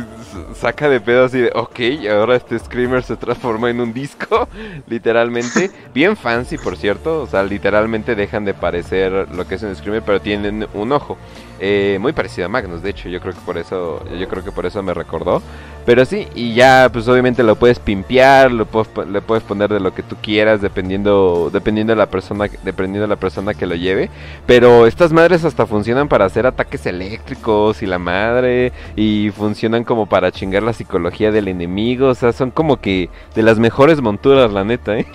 [0.55, 1.79] saca de pedo así de, ok,
[2.11, 4.47] ahora este Screamer se transformó en un disco,
[4.87, 5.71] literalmente.
[5.93, 7.21] Bien fancy, por cierto.
[7.21, 11.17] O sea, literalmente dejan de parecer lo que es un Screamer, pero tienen un ojo.
[11.63, 14.51] Eh, muy parecido a Magnus, de hecho, yo creo que por eso, yo creo que
[14.51, 15.43] por eso me recordó.
[15.85, 19.79] Pero sí, y ya pues obviamente lo puedes pimpear, lo puedes, le puedes poner de
[19.79, 23.75] lo que tú quieras dependiendo dependiendo de la persona dependiendo de la persona que lo
[23.75, 24.09] lleve,
[24.47, 30.07] pero estas madres hasta funcionan para hacer ataques eléctricos y la madre y funcionan como
[30.07, 34.51] para chingar la psicología del enemigo, o sea, son como que de las mejores monturas,
[34.51, 35.05] la neta, ¿eh?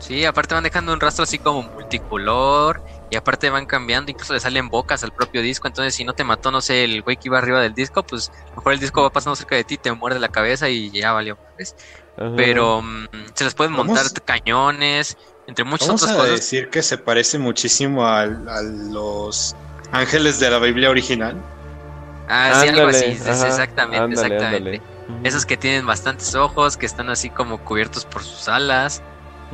[0.00, 2.82] Sí, aparte van dejando un rastro así como multicolor
[3.14, 6.24] y aparte van cambiando, incluso le salen bocas al propio disco, entonces si no te
[6.24, 9.10] mató, no sé, el güey que iba arriba del disco, pues mejor el disco va
[9.10, 11.38] pasando cerca de ti, te muerde la cabeza y ya valió.
[12.36, 15.16] Pero mm, se les pueden montar Vamos- cañones,
[15.46, 16.34] entre muchas Vamos otras a cosas.
[16.40, 19.54] decir que se parece muchísimo a, los
[19.92, 21.40] ángeles de la Biblia original.
[22.28, 24.82] Ah, sí, algo así, ajá, exactamente, ándale, exactamente.
[25.06, 25.28] ándale.
[25.28, 29.02] Esos que tienen bastantes ojos, que están así como cubiertos por sus alas.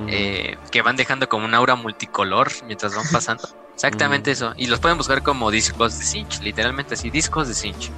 [0.08, 3.48] Eh, que van dejando como un aura multicolor mientras van pasando.
[3.74, 4.52] Exactamente eso.
[4.58, 7.90] Y los pueden buscar como discos de Cinch, literalmente así, discos de Cinch.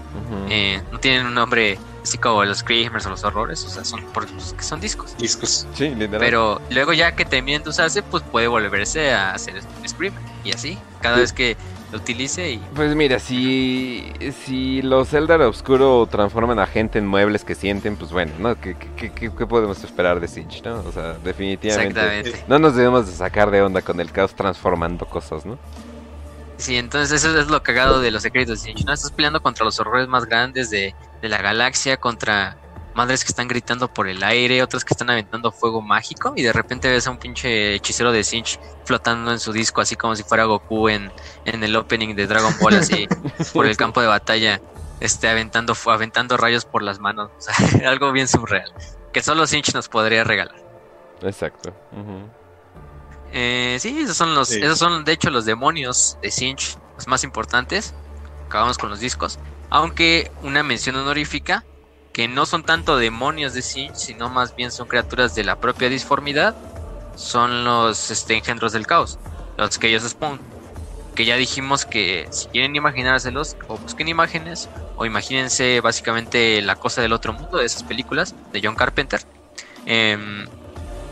[0.49, 4.01] Eh, no tienen un nombre así como los Screamers o los horrores, o sea, son,
[4.13, 5.17] por, pues, que son discos.
[5.19, 5.67] Discos.
[5.75, 6.21] Sí, literal.
[6.21, 10.23] Pero luego ya que terminen de usarse, pues puede volverse a hacer un Screamer.
[10.45, 11.57] Y así, cada vez que
[11.93, 12.57] lo utilice y...
[12.75, 14.11] Pues mira, si,
[14.45, 18.59] si los Eldar Obscuro transforman a gente en muebles que sienten, pues bueno, ¿no?
[18.59, 20.81] ¿Qué, qué, qué- qué podemos esperar de Sinch, no?
[20.81, 22.45] O sea, definitivamente.
[22.49, 25.59] No nos debemos de sacar de onda con el caos transformando cosas, ¿no?
[26.57, 28.93] Sí, entonces eso es lo cagado de los secretos de Cinch, ¿no?
[28.93, 32.57] Estás peleando contra los horrores más grandes de, de la galaxia, contra
[32.95, 36.53] madres que están gritando por el aire, otras que están aventando fuego mágico, y de
[36.53, 40.23] repente ves a un pinche hechicero de Cinch flotando en su disco, así como si
[40.23, 41.13] fuera Goku en,
[41.45, 43.09] en el opening de Dragon Ball, así
[43.53, 44.61] por el campo de batalla,
[45.01, 47.55] este, aventando, aventando rayos por las manos, o sea,
[47.91, 48.73] algo bien surreal,
[49.13, 50.57] que solo Cinch nos podría regalar.
[51.23, 51.73] Exacto.
[53.33, 54.61] Eh, sí, esos son los, Sí.
[54.63, 57.95] esos son de hecho los demonios de Sinch, los más importantes.
[58.47, 59.39] Acabamos con los discos.
[59.71, 61.65] Aunque una mención honorífica,
[62.13, 65.89] que no son tanto demonios de Sinch, sino más bien son criaturas de la propia
[65.89, 66.55] disformidad,
[67.17, 69.19] son los este, engendros del caos,
[69.57, 70.41] los que ellos spawn.
[71.15, 77.03] Que ya dijimos que si quieren imaginárselos, o busquen imágenes, o imagínense básicamente la cosa
[77.03, 79.21] del otro mundo de esas películas de John Carpenter.
[79.85, 80.47] Em,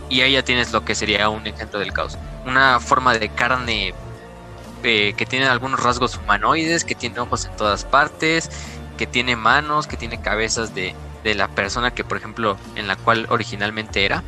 [0.09, 2.17] y ahí ya tienes lo que sería un engendro del caos.
[2.47, 3.95] Una forma de carne
[4.83, 8.51] eh, que tiene algunos rasgos humanoides, que tiene ojos en todas partes,
[9.01, 10.95] que tiene manos, que tiene cabezas de,
[11.25, 14.23] de la persona que, por ejemplo, en la cual originalmente era.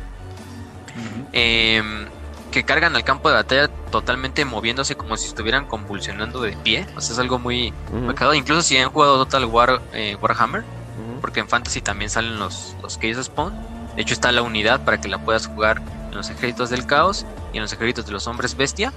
[1.31, 2.07] Em,
[2.49, 6.87] que cargan al campo de batalla totalmente moviéndose como si estuvieran convulsionando de pie.
[6.95, 8.33] O sea, es algo muy, Ujú, muy cagado.
[8.33, 10.63] Incluso si han jugado Total War eh, Warhammer,
[11.21, 13.53] porque en Fantasy también salen los, los Chaos Spawn.
[13.95, 17.27] De hecho, está la unidad para que la puedas jugar en los ejércitos del caos
[17.53, 18.91] y en los ejércitos de los hombres bestia.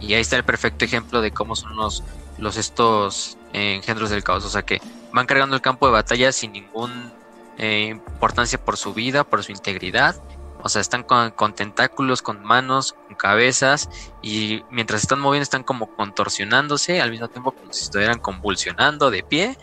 [0.00, 2.04] Y ahí está el perfecto ejemplo de cómo son los,
[2.38, 4.44] los estos eh, engendros del caos.
[4.44, 4.80] O sea que
[5.12, 7.12] van cargando el campo de batalla sin ninguna
[7.58, 10.14] importancia por su vida, por su integridad.
[10.62, 13.88] O sea, están con, con tentáculos, con manos, con cabezas.
[14.22, 19.22] Y mientras están moviendo, están como contorsionándose al mismo tiempo como si estuvieran convulsionando de
[19.22, 19.58] pie.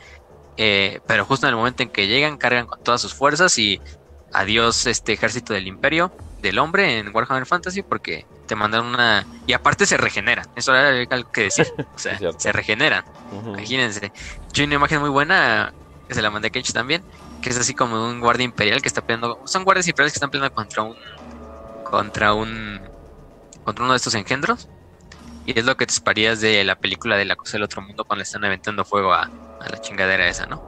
[0.58, 3.82] Eh, pero justo en el momento en que llegan, cargan con todas sus fuerzas y
[4.34, 9.28] adiós este ejército del imperio del hombre en Warhammer Fantasy porque te mandan una...
[9.46, 13.52] Y aparte se regeneran, eso era algo que decir, o sea, se regeneran, Ujú.
[13.58, 14.12] imagínense.
[14.54, 15.74] Yo una imagen muy buena,
[16.08, 17.06] que se la mandé a Kench también,
[17.42, 20.30] que es así como un guardia imperial que está peleando, son guardias imperiales que están
[20.32, 20.96] peleando contra un...
[21.84, 22.90] contra un...
[23.64, 24.70] contra uno de estos engendros.
[25.46, 28.06] Y es lo que te esperarías de la película de la cosa del otro mundo
[28.06, 30.64] cuando le están aventando fuego a, a la chingadera esa, ¿no?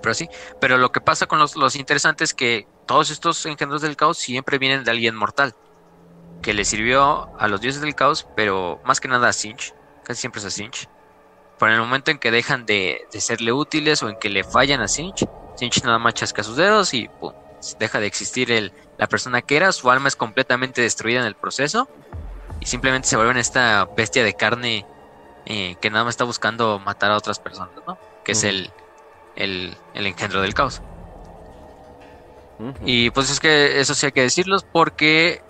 [0.00, 0.28] Pero sí,
[0.58, 4.18] pero lo que pasa con los, los interesantes es que todos estos engendros del caos
[4.18, 5.54] siempre vienen de alguien mortal,
[6.46, 9.74] que le sirvió a los dioses del caos, pero más que nada a Sinch,
[10.04, 10.88] casi siempre es a Sinch,
[11.58, 14.44] Pero en el momento en que dejan de, de serle útiles o en que le
[14.44, 17.32] fallan a Sinch, Sinch nada más chasca sus dedos y pum,
[17.80, 21.34] deja de existir el, la persona que era, su alma es completamente destruida en el
[21.34, 21.88] proceso
[22.60, 24.86] y simplemente se vuelve en esta bestia de carne
[25.46, 27.98] eh, que nada más está buscando matar a otras personas, ¿no?
[28.24, 28.70] Que es el,
[29.34, 30.80] el, el engendro del caos.
[32.84, 35.42] Y pues es que eso sí hay que decirlos porque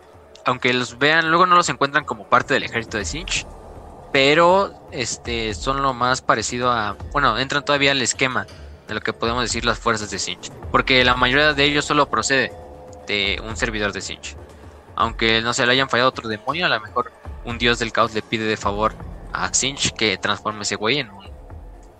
[0.46, 3.46] aunque los vean, luego no los encuentran como parte del ejército de Sinch,
[4.12, 8.46] pero este son lo más parecido a, bueno, entran todavía al esquema
[8.86, 12.08] de lo que podemos decir las fuerzas de Sinch, porque la mayoría de ellos solo
[12.08, 12.52] procede
[13.08, 14.36] de un servidor de Sinch.
[14.94, 17.12] Aunque no se le hayan fallado otro demonio, a lo mejor
[17.44, 18.94] un dios del caos le pide de favor
[19.32, 21.26] a Sinch que transforme ese güey en un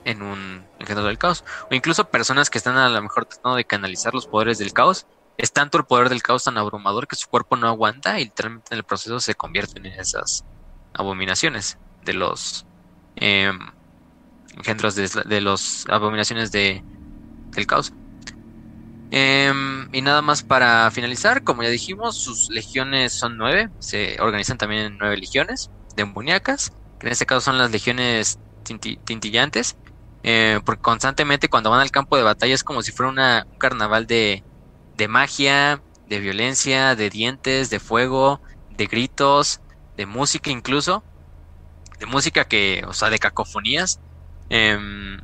[0.04, 1.44] en un engendro del caos.
[1.68, 5.04] O incluso personas que están a lo mejor tratando de canalizar los poderes del caos.
[5.36, 8.74] Es tanto el poder del caos tan abrumador que su cuerpo no aguanta y literalmente
[8.74, 10.46] en el proceso se convierten en esas
[10.94, 12.66] abominaciones de los
[13.16, 13.58] em,
[14.56, 16.84] engendros de, de los abominaciones de,
[17.54, 17.92] del caos.
[19.10, 24.58] Em, y nada más para finalizar, como ya dijimos, sus legiones son nueve, se organizan
[24.58, 29.74] también en nueve legiones demoníacas, que en este caso son las legiones tinti- tintillantes,
[30.24, 33.58] eh, porque constantemente cuando van al campo de batalla es como si fuera una- un
[33.58, 34.44] carnaval de,
[34.96, 38.40] de magia, de violencia, de dientes, de fuego,
[38.70, 39.60] de gritos,
[39.96, 41.04] de música incluso,
[41.98, 44.00] de música que, o sea, de cacofonías.
[44.48, 45.18] em,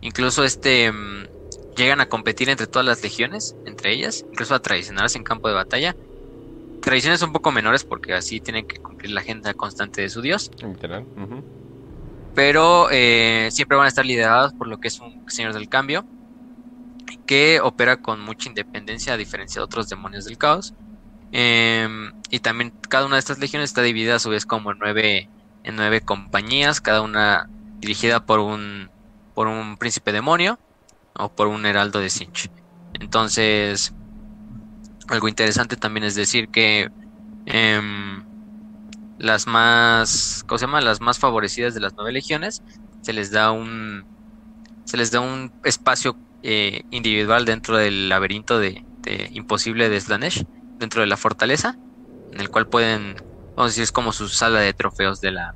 [0.00, 1.26] incluso este em,
[1.74, 5.54] llegan a competir entre todas las legiones, entre ellas, incluso a traicionarse en campo de
[5.54, 5.94] batalla.
[6.80, 10.50] Tradiciones un poco menores porque así tienen que cumplir la agenda constante de su dios
[10.62, 11.06] Literal.
[12.34, 16.06] pero eh, siempre van a estar liderados por lo que es un señor del cambio
[17.28, 20.74] que opera con mucha independencia a diferencia de otros demonios del caos
[21.30, 24.78] Em, y también cada una de estas legiones está dividida a su vez como en
[24.78, 25.28] nueve
[25.62, 27.50] en nueve compañías cada una
[27.80, 28.90] dirigida por un
[29.34, 30.58] por un príncipe demonio
[31.14, 32.50] o por un heraldo de Sinch
[32.94, 33.92] entonces
[35.08, 36.90] algo interesante también es decir que
[37.44, 38.24] em,
[39.18, 40.80] las más, ¿cómo se llama?
[40.80, 42.62] Las más favorecidas de las nueve legiones,
[43.02, 44.04] se les da un,
[44.84, 50.44] se les da un espacio eh, individual dentro del laberinto de, de imposible de Slanesh,
[50.78, 51.74] dentro de la fortaleza,
[52.32, 53.14] en el cual pueden,
[53.56, 55.54] vamos a decir, es como su sala de trofeos de la,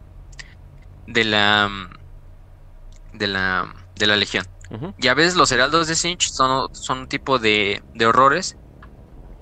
[1.06, 1.70] de la,
[3.12, 4.44] de la, de la legión.
[4.98, 8.56] Y a veces los heraldos de Sinch son, son un tipo de, de horrores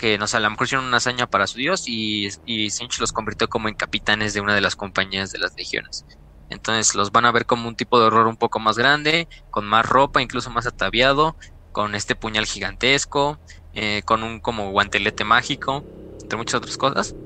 [0.01, 2.99] que no sé, a lo mejor hicieron una hazaña para su dios y, y Sinch
[3.01, 6.07] los convirtió como en capitanes de una de las compañías de las legiones.
[6.51, 9.66] Entonces los van a ver como un tipo de horror un poco más grande, con
[9.66, 11.36] más ropa, incluso más ataviado,
[11.72, 13.40] con este puñal gigantesco,
[13.72, 15.86] eh, con un como guantelete mágico,
[16.22, 17.16] entre muchas otras cosas.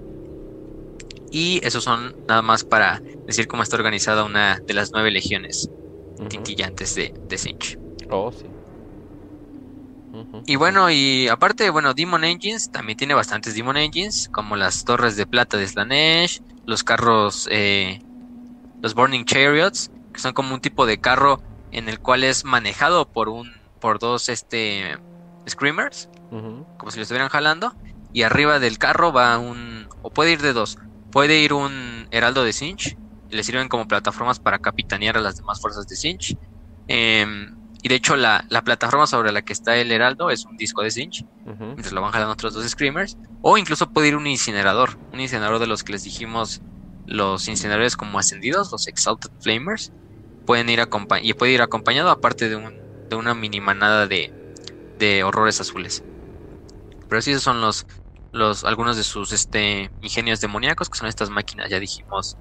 [1.31, 5.69] Y esos son nada más para decir cómo está organizada una de las nueve legiones
[6.19, 6.29] Ujú.
[6.29, 7.79] tintillantes de, de Sinch.
[8.09, 8.55] Oh, sí.
[10.47, 15.17] Y bueno, y aparte, bueno, Demon Engines también tiene bastantes Demon Engines, como las torres
[15.17, 17.99] de plata de Slanesh, los carros, eh,
[18.83, 21.41] los Burning Chariots, que son como un tipo de carro
[21.71, 24.97] en el cual es manejado por un, por dos, este,
[25.49, 26.09] Screamers,
[26.77, 27.75] como si lo estuvieran jalando,
[28.13, 30.77] y arriba del carro va un, o puede ir de dos,
[31.11, 32.97] puede ir un Heraldo de Sinch,
[33.29, 36.37] y le sirven como plataformas para capitanear a las demás fuerzas de Sinch.
[36.87, 40.57] Em, y de hecho la, la plataforma sobre la que está el Heraldo es un
[40.57, 41.65] disco de Sinch, Ujú.
[41.65, 43.17] mientras lo van jalando otros dos Screamers.
[43.41, 46.61] O incluso puede ir un incinerador, un incinerador de los que les dijimos
[47.05, 49.93] los incineradores como ascendidos, los Exalted Flamers.
[50.45, 50.81] Pueden ir
[51.23, 54.35] y puede ir acompañado aparte de, un, de una mini manada de,
[54.99, 56.05] de horrores azules.
[57.09, 57.87] Pero sí, esos son los,
[58.33, 62.39] los algunos de sus este, ingenios demoníacos, que son estas máquinas, ya dijimos,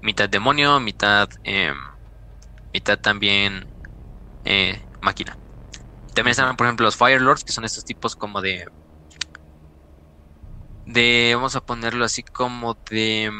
[0.00, 1.76] mitad demonio, mitad, em,
[2.72, 3.68] mitad también
[4.44, 5.38] eh, máquina.
[6.14, 8.66] También están, por ejemplo, los Firelords, que son estos tipos como de.
[10.84, 11.32] De.
[11.34, 13.30] Vamos a ponerlo así como de.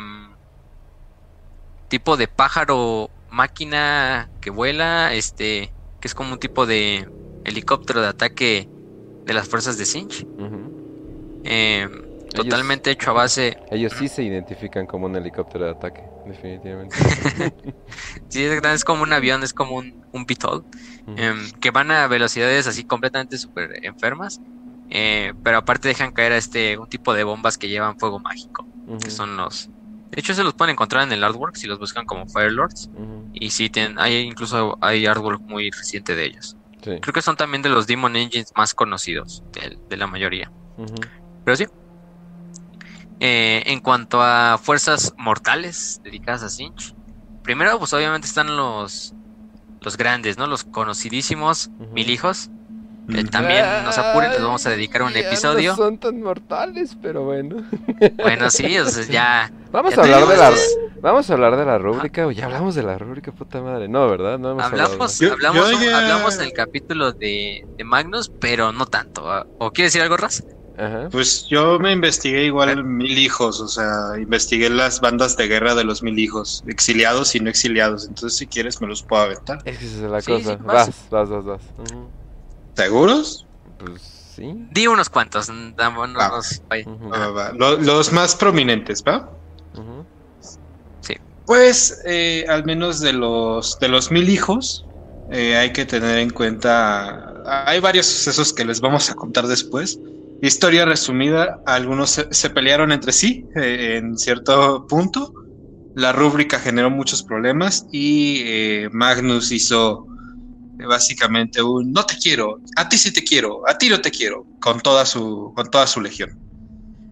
[1.89, 5.15] Tipo de pájaro máquina que vuela.
[5.15, 5.73] Este.
[6.01, 7.09] Que es como un tipo de
[7.45, 8.69] helicóptero de ataque
[9.25, 10.25] de las fuerzas de Sinch.
[11.45, 11.89] Eh,
[12.33, 13.57] totalmente hecho a base.
[13.71, 16.97] Ellos sí se identifican como un helicóptero de ataque, definitivamente.
[18.29, 20.23] Sí, es, es como un avión, es como un, un.
[20.23, 20.65] Ujú.
[21.17, 24.41] em, que van a velocidades así completamente súper enfermas.
[24.91, 28.67] eh, pero aparte dejan caer a este un tipo de bombas que llevan fuego mágico.
[29.01, 29.69] Que son los.
[30.11, 32.89] De hecho, se los pueden encontrar en el artwork si los buscan como Firelords.
[32.93, 33.28] Ujú.
[33.33, 36.57] Y sí, tienen, hay incluso hay artwork muy reciente de ellos.
[36.83, 37.01] Sí.
[37.01, 40.51] Creo que son también de los Demon Engines más conocidos de, de la mayoría.
[41.45, 41.66] Pero sí.
[43.19, 46.95] Eh, en cuanto a fuerzas mortales dedicadas a Sinch,
[47.43, 49.15] primero, pues obviamente están los,
[49.81, 50.47] los grandes, ¿no?
[50.47, 51.95] Los conocidísimos Ujú.
[51.95, 52.51] mil hijos.
[53.09, 53.24] Ujú.
[53.28, 55.70] también nos apuren, les vamos a dedicar un episodio.
[55.73, 57.65] No son tan mortales, pero bueno.
[58.16, 59.53] Bueno, sí, o sea, ya.
[59.73, 60.53] Vamos Ya a hablar de la
[61.03, 63.89] vamos a hablar de la rúbrica o ya hablamos de la rúbrica, puta madre.
[63.89, 64.39] No, ¿verdad?
[64.39, 64.93] No hemos hablado.
[64.93, 69.31] Hablamos, Yo- hablamos, yo ya- hablamos del capítulo de, de Magnus, pero no tanto.
[69.31, 69.47] ¿ah?
[69.59, 70.43] ¿O quieres decir algo, Raz?
[70.78, 71.09] Ajá.
[71.11, 73.89] Pues yo me investigué igual mil hijos, o sea,
[74.19, 78.07] investigué las bandas de guerra de los mil hijos, exiliados y no exiliados.
[78.07, 79.59] Entonces, si quieres, me los puedo aventar.
[79.65, 80.57] Esa es la Sí, cosa.
[80.57, 80.91] sí, vas.
[81.11, 81.61] vas, vas, vas.
[82.77, 83.47] ¿Seguros?
[83.78, 84.03] Pues
[84.35, 84.53] sí.
[84.70, 85.48] Di unos cuantos.
[85.77, 86.28] damos- no Va.
[86.28, 86.85] nos vaya.
[86.86, 87.53] Ujú, Va, va, va.
[87.53, 89.31] Lo- los más prominentes, ¿va?
[89.73, 90.07] ujú.
[91.44, 94.85] Pues eh, al menos de los de los mil hijos
[95.31, 100.01] eh, hay que tener en cuenta hay varios sucesos que les vamos a contar después.
[100.40, 105.32] Historia resumida, algunos se, se pelearon entre sí eh, en cierto punto.
[105.94, 110.07] La rúbrica generó muchos problemas y eh, Magnus hizo
[110.85, 114.47] básicamente un no te quiero, a ti sí te quiero, a ti no te quiero,
[114.59, 116.31] con toda su con toda su legión.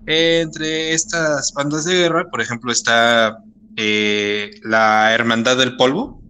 [0.07, 3.39] Entre estas bandas de guerra, por ejemplo, está
[3.77, 6.23] eh, la Hermandad del Polvo,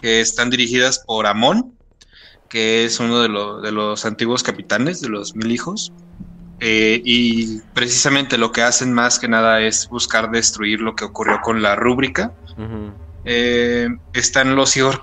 [0.00, 1.78] que están dirigidas por Amón,
[2.48, 5.92] que es uno de, lo- de los antiguos capitanes de los mil hijos.
[6.60, 11.40] Eh, y precisamente lo que hacen más que nada es buscar destruir lo que ocurrió
[11.42, 12.34] con la rúbrica.
[13.24, 15.00] Eh, están los hijos,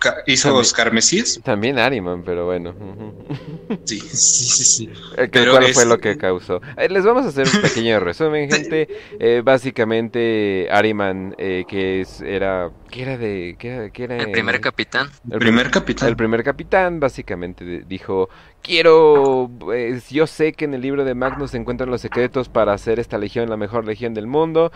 [0.75, 1.39] carmesíes.
[1.43, 2.75] También Ariman, pero bueno.
[3.85, 4.89] Sí, sí, sí, sí.
[5.15, 6.59] Eh, ¿qué- Pero ¿Cuál fue lo que causó?
[6.75, 8.87] Eh, les vamos a hacer un pequeño resumen, gente.
[9.19, 12.71] Eh, básicamente, Ariman, eh, que es, era...
[12.89, 13.55] ¿Qué era de...?
[13.59, 15.09] ¿Qué era, qué era El primer capitán.
[15.31, 16.09] El primer capitán.
[16.09, 18.29] El primer capitán básicamente dijo,
[18.63, 22.73] quiero, pues, yo sé que en el libro de Magnus se encuentran los secretos para
[22.73, 24.71] hacer esta legión la mejor legión del mundo.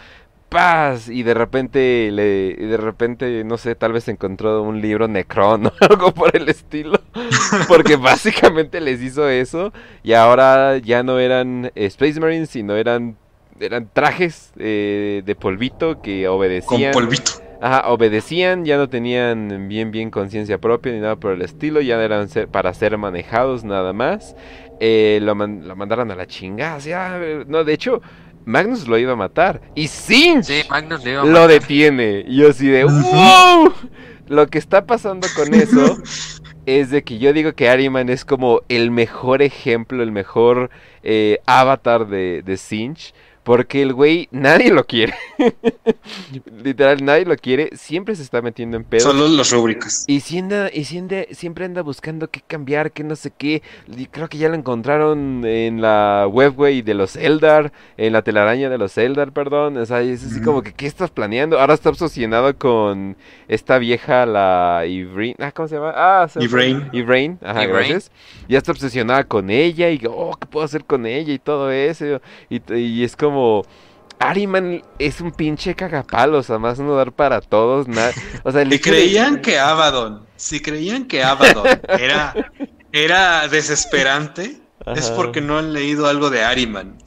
[0.54, 5.08] Paz y de repente le y de repente no sé, tal vez encontró un libro
[5.08, 7.00] Necron o algo por el estilo,
[7.68, 9.74] porque básicamente les hizo eso
[10.04, 13.18] y ahora ya no eran eh, Space Marines, sino eran
[13.60, 17.32] eran trajes eh, de polvito que con obedecían polvito.
[17.62, 22.02] Ajá, obedecían, ya no tenían bien bien conciencia propia ni nada por el estilo, ya
[22.04, 24.36] eran ser- para ser manejados nada más.
[24.80, 27.18] Eh, lo, man- lo mandaron a la chingada, así, ah,
[27.48, 28.02] no, de hecho,
[28.46, 29.62] Magnus lo iba a matar.
[29.76, 32.24] Y Sinch Sí, Magnus le iba a lo detiene.
[32.28, 32.84] Y yo así de.
[32.84, 33.74] ¡wow!
[34.28, 35.98] Lo que está pasando con eso
[36.66, 40.70] es de que yo digo que Ariman es como el mejor ejemplo, el mejor
[41.04, 43.14] eh, avatar de, de Sinch.
[43.44, 45.14] Porque el güey, nadie lo quiere.
[46.64, 47.70] Literal, nadie lo quiere.
[47.76, 49.04] Siempre se está metiendo en pedos.
[49.04, 50.06] Solo los rúbricas.
[50.08, 53.62] Y, si anda- y si anda- siempre anda buscando qué cambiar, qué no sé qué.
[53.98, 58.22] Y creo que ya lo encontraron en la web, güey, de los Eldar, en la
[58.22, 59.76] telaraña de los Eldar, perdón.
[59.78, 61.60] O sea, es así como que, ¿qué estás planeando?
[61.60, 63.18] Ahora está obsesionado con
[63.50, 65.36] esta vieja, la Ivrain.
[65.40, 65.94] Ah, ¿cómo se llama?
[65.96, 66.42] Ah, se.
[66.44, 66.90] Ivrain.
[66.94, 67.90] Ivrain, ajá, Ivrain.
[67.90, 68.12] gracias.
[68.48, 71.34] Ya está obsesionada con ella y, oh, ¿qué puedo hacer con ella?
[71.34, 72.22] Y todo eso.
[72.50, 73.33] Y, y es como...
[74.20, 78.12] Ariman es un pinche cagapalos, además no dar para todos, nada.
[78.44, 81.68] O sea, el Si de- creían que Abaddon, si creían que Abaddon
[82.00, 82.34] era,
[82.94, 84.58] era desesperante,
[84.96, 86.98] es porque no han leído algo de Ariman.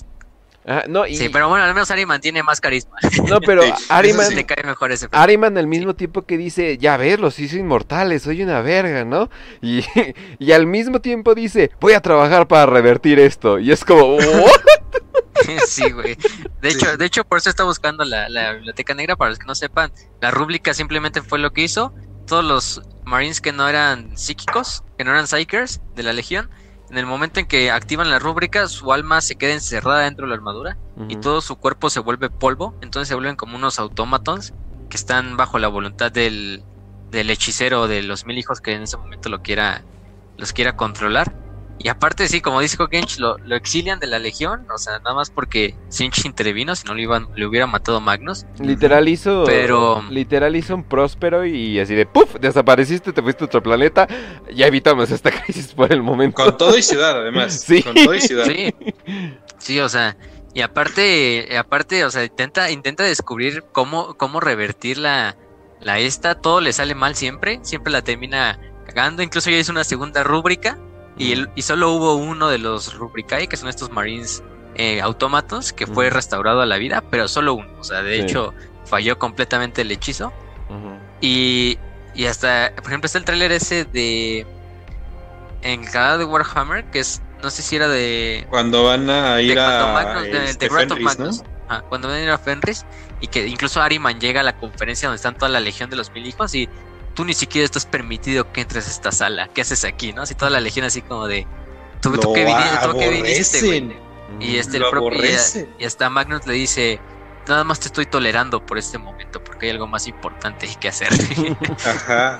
[0.69, 2.97] Ajá, no, y, Sí, pero bueno, al menos Ari mantiene más carisma.
[3.29, 4.35] no, pero Sí, Ariman, sí.
[4.35, 5.07] Le cae mejor ese.
[5.13, 9.31] Ariman al mismo tiempo que dice, ya ves, los hizo inmortales, soy una verga, ¿no?
[9.63, 9.85] Y,
[10.41, 13.61] y al mismo tiempo dice, voy a trabajar para revertir esto.
[13.61, 14.61] Y es como, ¿what?
[15.67, 16.17] sí, güey.
[16.61, 16.77] De Sí.
[16.79, 19.17] hecho, de hecho, por eso está buscando la, la biblioteca negra.
[19.17, 21.93] Para los que no sepan, la rúbrica simplemente fue lo que hizo.
[22.27, 26.51] Todos los marines que no eran psíquicos, que no eran psychers de la legión,
[26.91, 30.31] en el momento en que activan la rúbrica, su alma se queda encerrada dentro de
[30.31, 30.77] la armadura
[31.09, 32.75] y todo su cuerpo se vuelve polvo.
[32.81, 34.55] Entonces se vuelven como unos autómatons
[34.89, 36.65] que están bajo la voluntad del,
[37.11, 39.83] del hechicero de los mil hijos que en ese momento lo quiera,
[40.37, 41.33] los quiera controlar.
[41.79, 45.15] Y aparte, sí, como dice Kench, lo, lo exilian de la legión, o sea, nada
[45.15, 48.47] más porque Sinch intervino, si no le, iban, le hubiera matado Magnus.
[48.59, 52.37] Literal hizo, Pero- literal hizo un próspero y así de, ¡puf!
[52.41, 54.09] Desapareciste, te fuiste a otro planeta.
[54.55, 56.43] Ya evitamos esta crisis por el momento.
[56.43, 57.61] Con todo y ciudad, además.
[57.67, 57.83] Sí.
[57.83, 58.47] Con todo y ciudad.
[58.47, 58.75] Sí,
[59.59, 60.17] sí, o sea,
[60.55, 65.37] y aparte, aparte, o sea, intenta, intenta descubrir cómo, cómo revertir la,
[65.81, 69.85] la esta, todo le sale mal siempre, siempre la termina cagando, incluso ya hizo una
[69.85, 70.79] segunda rúbrica
[71.19, 74.43] y, el- y solo hubo uno de los rubricae, que son estos marines
[74.75, 78.23] eh, autómatos, que fue restaurado a la vida, pero solo uno, o sea, de Sí.
[78.23, 78.53] hecho
[78.85, 80.33] falló completamente el hechizo.
[81.21, 81.79] Y,
[82.15, 84.47] y hasta, por ejemplo, está el tráiler ese de...
[85.63, 88.47] En el canal de Warhammer, que es, no sé si era de...
[88.51, 90.69] Cuando van a ir de a Magnus- de- este.
[90.71, 91.43] Magnus.
[91.69, 92.85] ajá, cuando ven a Fenris
[93.21, 96.13] y que incluso Ariman llega a la conferencia donde están toda la legión de los
[96.13, 96.69] mil hijos y
[97.17, 99.49] tú ni siquiera estás permitido que entres a esta sala.
[99.49, 100.23] ¿Qué haces aquí, no?
[100.23, 101.47] Así toda la legión así como de
[102.01, 103.79] tú, tú qué viniste, tú qué viniste, güey?
[103.79, 104.07] aborrecen.
[104.41, 105.21] Y este el propio
[105.79, 107.01] y, hasta Magnus le dice,
[107.49, 111.09] nada más te estoy tolerando por este momento porque hay algo más importante que hacer.
[111.85, 112.39] Ajá.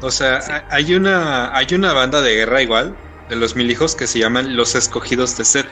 [0.00, 0.52] O sea, Sí.
[0.70, 2.96] hay una hay una banda de guerra igual
[3.28, 5.68] de los mil hijos que se llaman los escogidos de Seth,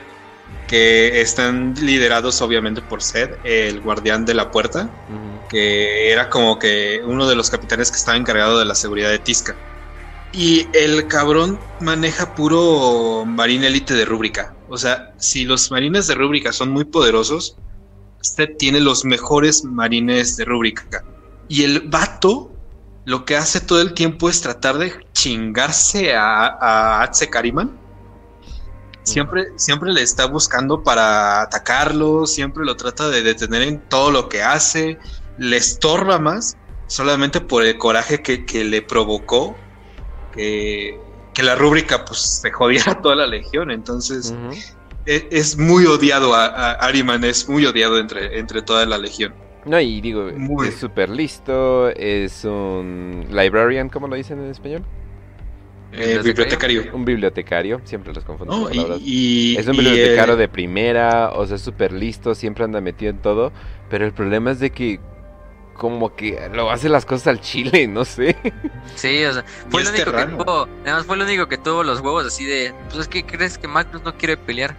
[0.67, 4.89] que están liderados obviamente por Seth, el guardián de la puerta,
[5.49, 9.19] que era como que uno de los capitanes que estaba encargado de la seguridad de
[9.19, 9.55] Tisca.
[10.31, 14.53] Y el cabrón maneja puro marín élite de rúbrica.
[14.67, 17.57] O sea, si los marines de rúbrica son muy poderosos,
[18.21, 21.03] Seth tiene los mejores marines de rúbrica.
[21.47, 22.51] Y el vato
[23.05, 27.75] lo que hace todo el tiempo es tratar de chingarse a, a Atze Kariman.
[29.09, 34.29] Siempre, siempre le está buscando para atacarlo, siempre lo trata de detener en todo lo
[34.29, 34.97] que hace,
[35.37, 36.57] le estorba más
[36.87, 39.55] solamente por el coraje que, que le provocó
[40.33, 40.99] que,
[41.33, 43.71] que la rúbrica pues se jodiera a toda la legión.
[43.71, 44.33] Entonces
[45.05, 49.33] e- es, muy odiado a, a Ariman, es muy odiado entre, entre toda la legión.
[49.65, 54.85] No, y digo, Muy- es súper listo, es un librarian, ¿cómo lo dicen en español?
[55.91, 56.83] Eh, bibliotecario.
[56.93, 58.55] Un bibliotecario, siempre los confundo.
[58.55, 61.91] No, con y, y- es un y bibliotecario el- de primera, o sea, es súper
[61.91, 63.51] listo, siempre anda metido en todo,
[63.89, 64.99] pero el problema es de que
[65.73, 68.35] como que lo hace las cosas al chile, no sé.
[68.95, 72.01] Sí, o sea, fue lo único que tuvo, además fue lo único que tuvo los
[72.01, 74.75] huevos así de, pues es que crees que Magnus no quiere pelear.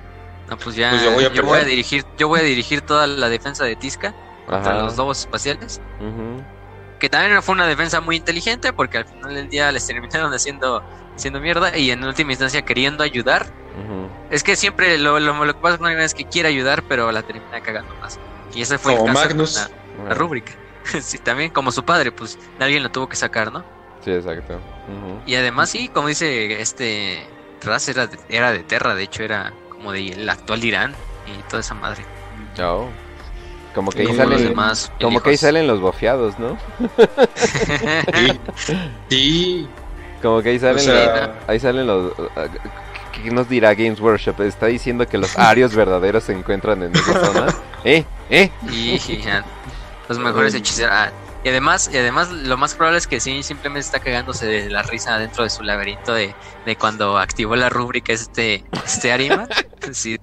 [0.48, 2.80] No, pues ya, Pues yo voy a yo voy a dirigir, yo voy a dirigir
[2.82, 4.14] toda la defensa de Tisca
[4.46, 4.82] contra Ajá.
[4.82, 6.42] los lobos espaciales, Ujú.
[7.00, 10.84] Que también fue una defensa muy inteligente porque al final del día les terminaron haciendo,
[11.16, 13.46] haciendo mierda y en última instancia queriendo ayudar.
[14.30, 17.10] Es que siempre lo, lo, lo que pasa con alguien es que quiere ayudar, pero
[17.10, 18.20] la termina cagando más.
[18.54, 19.70] Y ese fue Como el caso Magnus.
[19.98, 20.52] la, la rúbrica.
[21.00, 23.64] sí, también como su padre, pues alguien lo tuvo que sacar, ¿no?
[24.04, 24.60] Sí, exacto.
[25.26, 27.26] Y además sí, como dice este
[27.62, 30.94] Raz era de, era de Terra, de hecho era como de el actual Irán
[31.26, 32.04] y toda esa madre.
[32.62, 32.88] Oh.
[33.74, 36.56] Como que ahí Como salen- demás como que ahí salen los bofeados, ¿no?
[38.14, 38.40] Sí,
[39.08, 39.68] sí,
[40.22, 42.12] Como que ahí salen, sea- los- ahí salen los...
[43.12, 44.40] ¿Qué qué nos dirá Games Workshop?
[44.42, 47.46] ¿Está diciendo que los arios verdaderos se encuentran en esa zona?
[47.84, 48.04] ¿Eh?
[48.30, 48.50] ¿Eh?
[48.70, 48.98] y
[50.08, 50.92] los mejores hechiceros.
[50.94, 51.10] Ah,
[51.44, 54.82] y además, y además lo más probable es que sí simplemente está cagándose de la
[54.82, 56.34] risa dentro de su laberinto de,
[56.66, 59.46] de cuando activó la rúbrica este, este Arima.
[59.92, 60.18] Sí.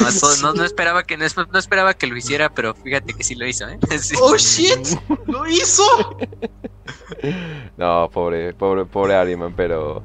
[0.00, 3.12] No, todo- no, no esperaba que no, es- no esperaba que lo hiciera, pero fíjate
[3.14, 3.78] que sí lo hizo, ¿eh?
[3.98, 4.14] Sí.
[4.20, 4.98] ¡Oh, shit!
[5.26, 5.84] ¡Lo hizo!
[7.76, 10.02] No, pobre, pobre, pobre Ariman, pero...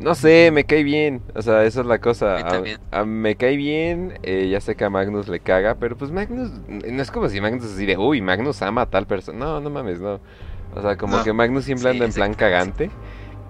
[0.00, 1.22] No sé, me cae bien.
[1.34, 2.36] O sea, esa es la cosa.
[2.38, 2.62] A.
[3.00, 4.18] A- me cae bien.
[4.22, 6.50] eh, ya sé que a Magnus le caga, pero pues Magnus...
[6.68, 9.38] No es como si Magnus así de, uy, Magnus ama a tal persona.
[9.38, 10.20] No, no mames, no.
[10.74, 11.24] O sea, como No.
[11.24, 12.90] que Magnus siempre Sí, anda en plan cagante.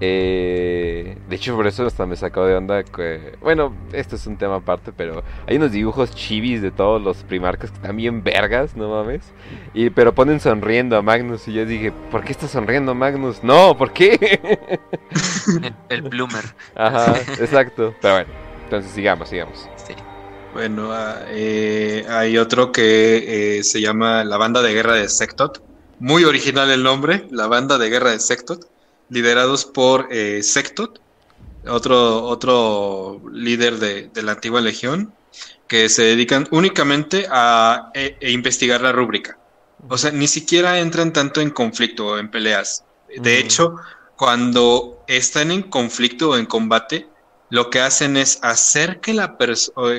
[0.04, 2.82] Eh, de hecho, por eso hasta me sacó de onda.
[2.82, 7.18] Que, bueno, esto es un tema aparte, pero hay unos dibujos chivis de todos los
[7.18, 9.22] primarcas que están bien vergas, no mames.
[9.74, 11.46] Y, pero ponen sonriendo a Magnus.
[11.46, 13.44] Y yo dije, ¿por qué está sonriendo Magnus?
[13.44, 14.40] No, ¿por qué?
[15.62, 16.44] El, el bloomer.
[16.74, 17.94] Ajá, exacto.
[18.02, 18.30] Pero bueno,
[18.64, 19.68] entonces sigamos, sigamos.
[19.76, 19.94] Sí.
[20.52, 25.62] Bueno, ah, eh, hay otro que eh, se llama la banda de guerra de Sectot.
[26.00, 28.71] Muy original el nombre, la banda de guerra de Sectot,
[29.08, 31.00] liderados por eh, Sectot,
[31.66, 35.14] otro, otro líder de, de la antigua legión,
[35.68, 39.38] que se dedican únicamente a eh, e investigar la rúbrica.
[39.88, 42.84] O sea, ni siquiera entran tanto en conflicto o en peleas.
[43.08, 43.46] De Mm.
[43.46, 43.74] hecho,
[44.16, 47.08] cuando están en conflicto o en combate,
[47.50, 49.36] lo que hacen es hacer que, la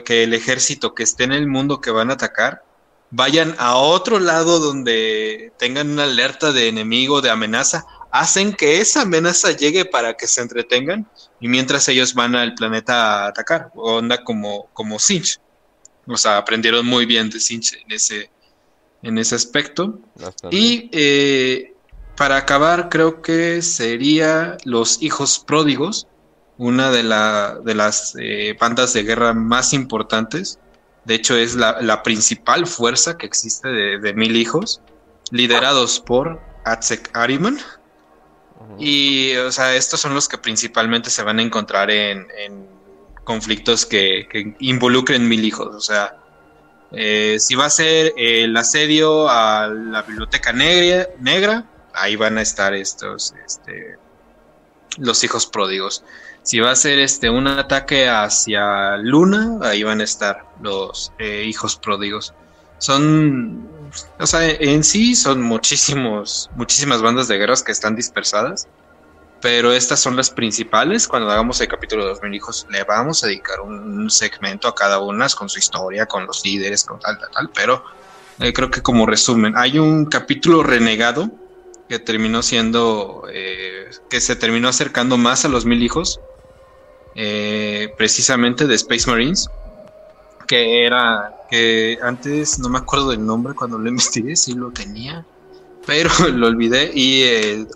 [0.05, 2.63] que el ejército que esté en el mundo que van a atacar
[3.11, 9.01] vayan a otro lado donde tengan una alerta de enemigo, de amenaza, hacen que esa
[9.01, 11.09] amenaza llegue para que se entretengan
[11.39, 15.39] y mientras ellos van al planeta a atacar, onda como, como Sinch.
[16.05, 18.29] O sea, aprendieron muy bien de Sinch en ese,
[19.01, 19.99] en ese aspecto.
[20.13, 20.55] Bastante.
[20.55, 21.73] Y eh,
[22.15, 26.05] para acabar, creo que sería Los Hijos Pródigos,
[26.59, 30.59] una de, la, de las eh, bandas de guerra más importantes.
[31.05, 34.81] De hecho, es la, la principal fuerza que existe de, de Mil Hijos,
[35.31, 37.57] liderados por Atsek Ariman.
[38.79, 42.27] Y, o sea, estos son los que principalmente se van a encontrar en,
[43.23, 45.73] conflictos que, que involucren mil hijos.
[45.73, 46.17] O sea,
[46.91, 52.41] eh, si va a ser el asedio a la biblioteca negra, negra ahí van a
[52.41, 53.97] estar estos, este,
[54.97, 56.03] los hijos pródigos.
[56.43, 61.43] Si va a ser este un ataque hacia Luna, ahí van a estar los eh,
[61.45, 62.33] hijos pródigos.
[62.77, 63.69] son,
[64.19, 68.67] o sea, en sí son muchísimos, muchísimas bandas de guerras que están dispersadas,
[69.41, 71.07] pero estas son las principales.
[71.07, 74.75] Cuando hagamos el capítulo de los mil hijos, le vamos a dedicar un segmento a
[74.75, 77.83] cada una con su historia, con los líderes, con tal, tal, tal, pero
[78.39, 81.29] eh, creo que como resumen, hay un capítulo renegado
[81.87, 86.19] que terminó siendo, eh, que se terminó acercando más a los mil hijos,
[87.15, 89.49] eh, precisamente de Space Marines,
[90.47, 95.23] que era, que antes no me acuerdo del nombre cuando lo investigué, sí lo tenía,
[95.85, 97.67] pero lo olvidé y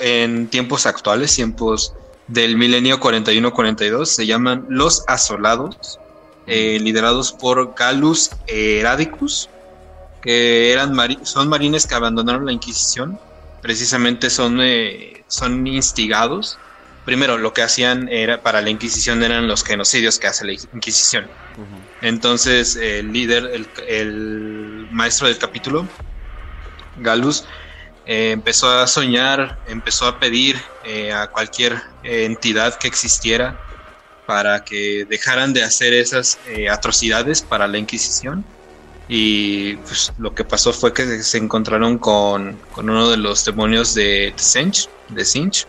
[0.00, 1.92] en tiempos actuales, tiempos
[2.28, 6.00] del milenio 41-42, se llaman Los Asolados,
[6.46, 9.50] liderados por Galus Heradicus,
[10.22, 13.20] que eran son marines que abandonaron la Inquisición,
[13.60, 16.56] precisamente son, eh, son instigados.
[17.04, 21.28] Primero, lo que hacían era para la Inquisición eran los genocidios que hace la Inquisición.
[22.02, 25.86] Entonces, el líder, el, maestro del capítulo,
[26.98, 27.44] Galus,
[28.06, 33.58] eh, empezó a soñar, empezó a pedir eh, a cualquier entidad que existiera
[34.26, 36.38] para que dejaran de hacer esas
[36.70, 38.44] atrocidades para la Inquisición
[39.12, 44.32] y pues, lo que pasó fue que se encontraron con, uno de los demonios de
[44.36, 45.66] Sinch, de Sinch.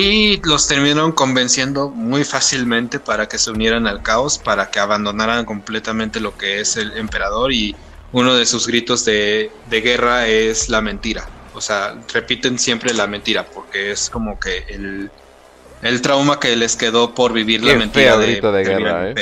[0.00, 5.44] Y los terminaron convenciendo muy fácilmente para que se unieran al caos, para que abandonaran
[5.44, 7.74] completamente lo que es el emperador y
[8.12, 11.28] uno de sus gritos de, guerra es la mentira.
[11.52, 17.12] O sea, repiten siempre la mentira porque es como que el, trauma que les quedó
[17.12, 19.14] por vivir la mentira de, de guerra, ¿eh?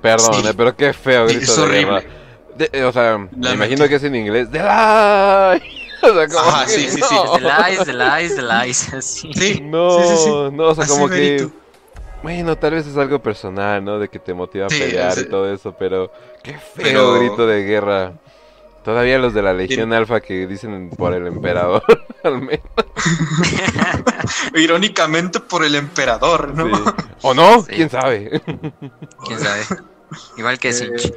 [0.00, 2.08] Perdón, pero qué feo grito es horrible.
[2.56, 4.48] De, o sea, me imagino que es en inglés.
[4.50, 5.75] Lie.
[6.10, 7.16] O sea, como ah, sí, sí, sí.
[7.34, 9.04] The lies, the lies, the lies.
[9.04, 9.32] Sí.
[9.34, 9.60] sí.
[9.60, 11.48] No, no, o sea, como que.
[12.22, 13.98] Bueno, tal vez es algo personal, ¿no?
[13.98, 16.10] De que te motiva a pelear y todo eso, pero
[16.42, 18.12] qué feo grito de guerra.
[18.86, 21.82] Todavía los de la Legión Alfa que dicen por el emperador,
[22.22, 22.62] al menos.
[24.54, 26.94] Irónicamente por el emperador, ¿no?
[27.22, 27.64] ¿O no?
[27.64, 28.40] ¿Quién sabe?
[29.26, 29.62] ¿Quién sabe?
[30.36, 31.12] Igual que Sinch.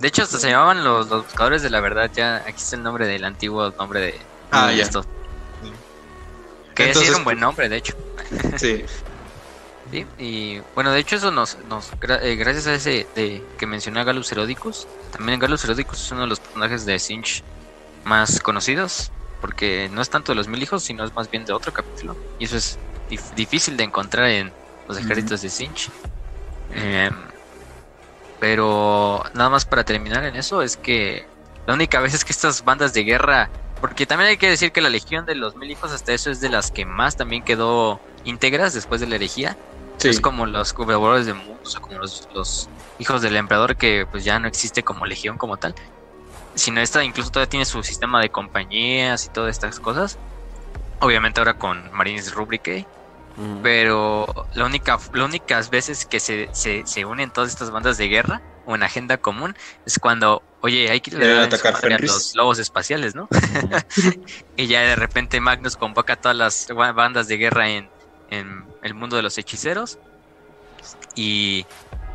[0.00, 2.10] De hecho, hasta se llamaban los, buscadores de la verdad.
[2.14, 4.20] Ya aquí está el nombre del antiguo nombre de,
[4.50, 5.04] ah, esto.
[6.74, 7.94] Que sí era un buen nombre, de hecho.
[8.56, 8.84] Sí.
[9.90, 10.06] sí.
[10.18, 11.56] Y bueno, de hecho, eso nos.
[11.68, 11.92] nos
[12.22, 14.86] eh, gracias a ese de, que mencioné a Galus Herodicus.
[15.12, 17.42] También Galus Herodicus es uno de los personajes de Sinch
[18.04, 19.10] más conocidos.
[19.40, 22.16] Porque no es tanto de los mil hijos, sino es más bien de otro capítulo.
[22.38, 22.78] Y eso es
[23.36, 24.52] difícil de encontrar en
[24.88, 25.90] los ejércitos de Sinch.
[26.72, 27.10] Eh,
[28.40, 31.26] pero nada más para terminar en eso es que
[31.66, 33.50] la única vez es que estas bandas de guerra,
[33.80, 36.40] porque también hay que decir que la Legión de los Mil Hijos hasta eso es
[36.40, 39.56] de las que más también quedó íntegras después de la herejía.
[40.02, 42.68] Es como los cubrebores de mundos o como los,
[42.98, 45.74] hijos del emperador que pues ya no existe como legión como tal.
[46.54, 50.18] Sino esta incluso todavía tiene su sistema de compañías y todas estas cosas.
[51.00, 52.86] Obviamente ahora con Marines Rubrique
[53.62, 58.08] pero la única, las únicas veces que se, se, se, unen todas estas bandas de
[58.08, 59.54] guerra o en agenda común
[59.84, 63.28] es cuando, oye, hay que atacar a los lobos espaciales, ¿no?
[64.56, 67.90] y ya de repente Magnus convoca a todas las bandas de guerra en,
[68.30, 69.98] en el mundo de los hechiceros
[71.14, 71.66] y,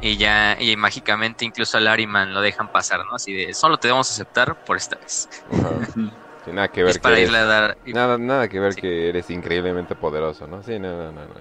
[0.01, 3.15] y ya y mágicamente incluso a Lariman lo dejan pasar, ¿no?
[3.15, 5.29] Así de, solo te debemos aceptar por esta vez
[6.47, 10.63] nada que ver que nada, nada que ver que eres increíblemente poderoso, ¿no?
[10.63, 11.33] Sí, no, no, no.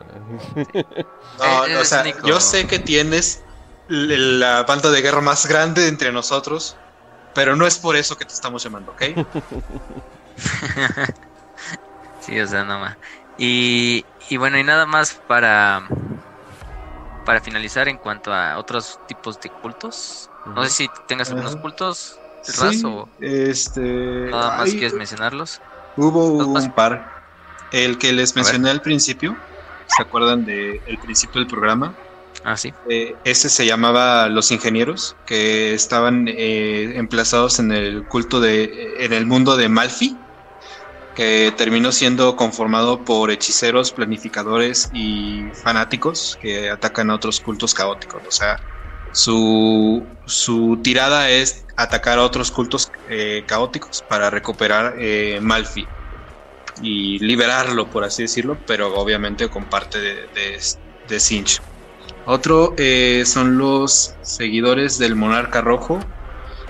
[1.39, 3.47] No, o sea, yo sé que tienes
[3.87, 6.83] la banda de guerra más grande entre nosotros,
[7.33, 9.03] pero no es por eso que te estamos llamando, ¿ok?
[12.19, 12.99] sí, o sea, nada más.
[13.37, 15.81] Y, y bueno, y nada más para
[17.25, 20.33] para finalizar en cuanto a otros tipos de cultos.
[20.55, 22.83] No sé si tengas algunos cultos sí,
[23.21, 23.81] este,
[24.31, 25.61] nada más quieres mencionarlos.
[25.97, 27.05] Hubo un par.
[27.71, 29.37] El que les mencioné al principio,
[29.87, 31.97] ¿se acuerdan del el principio del programa?
[32.43, 32.73] Ah, sí.
[32.89, 39.12] Eh, ese se llamaba Los Ingenieros, que estaban eh, emplazados en el culto de, en
[39.12, 40.19] el mundo de Malfi,
[41.15, 48.23] que terminó siendo conformado por hechiceros, planificadores y fanáticos que atacan a otros cultos caóticos.
[48.27, 48.57] O sea,
[49.12, 55.87] su, su tirada es atacar a otros cultos eh, caóticos para recuperar eh, Malfi
[56.82, 60.61] y liberarlo, por así decirlo, pero obviamente con parte de,
[61.09, 61.61] de, Sinch.
[62.27, 65.99] Otro eh, son los seguidores del monarca rojo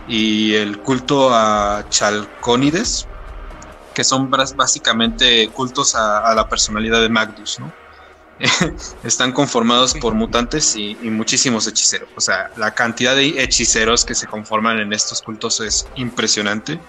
[0.08, 3.06] y el culto a Chalcónides,
[3.94, 7.58] que son básicamente cultos a, la personalidad de Magnus,
[9.04, 12.08] están conformados por mutantes y, muchísimos hechiceros.
[12.16, 16.80] O sea, la cantidad de hechiceros que se conforman en estos cultos es impresionante.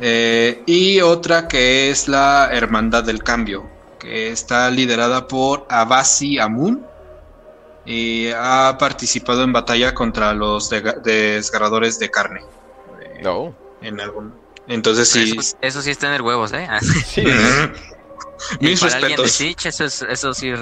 [0.00, 3.68] Eh, y otra que es la Hermandad del Cambio,
[3.98, 6.86] que está liderada por Abasi Amun
[7.84, 12.40] y ha participado en batalla contra los desgarradores de carne.
[13.22, 13.54] No.
[13.82, 14.34] En algún.
[14.68, 15.36] Entonces sí.
[15.60, 16.68] Eso, sí es tener huevos, ¿eh?
[17.06, 17.24] Sí.
[18.60, 19.32] Mis respetos.
[19.80, 20.60] eso, eso sí es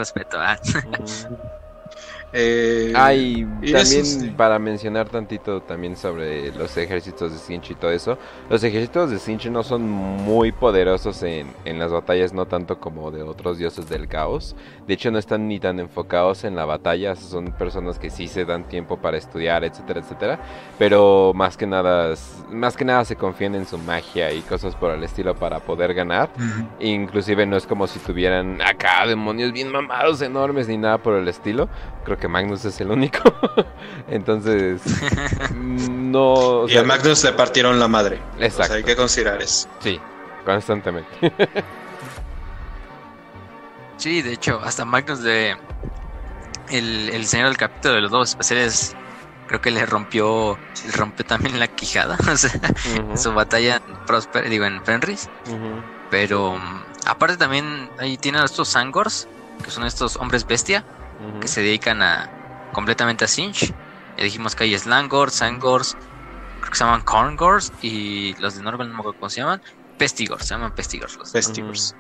[2.32, 2.38] respeto.
[2.38, 2.38] ¿ah?
[2.38, 8.18] Eh, Hay también para mencionar tantito también sobre los ejércitos de Sinch y todo eso.
[8.50, 13.10] Los ejércitos de Sinch no son muy poderosos en, en, las batallas, no tanto como
[13.10, 14.54] de otros dioses del caos.
[14.86, 17.16] De hecho, no están ni tan enfocados en la batalla.
[17.16, 20.38] Son personas que sí se dan tiempo para estudiar, etcétera, etcétera.
[20.78, 22.14] Pero más que nada,
[22.50, 25.94] más que nada se confían en su magia y cosas por el estilo para poder
[25.94, 26.28] ganar.
[26.80, 31.28] Inclusive no es como si tuvieran acá demonios bien mamados, enormes ni nada por el
[31.28, 31.68] estilo.
[32.04, 33.18] Creo que Magnus es el único.
[34.08, 34.80] Entonces,
[35.54, 36.68] no.
[36.68, 38.20] y a Magnus le partieron la madre.
[38.38, 38.74] Exacto.
[38.74, 39.68] hay que considerar eso.
[39.80, 40.00] Sí,
[40.44, 41.08] constantemente.
[43.96, 45.56] sí, de hecho, hasta Magnus de.
[46.70, 48.94] El, señor del capítulo de los dos especiales
[49.46, 52.52] creo que le rompió le rompió también la quijada o sea,
[52.94, 55.30] en su batalla en Prosper, digo en Fenris
[56.10, 56.60] pero
[57.06, 59.26] aparte también ahí tienen estos Sangors
[59.64, 60.84] que son estos hombres bestia
[61.40, 62.30] que se dedican a
[62.72, 63.72] completamente a Sinch.
[64.16, 65.96] Ya dijimos que hay Slangors, Sangors,
[66.60, 69.62] creo que se llaman Corngors y los de Norval no me acuerdo cómo se llaman.
[69.96, 71.16] Pestigors, se llaman Pestigors.
[71.16, 71.94] Los Pestigors.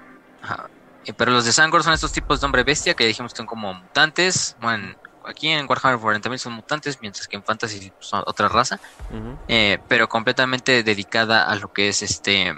[1.16, 3.72] Pero los de Sangor son estos tipos de hombre bestia que dijimos que son como
[3.72, 4.56] mutantes.
[4.60, 8.78] Bueno, aquí en Warhammer 40.000 son mutantes, mientras que en Fantasy son otra raza.
[9.48, 12.54] Eh, pero completamente dedicada a lo que es este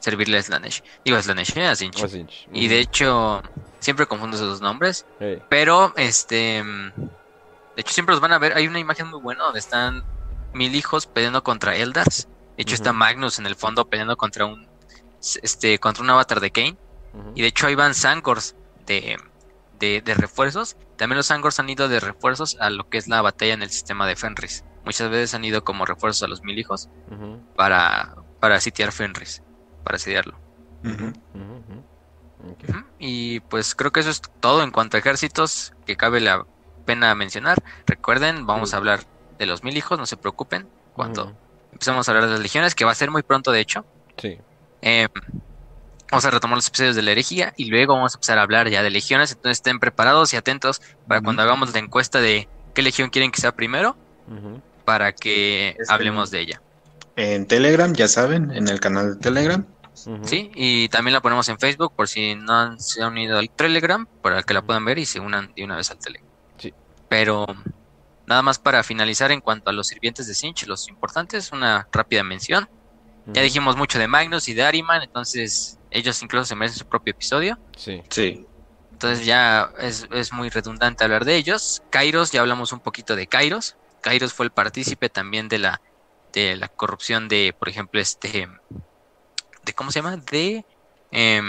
[0.00, 0.82] servirle a Slanesh.
[1.04, 2.26] Digo a Slanesh, eh, a Sinch.
[2.52, 3.42] Y de hecho,
[3.84, 5.04] Siempre confundo esos dos nombres.
[5.50, 6.64] Pero, este.
[6.64, 8.56] De hecho, siempre los van a ver.
[8.56, 10.02] Hay una imagen muy buena donde están
[10.54, 12.26] mil hijos peleando contra Eldars.
[12.56, 14.66] De hecho, está Magnus en el fondo peleando contra un.
[15.42, 16.78] Este, contra un avatar de Kane.
[17.34, 18.56] Y de hecho, ahí van Sangors
[18.86, 19.18] de,
[19.78, 20.78] de, refuerzos.
[20.96, 23.68] También los Sangors han ido de refuerzos a lo que es la batalla en el
[23.68, 24.64] sistema de Fenris.
[24.86, 26.88] Muchas veces han ido como refuerzos a los mil hijos
[27.54, 29.42] para, para sitiar Fenris,
[29.84, 29.98] para
[32.98, 36.46] Y pues creo que eso es todo en cuanto a ejércitos que cabe la
[36.84, 37.62] pena mencionar.
[37.86, 39.00] Recuerden, vamos a hablar
[39.38, 40.66] de los mil hijos, no se preocupen.
[40.94, 41.34] Cuando
[41.72, 43.84] empezamos a hablar de las legiones, que va a ser muy pronto, de hecho.
[44.16, 44.38] Sí.
[44.82, 45.08] Eh,
[46.10, 48.68] vamos a retomar los episodios de la herejía y luego vamos a empezar a hablar
[48.68, 49.32] ya de legiones.
[49.32, 53.40] Entonces estén preparados y atentos para cuando hagamos la encuesta de qué legión quieren que
[53.40, 53.96] sea primero,
[54.84, 56.62] para que hablemos de ella.
[57.16, 59.66] En Telegram, ya saben, en el canal de Telegram.
[59.94, 63.48] Sí, y también la ponemos en Facebook por si no han, se han unido al
[63.48, 66.28] Telegram, para que la puedan ver y se unan de una vez al Telegram.
[66.58, 66.74] Sí.
[67.08, 67.46] Pero
[68.26, 72.22] nada más para finalizar en cuanto a los sirvientes de Sinch, los importantes, una rápida
[72.24, 72.68] mención.
[73.26, 77.12] Ya dijimos mucho de Magnus y de Ariman, entonces ellos incluso se merecen su propio
[77.12, 77.58] episodio.
[77.74, 78.02] Sí.
[78.10, 78.46] Sí.
[78.92, 81.82] Entonces ya es, es muy redundante hablar de ellos.
[81.88, 83.76] Kairos, ya hablamos un poquito de Kairos.
[84.02, 85.80] Kairos fue el partícipe también de la,
[86.34, 88.46] de la corrupción de, por ejemplo, este
[89.64, 90.16] de ¿cómo se llama?
[90.16, 90.64] De
[91.10, 91.42] eh.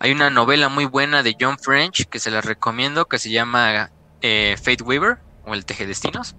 [0.00, 3.90] Hay una novela muy buena de John French que se la recomiendo que se llama
[4.20, 6.36] eh, Fate Weaver o el Teje Destinos,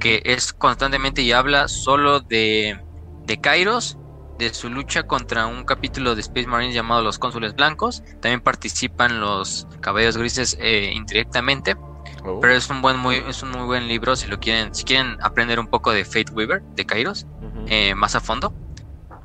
[0.00, 2.80] que es constantemente y habla solo de,
[3.26, 3.98] de Kairos,
[4.38, 8.02] de su lucha contra un capítulo de Space Marines llamado Los Cónsules Blancos.
[8.20, 11.76] También participan los Caballeros Grises eh, indirectamente.
[12.24, 12.40] Oh.
[12.40, 15.16] Pero es un buen muy es un muy buen libro si lo quieren si quieren
[15.20, 17.26] aprender un poco de Fate Weaver de Kairos
[17.66, 18.52] eh, más a fondo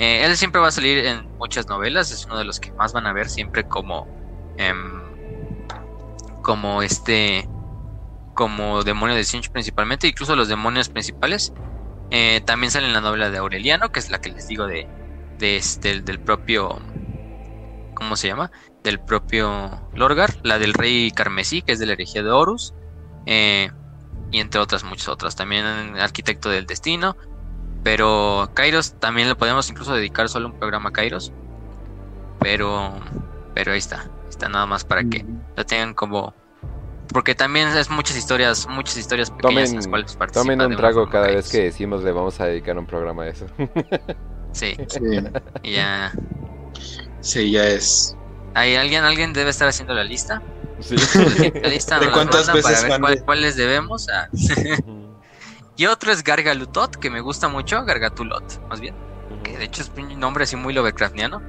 [0.01, 2.91] eh, él siempre va a salir en muchas novelas, es uno de los que más
[2.93, 4.09] van a ver siempre como
[4.57, 5.15] em,
[6.41, 7.47] como este
[8.33, 11.53] como demonio de Sinch principalmente, incluso los demonios principales.
[12.11, 14.89] Eh, también sale en la novela de Aureliano, que es la que les digo de,
[15.37, 16.79] de este, del propio
[17.93, 18.51] ¿cómo se llama?
[18.83, 22.73] Del propio Lorgar, la del rey carmesí, que es de la herejía de Horus,
[23.25, 23.69] eh,
[24.31, 25.35] y entre otras muchas otras.
[25.35, 25.65] También
[25.99, 27.15] arquitecto del destino,
[27.83, 31.31] pero Kairos también le podemos incluso dedicar solo un programa a Kairos.
[32.39, 32.93] Pero,
[33.53, 34.09] pero ahí está.
[34.29, 35.25] Está nada más para que
[35.55, 36.33] lo tengan como.
[37.11, 41.09] Porque también es muchas historias, muchas historias pequeñas tomen, en las cuales Tomen un trago
[41.09, 43.45] cada vez que decimos le vamos a dedicar un programa a eso.
[44.53, 44.77] sí.
[45.63, 46.13] Y ya.
[47.19, 48.15] Sí, ya es.
[48.53, 50.41] ¿Hay alguien, alguien debe estar haciendo la lista?
[50.79, 50.95] Sí.
[51.61, 54.09] La lista ¿De cuántas veces para ver cuáles debemos?
[54.09, 54.29] A...
[55.77, 58.95] Y otro es Gargalutot, que me gusta mucho, Gargatulot, más bien.
[59.43, 61.41] Que de hecho es un nombre así muy Lovecraftiano.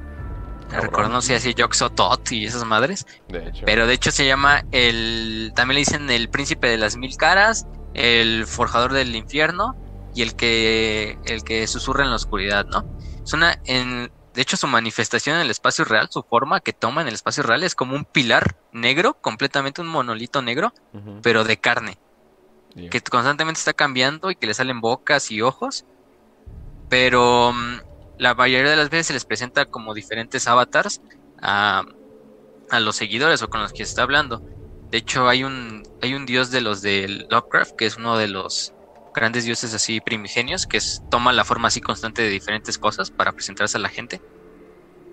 [0.71, 3.07] Recordando si así Yoxotot y esas madres.
[3.29, 3.63] De hecho.
[3.67, 5.53] Pero de hecho se llama el.
[5.55, 9.77] También le dicen el príncipe de las mil caras, el forjador del infierno
[10.15, 11.19] y el que.
[11.27, 12.87] el que susurra en la oscuridad, ¿no?
[13.23, 13.61] Es una.
[13.65, 17.15] En, de hecho, su manifestación en el espacio real, su forma que toma en el
[17.15, 20.73] espacio real es como un pilar negro, completamente un monolito negro,
[21.21, 21.99] pero de carne
[22.91, 25.85] Que constantemente está cambiando y que le salen bocas y ojos.
[26.89, 27.81] Pero mm,
[28.19, 31.01] la mayoría de las veces se les presenta como diferentes avatars
[31.41, 31.85] a,
[32.71, 34.43] a los seguidores o con los que se está hablando.
[34.91, 38.29] De hecho, hay un, hay un dios de los de Lovecraft, que es uno de
[38.29, 38.75] los
[39.15, 43.33] grandes dioses así primigenios, que es, toma la forma así constante de diferentes cosas para
[43.33, 44.21] presentarse a la gente.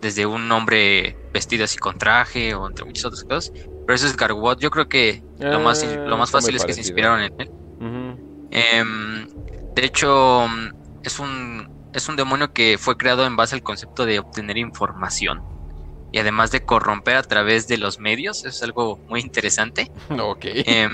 [0.01, 3.51] Desde un hombre vestido así con traje o entre muchas otras cosas.
[3.53, 4.59] Pero eso es Garwot.
[4.59, 7.49] Yo creo que lo más, Ah, lo más fácil es que se inspiraron en él.
[8.51, 9.27] Em,
[9.75, 10.45] de hecho,
[11.03, 15.41] es un, es un demonio que fue creado en base al concepto de obtener información.
[16.11, 19.91] Y además de corromper a través de los medios, eso es algo muy interesante.
[20.19, 20.45] Ok.
[20.45, 20.93] Em,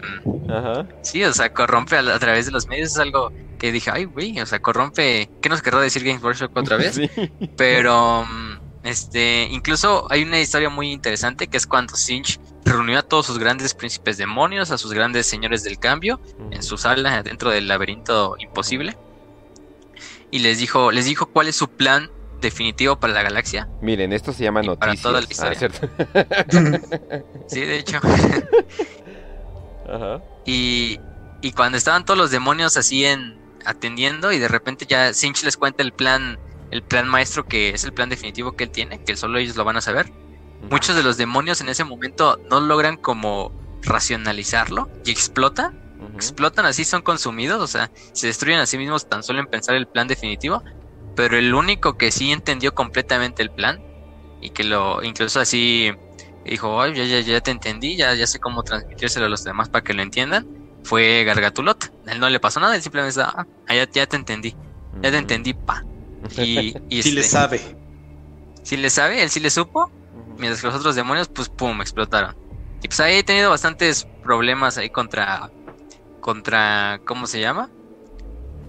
[0.49, 0.87] Ajá.
[1.03, 4.05] sí, o sea, corrompe a, a través de los medios, es algo que dije, ay,
[4.05, 5.29] güey, o sea, corrompe.
[5.41, 6.95] ¿Qué nos querrá decir Games Workshop otra vez?
[7.05, 7.09] Sí.
[7.55, 13.01] Pero mm, este, incluso hay una historia muy interesante que es cuando Sinch reunió a
[13.03, 16.19] todos sus grandes príncipes demonios, a sus grandes señores del cambio,
[16.51, 18.97] en su sala dentro del laberinto imposible.
[20.31, 22.09] Y les dijo, les dijo cuál es su plan
[22.41, 23.69] definitivo para la galaxia.
[23.81, 25.01] Miren, esto se llama Y para noticias.
[25.03, 27.23] toda la Ah, historia.
[27.47, 27.99] Sí, de hecho.
[29.87, 30.21] Ajá.
[30.45, 30.99] Y,
[31.41, 35.57] y cuando estaban todos los demonios así en atendiendo y de repente ya Sinch les
[35.57, 36.37] cuenta el plan,
[36.75, 39.63] el plan maestro que es el plan definitivo que él tiene, que solo ellos lo
[39.63, 40.07] van a saber.
[40.59, 46.17] Muchos de los demonios en ese momento no logran como racionalizarlo y explota, Ujú.
[46.17, 49.75] explotan así, son consumidos, o sea, se destruyen a sí mismos tan solo en pensar
[49.75, 50.61] el plan definitivo,
[51.15, 53.83] pero el único que sí entendió completamente el plan
[54.39, 55.91] y que lo incluso así
[56.43, 59.69] dijo, "Ay, ya, ya, ya te entendí, ya, ya sé cómo transmitírselo a los demás
[59.69, 60.45] para que lo entiendan,
[60.83, 61.77] fue Gargatulot.
[62.07, 64.55] A él no le pasó nada, él simplemente ah, ya, ya te entendí,
[65.01, 65.81] ya te entendí, pa.
[66.37, 67.61] Y, y Sí le este, sabe.
[68.63, 69.91] sí le sabe, él sí le supo,
[70.37, 72.35] mientras que los otros demonios, pues pum, explotaron.
[72.81, 75.49] Y pues ahí he tenido bastantes problemas ahí contra,
[76.21, 77.69] contra, ¿cómo se llama?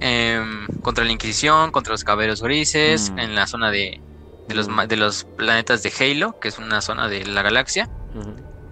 [0.01, 3.19] Em, contra la Inquisición, contra los caballeros grises, Mm.
[3.19, 4.01] en la zona de,
[4.49, 4.81] de, los, Mm.
[4.89, 7.89] de los planetas de Halo, que es una zona de la galaxia,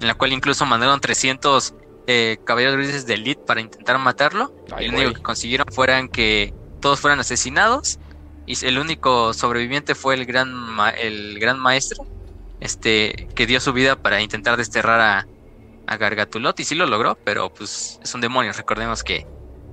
[0.00, 1.74] en la cual incluso mandaron 300
[2.06, 4.54] eh, caballeros grises de Elite para intentar matarlo.
[4.70, 7.98] Ay, y lo único que consiguieron fueran que todos fueran asesinados
[8.46, 12.08] y el único sobreviviente fue el gran ma- el gran maestro
[12.60, 15.30] este que dio su vida para intentar desterrar a,
[15.86, 19.28] a Gargatulot y sí lo logró pero pues es un demonio recordemos que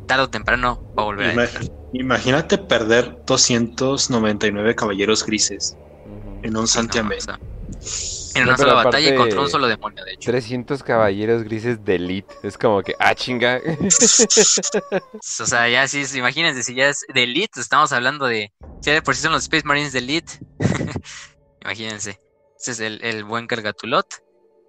[0.07, 1.43] tarde o temprano va a volver a.
[1.91, 5.77] Imagínate perder 299 caballeros grises
[6.41, 7.17] en un Sí, no, santiamén.
[7.17, 7.37] o sea,
[8.35, 11.95] en una sola batalla y contra un solo demonio de hecho 300 caballeros grises de
[11.95, 12.33] elite.
[12.43, 13.61] Es como que, ah, chinga.
[15.19, 19.01] o sea ya sí imagínense si ya es de Elite estamos hablando de ya de
[19.01, 20.33] por sí son los Space Marines de Elite
[21.61, 22.19] imagínense
[22.57, 24.23] ese es el, el buen Gargatulot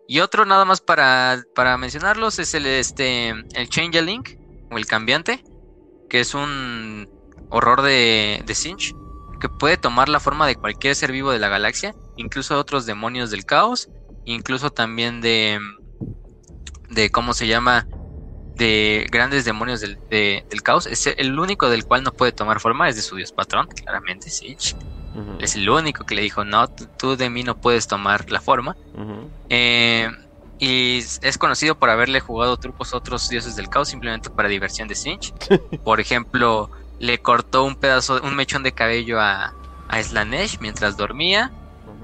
[0.09, 4.23] y otro nada más para, para mencionarlos es el este el Changeling
[4.71, 5.45] o el cambiante
[6.09, 7.09] que es un
[7.51, 8.95] horror de, de Sinch
[9.43, 13.31] que puede tomar la forma de cualquier ser vivo de la galaxia incluso otros demonios
[13.31, 13.89] del caos
[14.25, 15.61] incluso también de
[16.89, 17.87] de cómo se llama
[18.57, 20.87] de grandes demonios del, de- del caos.
[20.87, 24.31] Es el único del cual no puede tomar forma es de su dios patrón, claramente.
[25.15, 25.39] Ujú.
[25.41, 28.77] Es el único que le dijo, no, tú, de mí no puedes tomar la forma.
[29.49, 30.09] Eh,
[30.59, 34.49] y es es conocido por haberle jugado trucos a otros dioses del caos simplemente para
[34.49, 35.33] diversión de Sinch.
[35.83, 36.71] Por ejemplo,
[37.03, 39.53] le cortó un pedazo, un mechón de cabello a,
[39.89, 41.51] a Slanesh mientras dormía.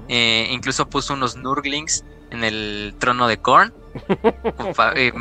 [0.09, 3.73] Eh, incluso puso unos Nurglings en el trono de Korn.
[4.95, 5.11] Eh,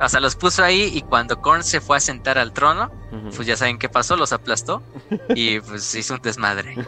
[0.00, 2.90] o sea, los puso ahí y cuando Korn se fue a sentar al trono,
[3.34, 4.82] pues ya saben qué pasó, los aplastó
[5.34, 6.76] y pues hizo un desmadre.
[6.76, 6.84] ¿no?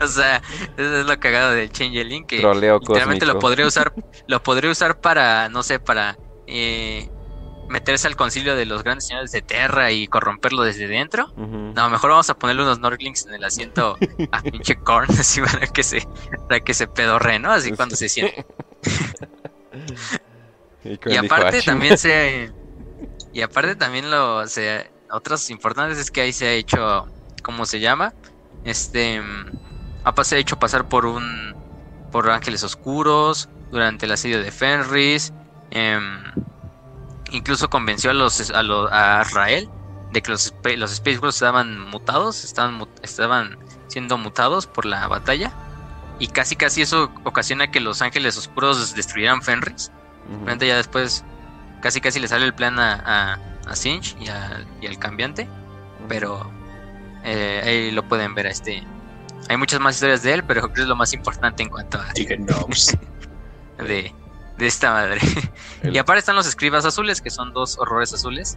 [0.04, 0.42] o sea,
[0.76, 3.92] eso es lo cagado del Changeling que Troleo literalmente lo podría usar,
[4.26, 7.08] lo podría usar para, no sé, para eh,
[7.68, 11.32] meterse al concilio de los grandes señores de Terra y corromperlo desde dentro.
[11.36, 11.72] Ujú.
[11.74, 13.96] No, mejor vamos a ponerle unos Norglings en el asiento
[14.32, 16.06] a pinche Korn, así para que se,
[16.48, 17.52] para que se pedorre, ¿no?
[17.52, 18.44] Así cuando se siente.
[20.84, 22.52] Y, aparte también se.
[23.32, 24.46] Y aparte también lo.
[24.46, 27.06] Se, otras importantes es que ahí se ha hecho.
[27.42, 28.14] ¿Cómo se llama?
[28.64, 29.20] Este.
[29.20, 31.56] mm, se ha hecho pasar por un.
[32.12, 33.48] Por ángeles oscuros.
[33.70, 35.32] Durante el asedio de Fenris.
[35.70, 36.22] em,
[37.34, 39.68] incluso convenció a los a, a Israel
[40.12, 42.44] de que los, los Space Wolves estaban mutados.
[42.44, 43.58] Estaban, estaban
[43.88, 45.52] siendo mutados por la batalla.
[46.18, 49.90] y casi casi eso ocasiona que los ángeles oscuros destruyeran Fenris.
[50.28, 51.24] Realmente ya después
[51.82, 54.24] casi casi le sale el plan a, a, Sinch y,
[54.80, 55.48] y, al cambiante,
[56.08, 56.50] pero
[57.24, 58.82] eh, ahí lo pueden ver a este.
[59.48, 61.98] Hay muchas más historias de él, pero creo que es lo más importante en cuanto
[61.98, 62.06] a
[63.84, 64.14] de,
[64.58, 65.20] de esta madre.
[65.82, 68.56] y aparte están los escribas azules, que son dos horrores azules,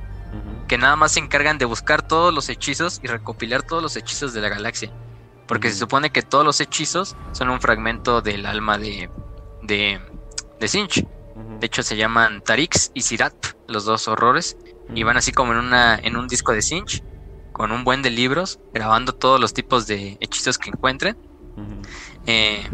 [0.67, 4.33] que nada más se encargan de buscar todos los hechizos y recopilar todos los hechizos
[4.33, 4.91] de la galaxia.
[5.47, 9.09] Porque se supone que todos los hechizos son un fragmento del alma de,
[9.63, 10.01] de,
[10.59, 11.05] de Sinch.
[11.59, 13.33] De hecho, se llaman Tarix y Sirat,
[13.67, 14.57] los dos horrores.
[14.93, 17.03] Y van así como en, una, en un disco de Sinch,
[17.53, 21.17] con un buen de libros, grabando todos los tipos de hechizos que encuentren.
[22.25, 22.69] Eh,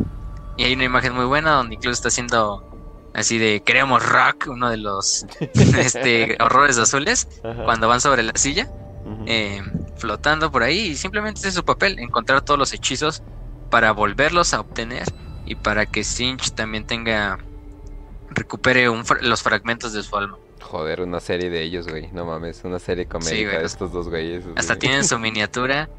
[0.58, 2.73] y hay una imagen muy buena donde incluso está haciendo
[3.14, 5.26] así de queremos rock, uno de los
[5.78, 8.70] este, horrores azules, cuando van sobre la silla.
[9.26, 9.62] Eh,
[9.98, 13.22] flotando por ahí y simplemente ese es su papel, encontrar todos los hechizos
[13.70, 15.04] para volverlos a obtener
[15.46, 17.38] y para que Sinch también tenga,
[18.30, 18.88] recupere
[19.22, 20.38] los fragmentos de su alma.
[20.62, 24.46] Joder, una serie de ellos, güey, no mames, una serie comédica de estos dos güeyes.
[24.56, 25.90] Hasta tienen su miniatura.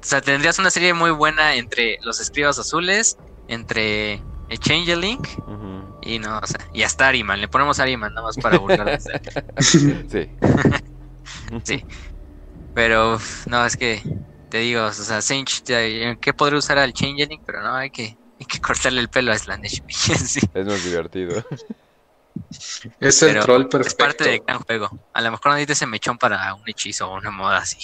[0.00, 3.18] O sea, tendrías una serie muy buena entre los escribas azules,
[3.48, 5.20] entre el Changeling
[6.02, 7.40] y no, o sea, y hasta Ariman.
[7.40, 9.00] Le ponemos Ariman nada más para burlar.
[9.60, 10.04] sí.
[11.64, 11.84] sí.
[12.74, 14.02] Pero no, es que
[14.50, 17.40] te digo, o sea, Sinch, ¿qué podría usar al Changeling?
[17.46, 19.82] Pero no, hay que, hay que cortarle el pelo a Slanesh.
[19.88, 21.44] Es más divertido.
[23.00, 23.88] Es el troll perfecto.
[23.88, 24.90] Es parte de gran juego.
[25.12, 27.78] A lo mejor necesitas ese mechón para un hechizo o una moda así.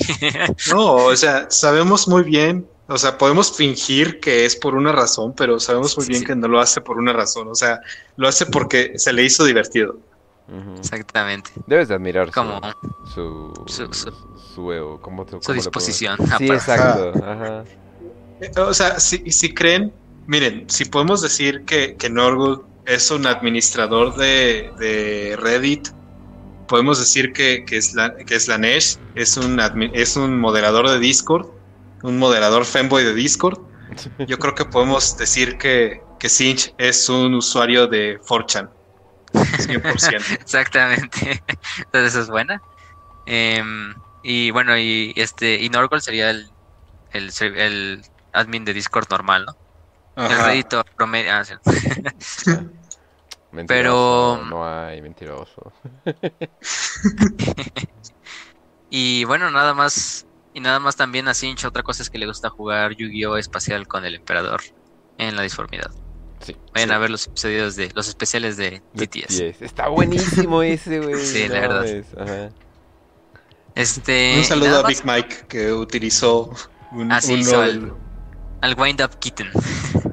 [0.70, 2.66] no, o sea, sabemos muy bien.
[2.88, 6.48] O sea, podemos fingir que es por una razón, pero sabemos muy bien que no
[6.48, 7.48] lo hace por una razón.
[7.48, 7.80] O sea,
[8.16, 9.98] lo hace porque se le hizo divertido.
[10.78, 11.50] Exactamente.
[11.66, 12.58] Debes de admirar Como
[13.14, 15.00] su, su, su,
[15.42, 16.16] su, disposición.
[16.38, 17.12] Sí, exacto.
[18.40, 19.92] Eh, o sea, si, si creen,
[20.26, 25.88] miren, si podemos decir que, que Norgul es un administrador de, de Reddit,
[26.68, 29.60] podemos decir que, que, es la, que es la Nesh, es un,
[29.92, 31.46] es un moderador de Discord,
[32.02, 33.60] un moderador fanboy de Discord.
[34.26, 38.70] Yo creo que podemos decir que, que Sinch es un usuario de 4chan.
[39.32, 40.32] 100%.
[40.40, 41.42] Exactamente.
[41.78, 42.62] Entonces eso es buena.
[43.26, 46.48] Em, y bueno, y este y Norgol sería el,
[47.12, 48.02] el, el,
[48.32, 50.24] admin de Discord normal, ¿no?
[50.24, 51.32] El Reddit promedio.
[51.32, 51.44] Ah,
[53.66, 54.44] Pero.
[54.48, 55.72] No hay mentiroso.
[58.90, 60.26] y bueno, nada más.
[60.58, 63.36] Y nada más también a Sinch, otra cosa es que le gusta jugar Yu-Gi-Oh!
[63.36, 64.60] espacial con el emperador
[65.16, 65.88] en la disformidad.
[66.40, 66.56] Sí.
[66.74, 69.62] Vayan a ver los episodios de los especiales de TTS.
[69.62, 71.24] Está buenísimo ese, güey.
[71.24, 72.50] sí, la verdad.
[73.76, 76.52] Este, un saludo a Big Mike que utilizó
[76.90, 77.60] un, ah, sí, uno
[78.60, 79.52] al, Wind Up Kitten.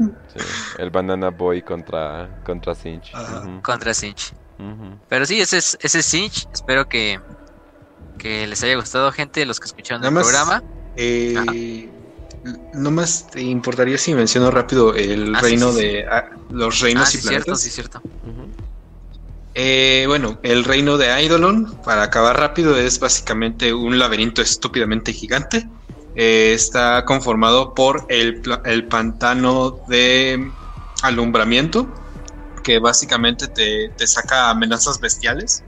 [0.78, 3.12] el Banana Boy contra, contra Cinch.
[3.64, 4.32] Contra Cinch.
[5.10, 6.48] Pero sí, ese es, ese Cinch.
[6.54, 7.20] Espero que,
[8.18, 10.64] que les haya gustado, gente, los que escucharon el programa.
[10.96, 11.90] Eh,
[12.74, 17.18] no más te importaría si menciono rápido el ah, reino de ah, los reinos y
[17.18, 17.46] planetas.
[17.46, 18.02] Cierto, sí, cierto.
[19.56, 25.68] Eh, bueno, el reino de Eidolon, para acabar rápido, es básicamente un laberinto estúpidamente gigante.
[26.16, 28.42] Eh, está conformado por el,
[28.90, 30.52] pantano de
[31.02, 31.88] alumbramiento,
[32.64, 35.64] que básicamente te, te saca amenazas bestiales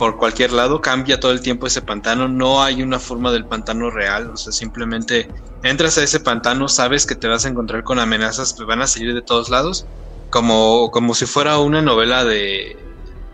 [0.00, 3.90] por cualquier lado, cambia todo el tiempo ese pantano, no hay una forma del pantano
[3.90, 5.28] real, o sea, simplemente
[5.62, 8.86] entras a ese pantano, sabes que te vas a encontrar con amenazas que van a
[8.86, 9.84] salir de todos lados,
[10.30, 12.78] como, como si fuera una novela de,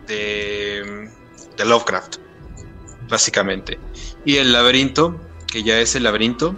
[0.07, 1.09] de,
[1.55, 2.17] de Lovecraft,
[3.07, 3.79] básicamente.
[4.25, 5.17] Y el laberinto,
[5.49, 6.53] que ya es el laberinto,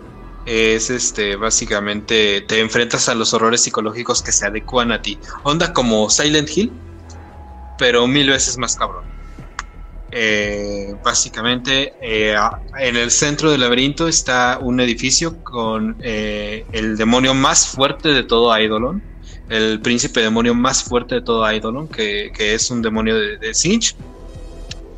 [0.47, 5.19] es este básicamente te enfrentas a los horrores psicológicos que se adecuan a ti.
[5.43, 6.71] Onda como Silent Hill,
[7.77, 9.08] pero mil veces más cabrón.
[10.11, 12.35] Eh, básicamente, eh,
[12.79, 18.23] en el centro del laberinto está un edificio con eh, el demonio más fuerte de
[18.23, 19.03] todo Eidolon,
[19.49, 23.95] el príncipe demonio más fuerte de todo Eidolon, que, es un demonio de, de Sinch,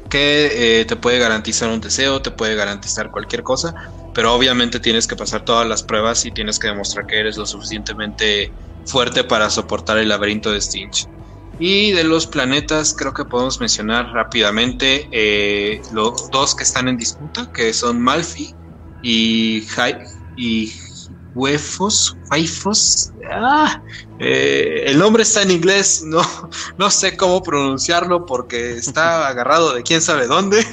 [0.09, 3.73] que te puede garantizar un deseo, te puede garantizar cualquier cosa,
[4.13, 7.45] pero obviamente tienes que pasar todas las pruebas y tienes que demostrar que eres lo
[7.45, 8.51] suficientemente
[8.85, 11.07] fuerte para soportar el laberinto de Sinch.
[11.63, 16.97] Y de los planetas creo que podemos mencionar rápidamente eh, los dos que están en
[16.97, 18.55] disputa, que son Malfi
[19.03, 19.63] y,
[20.35, 20.73] y
[21.35, 22.17] Huefos,
[23.29, 23.83] ah,
[24.17, 26.23] eh, el nombre está en inglés, no,
[26.79, 30.65] no sé cómo pronunciarlo porque está agarrado de quién sabe dónde.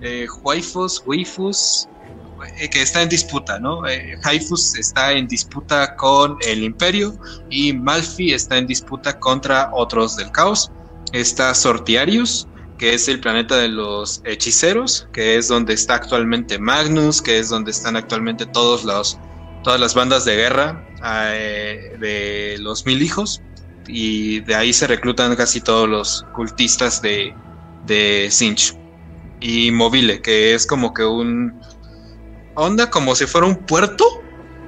[0.00, 1.95] Eh, Huefos, eh,
[2.70, 3.86] que está en disputa, ¿no?
[3.86, 4.18] Eh,
[4.78, 7.18] está en disputa con el Imperio
[7.50, 10.70] y Malfi está en disputa contra otros del caos.
[11.12, 12.48] Está Sortiarius,
[12.78, 17.48] que es el planeta de los hechiceros, que es donde está actualmente Magnus, que es
[17.48, 19.18] donde están actualmente todos los,
[19.62, 23.40] todas las bandas de guerra eh, de los mil hijos.
[23.88, 27.32] Y de ahí se reclutan casi todos los cultistas de,
[27.86, 28.76] de Sinch.
[29.40, 31.60] Y Mobile, que es como que un...
[32.56, 34.04] Onda como si fuera un puerto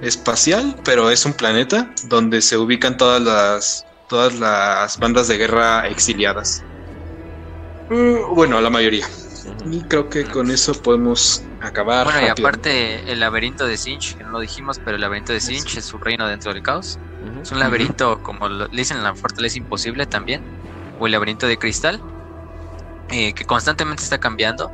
[0.03, 5.89] espacial, pero es un planeta donde se ubican todas las, todas las bandas de guerra
[5.89, 6.63] exiliadas.
[7.89, 9.07] Mm, bueno, la mayoría.
[9.71, 12.05] Y creo que con eso podemos acabar.
[12.05, 15.41] Bueno, y aparte el laberinto de Sinch, que no lo dijimos, pero el laberinto de
[15.41, 16.99] Sinch es su reino dentro del caos.
[17.43, 20.43] Es un laberinto, como lo dicen en la fortaleza imposible también,
[21.01, 22.01] o el laberinto de cristal,
[23.11, 24.71] eh, que constantemente está cambiando.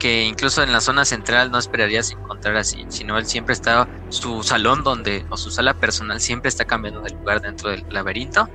[0.00, 4.42] Que incluso en la zona central no esperarías encontrar así, sino él siempre está, su
[4.42, 8.48] salón donde, o su sala personal siempre está cambiando de lugar dentro del laberinto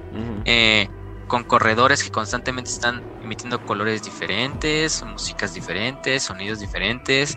[1.28, 7.36] con corredores que constantemente están emitiendo colores diferentes, músicas diferentes, sonidos diferentes,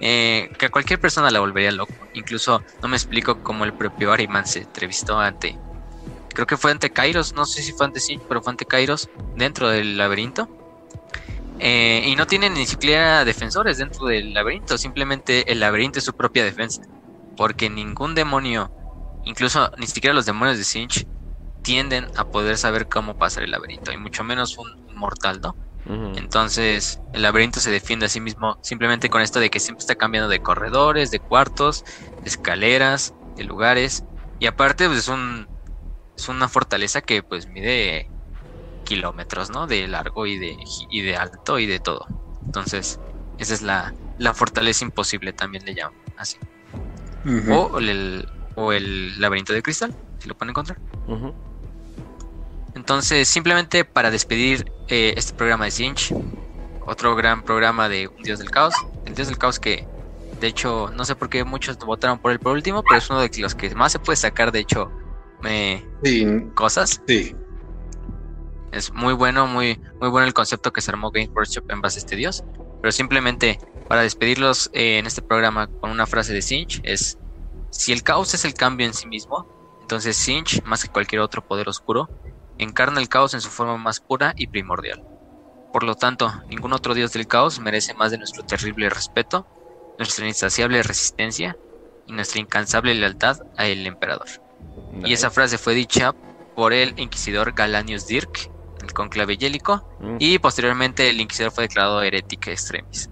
[0.00, 2.08] eh, que a cualquier persona la volvería loco.
[2.12, 5.60] Incluso no me explico cómo el propio Ariman se entrevistó ante,
[6.28, 9.10] creo que fue ante Kairos, no sé si fue ante sí, pero fue ante Kairos
[9.34, 10.50] dentro del laberinto.
[11.58, 16.14] Eh, y no tienen ni siquiera defensores dentro del laberinto, simplemente el laberinto es su
[16.14, 16.82] propia defensa.
[17.36, 18.72] Porque ningún demonio,
[19.22, 21.04] incluso ni siquiera los demonios de Sinch,
[21.62, 25.56] tienden a poder saber cómo pasar el laberinto, y mucho menos un mortal, ¿no?
[26.14, 29.96] Entonces, el laberinto se defiende a sí mismo simplemente con esto de que siempre está
[29.96, 31.82] cambiando de corredores, de cuartos,
[32.22, 34.04] de escaleras, de lugares.
[34.38, 35.48] Y aparte, pues es un
[36.16, 38.12] es una fortaleza que pues mide
[38.88, 39.66] kilómetros, ¿no?
[39.66, 40.56] De largo y de,
[40.90, 42.06] y de alto y de todo.
[42.46, 42.98] Entonces,
[43.36, 46.38] esa es la, la fortaleza imposible, también le llaman así.
[47.50, 50.78] o, el, o el laberinto de cristal, si lo pueden encontrar.
[52.74, 56.14] Entonces, simplemente para despedir eh, este programa de Sinch,
[56.86, 58.74] otro gran programa de Un Dios del Caos,
[59.04, 59.86] el Dios del Caos que,
[60.40, 63.20] de hecho, no sé por qué muchos votaron por él por último, pero es uno
[63.20, 64.90] de los que más se puede sacar, de hecho,
[65.42, 65.84] me...
[66.54, 67.02] cosas.
[67.06, 67.36] Sí.
[68.72, 71.98] Es muy bueno, muy, muy bueno el concepto que se armó Game Workshop en base
[71.98, 72.44] a este dios.
[72.80, 73.58] Pero simplemente
[73.88, 77.18] para despedirlos eh, en este programa con una frase de Sinch es,
[77.70, 79.46] si el caos es el cambio en sí mismo,
[79.80, 82.08] entonces Sinch, más que cualquier otro poder oscuro,
[82.58, 85.02] encarna el caos en su forma más pura y primordial.
[85.72, 89.46] Por lo tanto, ningún otro dios del caos merece más de nuestro terrible respeto,
[89.98, 91.56] nuestra insaciable resistencia
[92.06, 94.28] y nuestra incansable lealtad a el emperador.
[95.04, 96.14] Y esa frase fue dicha
[96.54, 98.50] por el inquisidor Galanius Dirk,
[98.98, 100.16] conclave yélico, mm.
[100.18, 103.08] y posteriormente el inquisidor fue declarado herética extremis.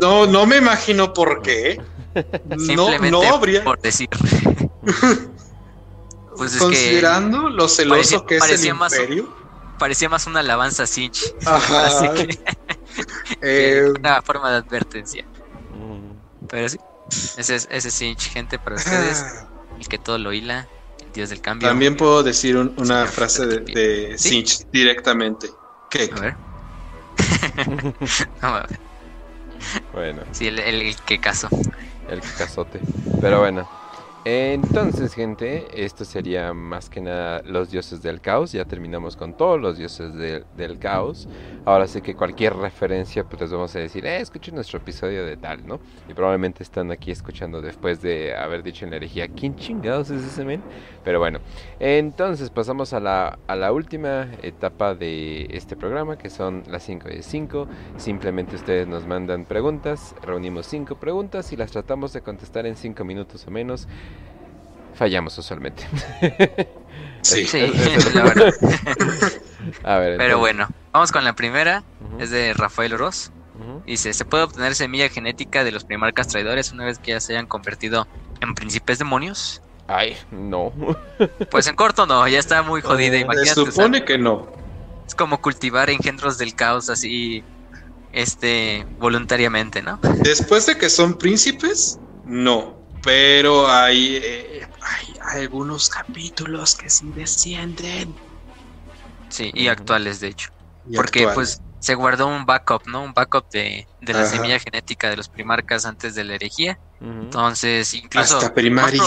[0.00, 1.82] no, no me imagino por qué.
[2.56, 3.64] Simplemente no, habría...
[3.64, 4.08] por decir.
[6.36, 9.34] Pues Considerando lo celoso que es el imperio.
[9.78, 11.34] parecía más una alabanza a Sinch.
[11.46, 12.38] Así que,
[13.40, 15.24] eh, una forma de advertencia.
[15.72, 16.46] Mm.
[16.46, 16.78] Pero sí,
[17.38, 19.24] ese es ese Sinch, gente, para ustedes.
[19.24, 19.48] Ah.
[19.80, 20.68] el que todo lo hila,
[21.24, 21.68] del cambio.
[21.68, 25.48] También puedo decir una frase de, de Sinch directamente.
[25.90, 26.10] ¿Qué?
[26.14, 26.36] A ver.
[28.42, 28.80] a ver.
[29.92, 30.22] Bueno.
[30.32, 31.48] Sí, el, el, el que casó.
[32.08, 32.80] El que casote.
[33.20, 33.66] Pero bueno.
[34.28, 38.50] Entonces, gente, esto sería más que nada los dioses del caos.
[38.50, 41.28] Ya terminamos con todos los dioses del caos.
[41.64, 45.36] Ahora sé que cualquier referencia, pues les vamos a decir, eh, escuchen nuestro episodio de
[45.36, 45.78] tal, ¿no?
[46.08, 50.24] Y probablemente están aquí escuchando después de haber dicho en la herejía, ¿quién chingados es
[50.24, 50.60] ese men?
[51.04, 51.38] Pero bueno,
[51.78, 57.08] entonces pasamos a la, a la última etapa de este programa, que son las 5
[57.10, 57.68] de 5.
[57.96, 63.04] Simplemente ustedes nos mandan preguntas, reunimos 5 preguntas y las tratamos de contestar en 5
[63.04, 63.86] minutos o menos
[64.96, 65.86] fallamos usualmente.
[67.22, 67.72] sí, sí
[68.14, 68.54] la verdad.
[69.84, 71.82] A ver, Pero bueno, vamos con la primera.
[72.18, 73.30] Es de Rafael Oroz.
[73.86, 77.32] Dice, ¿se puede obtener semilla genética de los primarcas traidores una vez que ya se
[77.32, 78.06] hayan convertido
[78.40, 79.62] en príncipes demonios?
[79.88, 80.72] Ay, no.
[81.50, 83.18] Pues en corto no, ya está muy jodida.
[83.44, 84.46] Se supone que no.
[85.06, 87.44] Es como cultivar engendros del caos así,
[88.12, 90.00] este, voluntariamente, ¿no?
[90.22, 92.76] Después de que son príncipes, no.
[93.06, 94.68] Pero hay, eh,
[95.22, 98.14] hay algunos capítulos que sí descienden.
[99.28, 100.50] Sí, y actuales de hecho.
[100.94, 103.04] Porque pues se guardó un backup, ¿no?
[103.04, 106.80] Un backup de, la semilla genética de los primarcas antes de la herejía.
[107.00, 109.02] Entonces, incluso hasta primaris.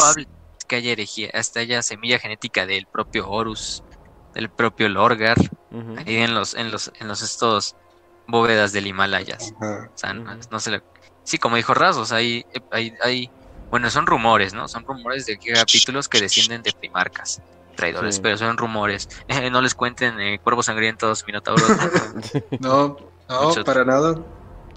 [0.65, 3.83] que haya herejía, hasta haya semilla genética del propio Horus,
[4.33, 5.37] del propio Lorgar,
[5.97, 7.75] ahí en los, en los, en los estos
[8.27, 9.37] bóvedas del Himalaya.
[9.61, 10.81] O sea, no, se
[11.23, 13.29] sí, como dijo Rasos, hay, hay, hay,
[13.69, 14.67] bueno, son rumores, ¿no?
[14.67, 17.41] Son rumores de capítulos que descienden de primarcas
[17.75, 18.21] traidores, Sí.
[18.21, 19.07] pero son rumores.
[19.51, 21.63] no les cuenten eh, cuervos sangrientos, minotauros.
[22.59, 22.97] No,
[23.29, 23.43] ¿no?
[23.47, 24.15] Mucho- para nada.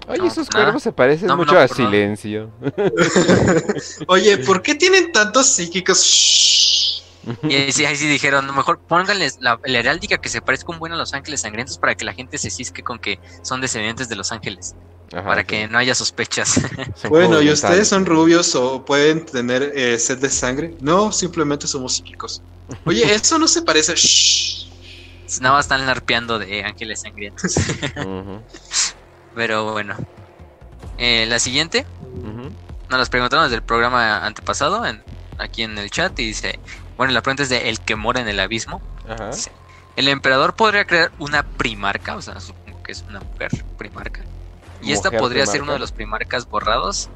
[0.07, 0.65] Oye, No, esos nada.
[0.65, 2.49] cuervos se parecen No, mucho no, a silencio.
[4.07, 7.03] Oye, ¿por qué tienen tantos psíquicos?
[7.43, 10.73] Y ahí sí, ahí sí dijeron, "No, mejor pónganles la, la heráldica que se parezca
[10.73, 13.61] un buen a los ángeles sangrientos para que la gente se cisque con que son
[13.61, 14.75] descendientes de los ángeles,
[15.13, 15.47] Ajá, para sí.
[15.47, 16.59] que no haya sospechas.
[17.09, 20.75] Bueno, ¿y ustedes son rubios o pueden tener eh, sed de sangre?
[20.79, 22.43] No, simplemente somos psíquicos.
[22.85, 23.93] Oye, eso no se parece.
[23.95, 24.69] Shh.
[25.41, 27.53] Nada más están larpeando de ángeles sangrientos.
[29.33, 29.95] Pero bueno.
[30.97, 31.87] Eh, la siguiente,
[32.89, 35.03] nos las preguntaron desde el programa antepasado, en-
[35.37, 36.61] aquí en el chat, y dice,
[36.97, 38.83] bueno, la pregunta es de El que mora en el abismo.
[39.05, 39.29] Ajá.
[39.31, 39.51] Dice,
[39.95, 42.15] ¿El emperador podría crear una primarca?
[42.15, 44.27] O sea, supongo que es una mujer primarca.
[44.83, 47.09] ¿Y esta Mujer podría ser uno de los primarcas borrados?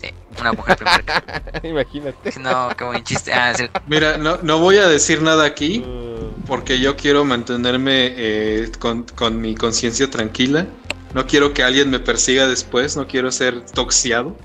[0.00, 1.22] Sí, una mujer primarca.
[1.62, 2.38] Imagínate.
[2.40, 3.32] No, qué buen chiste.
[3.32, 8.12] Ah, sí, Mira, no, no voy a decir nada aquí Uh, porque yo quiero mantenerme
[8.16, 10.66] eh, con, con mi conciencia tranquila.
[11.14, 14.36] No quiero que alguien me persiga después, no quiero ser toxiado.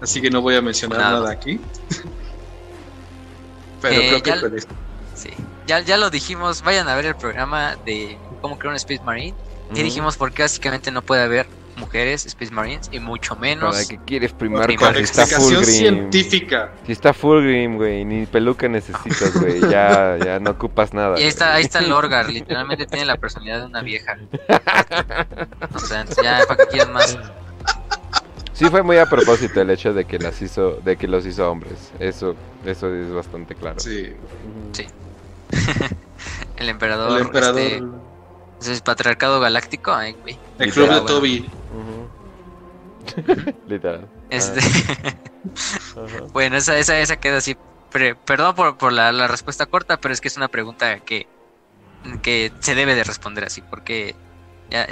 [0.00, 1.20] Así que no voy a mencionar Nada.
[1.20, 1.60] nada aquí.
[3.80, 4.66] Pero Eh, creo que ya-
[5.14, 5.30] sí.
[5.66, 9.34] Ya, ya lo dijimos, vayan a ver el programa de cómo crear un Space Marine.
[9.74, 11.46] Y dijimos por qué básicamente no puede haber
[11.78, 13.74] mujeres Space Marines y mucho menos.
[13.74, 14.74] ¿Para qué quieres primar.
[14.76, 16.72] Con si está científica.
[16.86, 19.60] Si está Fulgrim, güey, ni peluca necesitas, güey.
[19.68, 21.18] Ya, ya no ocupas nada.
[21.18, 24.18] Y ahí está, ahí está Lorgar, literalmente tiene la personalidad de una vieja.
[25.74, 27.18] O sea, ya para que quieras más.
[28.52, 31.48] Sí fue muy a propósito el hecho de que las hizo, de que los hizo
[31.48, 31.92] hombres.
[32.00, 32.34] Eso,
[32.64, 33.78] eso es bastante claro.
[33.78, 34.12] Sí.
[34.72, 34.86] Sí.
[36.56, 37.18] El emperador.
[37.18, 37.60] El emperador.
[37.60, 37.82] este,
[38.60, 39.92] ese es patriarcado galáctico.
[39.92, 40.38] Ay, güey.
[40.58, 41.06] el club de Bueno.
[41.06, 41.50] Toby.
[43.68, 44.06] Literal.
[44.30, 44.60] Este,
[46.32, 47.56] bueno, esa, esa, esa queda así.
[47.90, 51.26] Pre- perdón por, por la, la respuesta corta, pero es que es una pregunta que,
[52.22, 54.14] que se debe de responder así, porque
[54.70, 54.86] ya,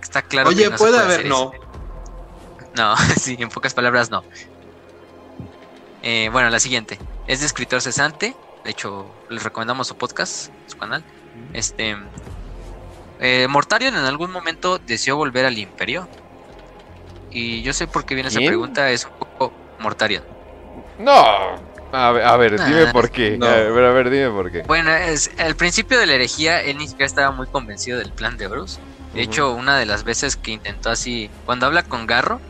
[0.00, 1.52] está claro que Oye, no se puede puede haber, no.
[1.52, 1.62] eso.
[2.74, 4.24] No, sí, en pocas palabras no.
[6.02, 6.98] Eh, bueno, la siguiente.
[7.26, 8.34] Es de escritor cesante.
[8.64, 11.04] De hecho, les recomendamos su podcast, su canal.
[11.52, 11.96] Este.
[13.22, 16.08] Eh, Mortarion en algún momento deseó volver al Imperio.
[17.30, 18.90] Y yo sé por qué viene esa pregunta.
[18.90, 20.22] Es un poco Mortarion.
[20.98, 21.14] No.
[21.92, 23.36] A ver, a ver, dime Ah, por qué.
[23.38, 23.46] no.
[23.46, 24.62] A ver, a ver, dime por qué.
[24.62, 28.36] Bueno, es, al principio de la herejía, él ni siquiera estaba muy convencido del plan
[28.36, 28.80] de Bruce.
[29.14, 32.40] De hecho, una de las veces que intentó así, cuando habla con Garro,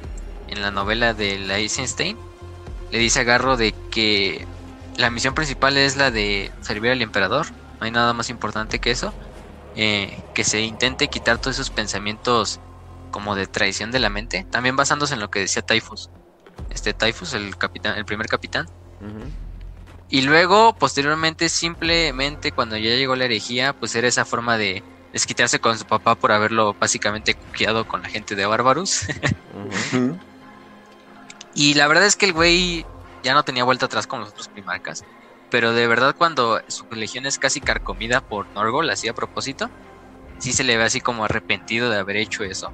[0.46, 2.16] en la novela de la Eisenstein,
[2.90, 4.46] le dice a Garro de que
[4.96, 7.46] la misión principal es la de servir al emperador.
[7.80, 9.12] No hay nada más importante que eso.
[9.76, 12.60] Eh, que se intente quitar todos esos pensamientos
[13.10, 14.46] como de traición de la mente.
[14.50, 16.10] También basándose en lo que decía Typhus.
[16.70, 18.66] Este Typhus, el capitán, el primer capitán.
[20.08, 24.82] Y luego, posteriormente, simplemente cuando ya llegó la herejía, pues era esa forma de
[25.12, 29.06] desquitarse con su papá por haberlo básicamente cuqueado con la gente de Barbarus.
[31.54, 32.86] Y la verdad es que el güey
[33.22, 35.04] ya no tenía vuelta atrás con los otros primarcas.
[35.52, 39.68] Pero de verdad, cuando su legión es casi carcomida por Norgol, así a propósito,
[40.38, 42.72] sí se le ve así como arrepentido de haber hecho eso.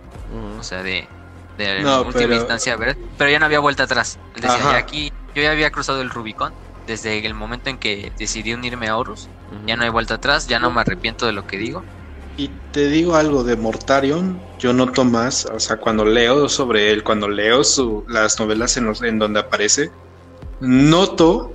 [0.59, 1.09] O sea, de,
[1.57, 4.17] de No, última pero- instancia, ver, pero ya no había vuelta atrás.
[4.37, 4.73] Él decía, Ajá.
[4.73, 6.53] "Ya aquí, yo ya había cruzado el Rubicón
[6.87, 9.29] desde el momento en que decidí unirme a Horus.
[9.67, 11.85] Ya no hay vuelta atrás, ya no me arrepiento de lo que digo.
[12.37, 17.03] Y te digo algo de Mortarion, yo noto más, o sea, cuando leo sobre él,
[17.03, 19.91] cuando leo su, las novelas en, los- en donde aparece,
[20.61, 21.55] noto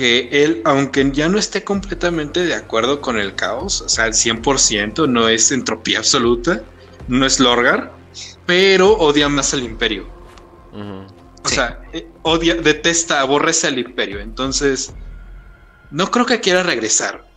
[0.00, 4.14] que él, aunque ya no esté completamente de acuerdo con el caos, o sea, al
[4.14, 6.64] 100%, no es entropía absoluta,
[7.06, 8.00] no es Lorgar,
[8.46, 10.16] pero odia más al imperio.
[11.42, 11.54] O Sí.
[11.54, 14.20] sea, eh, odia, detesta, aborrece al imperio.
[14.20, 14.96] Entonces,
[15.90, 17.28] no creo que quiera regresar.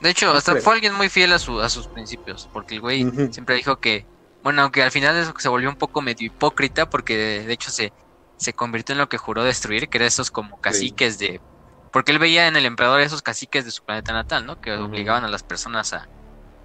[0.00, 0.62] De hecho, hasta creo.
[0.62, 4.08] fue alguien muy fiel a, su, a sus principios, porque el güey siempre dijo que,
[4.42, 7.70] bueno, aunque al final eso se volvió un poco medio hipócrita, porque de, de hecho
[7.70, 7.94] se,
[8.42, 11.42] se convirtió en lo que juró destruir, que era esos como caciques de...
[11.90, 14.56] Porque él veía en el emperador esos caciques de su planeta natal, ¿no?
[14.58, 16.10] Que obligaban a las personas a,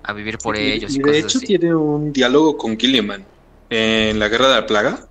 [0.03, 1.45] a vivir por Y- ellos y, y de cosas hecho así.
[1.45, 3.27] tiene un diálogo con Gilliman
[3.69, 5.09] en la Guerra de la Plaga,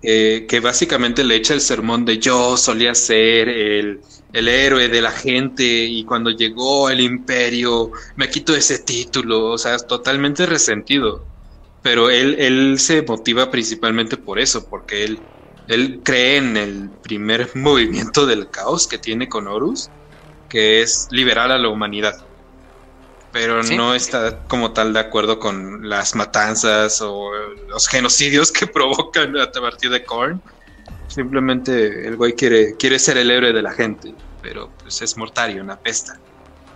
[0.00, 4.00] eh, que básicamente le echa el sermón de yo solía ser el,
[4.32, 9.58] el héroe de la gente y cuando llegó el imperio me quito ese título, o
[9.58, 11.26] sea, es totalmente resentido.
[11.82, 15.30] Pero él, él se motiva principalmente por eso, porque él,
[15.68, 19.90] él cree en el primer movimiento del caos que tiene con Horus,
[20.48, 22.24] que es liberar a la humanidad.
[23.30, 23.76] pero Sí.
[23.76, 27.30] no está como tal de acuerdo con las matanzas o
[27.68, 30.40] los genocidios que provocan a partir de Korn.
[31.08, 35.62] Simplemente el güey quiere, quiere ser el héroe de la gente, pero pues es mortario,
[35.62, 36.18] una pesta.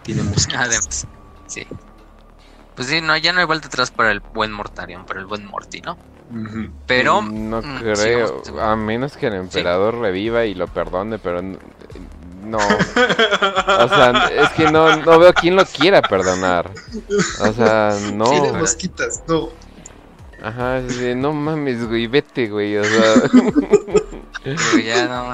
[0.03, 0.23] Tiene.
[0.57, 1.07] Además,
[1.47, 1.67] sí.
[2.75, 5.45] Pues sí, no, ya no hay vuelta atrás para el buen Mortarion, para el buen
[5.45, 5.99] Morty, ¿no?
[6.87, 7.21] Pero.
[7.23, 12.59] No mm, creo, a menos que el emperador reviva y lo perdone, pero no.
[12.59, 16.71] O sea, es que no, no veo quién lo quiera perdonar.
[17.41, 18.25] O sea, no.
[18.25, 19.51] Tiene mosquitas, no.
[20.43, 22.77] Ajá, es de, no mames, güey, vete, güey.
[22.77, 23.15] O sea,
[24.45, 25.31] Ya no.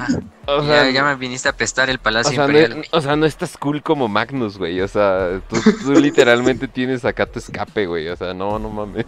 [0.46, 2.78] o ya, sea, ya me viniste a pestar el o Palacio sea, Imperial.
[2.78, 4.80] no, o sea, no estás cool como Magnus, güey.
[4.80, 8.08] O sea, tú, tú literalmente tienes acá tu escape, güey.
[8.08, 9.06] O sea, no, no mames.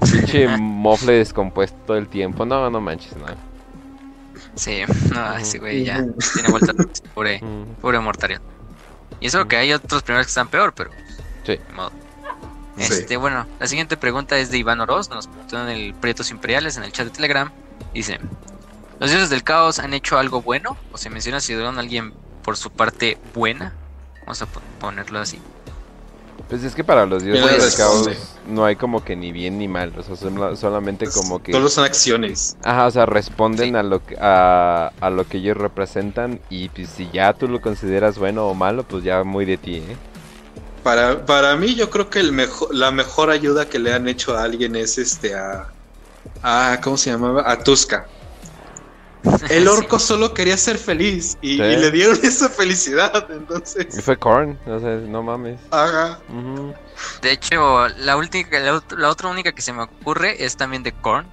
[0.12, 2.44] Pinche mofle descompuesto todo el tiempo.
[2.44, 3.26] No, no manches, no.
[4.54, 4.82] Sí,
[5.14, 6.04] no, ese güey ya
[6.34, 6.74] tiene vuelta.
[7.14, 7.42] Pobre,
[7.80, 8.42] pobre Mortarion.
[9.20, 10.90] Y eso que hay otros primeros que están peor, pero.
[11.44, 11.58] Sí.
[12.76, 16.76] Este, bueno, la siguiente pregunta es de Iván Oroz, nos preguntó en el Prietos Imperiales,
[16.76, 17.50] en el chat de Telegram.
[17.94, 18.18] Dice:
[18.98, 20.76] ¿Los dioses del caos han hecho algo bueno?
[20.92, 23.74] O se menciona si ayudaron a alguien por su parte buena.
[24.22, 25.38] Vamos a po- ponerlo así.
[26.48, 28.08] Pues es que para los dioses ¿Quién le del caos
[28.46, 31.52] no hay como que ni bien ni mal, o sea, son- solamente como que...
[31.52, 32.56] Solo son acciones.
[32.62, 33.76] Ajá, o sea, responden Sí.
[33.76, 37.60] a, lo que, a, a lo que ellos representan y pues, si ya tú lo
[37.60, 39.96] consideras bueno o malo, pues ya muy de ti, ¿eh?
[40.82, 44.36] Para, para mí, yo creo que el mejor, la mejor ayuda que le han hecho
[44.36, 45.68] a alguien es este a.
[46.42, 47.50] a ¿Cómo se llamaba?
[47.50, 48.06] A Tuska.
[49.50, 51.62] El orco solo quería ser feliz y, Sí.
[51.62, 53.26] y le dieron esa felicidad.
[53.28, 55.60] Y Entonces, fue Korn, o sea, no mames.
[57.22, 60.92] De hecho, la, última, la, la otra única que se me ocurre es también de
[60.92, 61.26] Korn.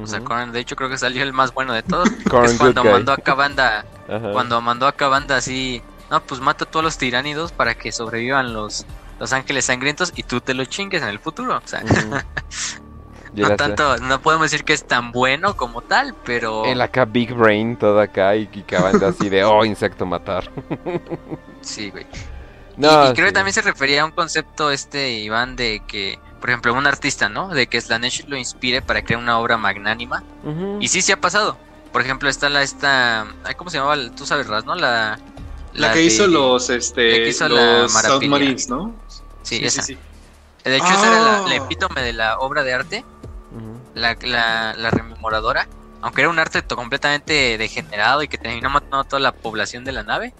[0.00, 0.20] O sea.
[0.20, 2.08] Korn, de hecho, creo que salió el más bueno de todos.
[2.30, 2.92] Korn, es cuando guy.
[2.92, 4.32] mandó a Kabanda Ajá.
[4.32, 8.52] cuando mandó a Kabanda así, no, pues mata a todos los tiránidos para que sobrevivan
[8.52, 8.86] los,
[9.18, 11.56] los ángeles sangrientos y tú te los chingues en el futuro.
[11.56, 11.82] O sea,
[13.42, 17.32] no tanto, no podemos decir que es tan bueno como tal, pero El acá Big
[17.34, 18.64] Brain, todo acá, y, y
[19.04, 20.50] así de, oh, insecto matar.
[21.60, 22.06] sí, güey.
[22.76, 23.30] No, y, y creo sí.
[23.30, 27.28] que también se refería a un concepto este, Iván, de que, por ejemplo, un artista,
[27.28, 27.46] ¿no?
[27.46, 30.24] De que Slanesh lo inspire para crear una obra magnánima.
[30.80, 31.56] Y sí, sí ha pasado.
[31.92, 33.96] Por ejemplo, está la esta, ay, ¿cómo se llamaba?
[34.16, 34.74] Tú sabes, Raz, ¿no?
[34.74, 35.20] La,
[35.72, 37.92] La, que de- hizo los, este, la que hizo los.
[37.92, 38.92] Submarines, ¿no?
[39.42, 39.80] Sí, esa.
[39.80, 39.96] sí.
[40.64, 41.44] De hecho, esa era la, Ah.
[41.48, 43.04] la epítome de la obra de arte.
[43.94, 45.68] La, la, la rememoradora,
[46.02, 49.92] aunque era un arte completamente degenerado y que terminó matando a toda la población de
[49.92, 50.34] la nave,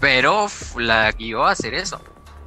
[0.00, 2.00] pero la guió a hacer eso.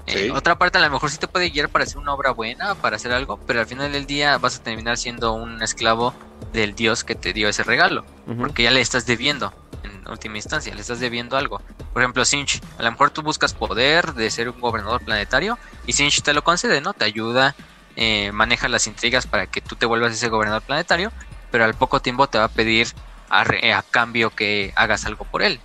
[0.08, 2.76] Eh, otra parte a lo mejor sí te puede guiar para hacer una obra buena,
[2.76, 6.14] para hacer algo, pero al final del día vas a terminar siendo un esclavo
[6.54, 8.06] del dios que te dio ese regalo,
[8.40, 11.62] porque ya le estás debiendo, en última instancia, le estás debiendo algo.
[11.92, 15.94] Por ejemplo, Sinch, a lo mejor tú buscas poder de ser un gobernador planetario y
[15.94, 16.94] Sinch te lo concede, ¿no?
[16.94, 17.56] Te ayuda,
[17.98, 21.11] eh, maneja las intrigas para que tú te vuelvas ese gobernador planetario,
[21.50, 22.88] pero al poco tiempo te va a pedir
[23.27, 25.59] a, a cambio que hagas algo por él.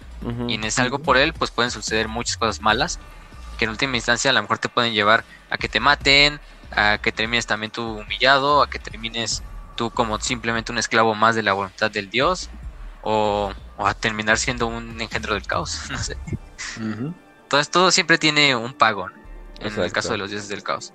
[0.48, 2.98] Y en ese algo por él, pues pueden suceder muchas cosas malas,
[3.58, 6.98] que en última instancia a lo mejor te pueden llevar a que te maten, a
[6.98, 9.42] que termines también tú humillado, a que termines
[9.76, 12.50] tú como simplemente un esclavo más de la voluntad del dios,
[13.02, 16.16] o, o a terminar siendo un engendro del caos, no sé.
[16.78, 17.14] Ujú.
[17.42, 19.22] Entonces todo siempre tiene un pago, ¿no?
[19.60, 20.94] en el caso de los dioses del caos.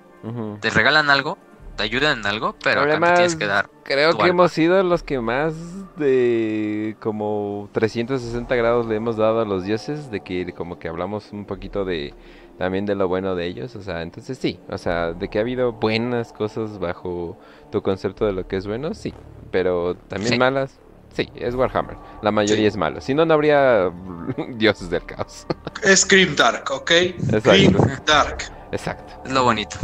[0.60, 1.38] Te regalan algo,
[1.76, 3.68] te ayudan en algo, pero Además, tienes que dar.
[3.84, 4.30] Creo tu que alma.
[4.34, 5.54] hemos sido los que más
[5.96, 11.32] de como 360 grados le hemos dado a los dioses, de que como que hablamos
[11.32, 12.14] un poquito de
[12.58, 15.42] también de lo bueno de ellos, o sea, entonces sí, o sea, de que ha
[15.42, 17.38] habido buenas cosas bajo
[17.70, 19.14] tu concepto de lo que es bueno, sí,
[19.52, 20.38] pero también Sí.
[20.40, 20.76] malas,
[21.14, 22.66] sí, es Warhammer, la mayoría Sí.
[22.66, 23.92] es malo, si no, no habría
[24.56, 25.46] dioses del caos,
[25.84, 26.90] Es Grim Dark, ¿ok?
[26.90, 27.50] Exacto.
[27.52, 28.57] Grim Dark.
[28.72, 29.22] Exacto.
[29.24, 29.78] Es lo bonito.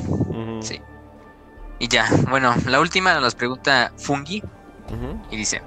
[0.61, 0.81] Sí.
[1.79, 4.43] Y ya, bueno, la última nos pregunta Fungi
[5.31, 5.63] y dice,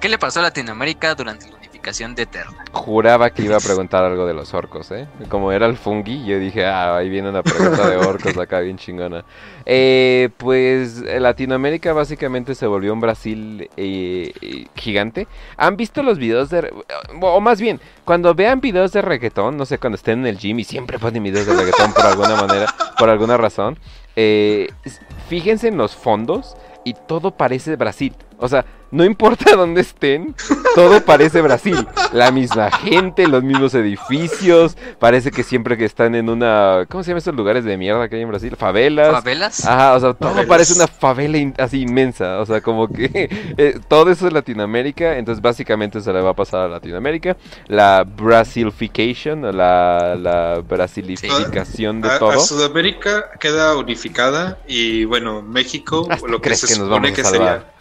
[0.00, 1.46] ¿qué le pasó a Latinoamérica durante
[1.82, 2.50] de Terra?
[2.72, 5.06] Juraba que iba a preguntar algo de los orcos, ¿eh?
[5.30, 8.76] Como era el fungi, yo dije, ah, ahí viene una pregunta de orcos acá bien
[8.76, 9.24] chingona.
[9.64, 15.26] Eh, pues eh, Latinoamérica básicamente se volvió un Brasil eh, gigante.
[15.56, 16.70] ¿Han visto los videos de...
[17.20, 20.58] O más bien, cuando vean videos de reggaetón, no sé, cuando estén en el gym
[20.58, 22.66] y siempre ponen videos de reggaetón por alguna manera,
[22.98, 23.78] por alguna razón,
[25.28, 28.14] fíjense en los fondos y todo parece Brasil.
[28.40, 30.34] O sea, no importa dónde estén,
[30.74, 31.76] todo parece Brasil.
[32.12, 34.76] La misma gente, los mismos edificios.
[34.98, 36.86] Parece que siempre que están en una.
[36.88, 38.54] ¿Cómo se llaman estos lugares de mierda que hay en Brasil?
[38.56, 39.10] Favelas.
[39.12, 39.64] ¿Favelas?
[39.66, 40.46] Ajá, o sea, todo Favelas.
[40.48, 42.38] parece una favela in- así inmensa.
[42.40, 45.18] O sea, como que eh, todo eso es Latinoamérica.
[45.18, 47.36] Entonces, básicamente se le va a pasar a Latinoamérica.
[47.66, 52.30] La Brasilfication, o la, la brasilificación de A, todo.
[52.30, 57.10] a Sudamérica queda unificada y bueno, México lo que crees se que nos supone vamos
[57.10, 57.38] a que salvar.
[57.60, 57.77] sería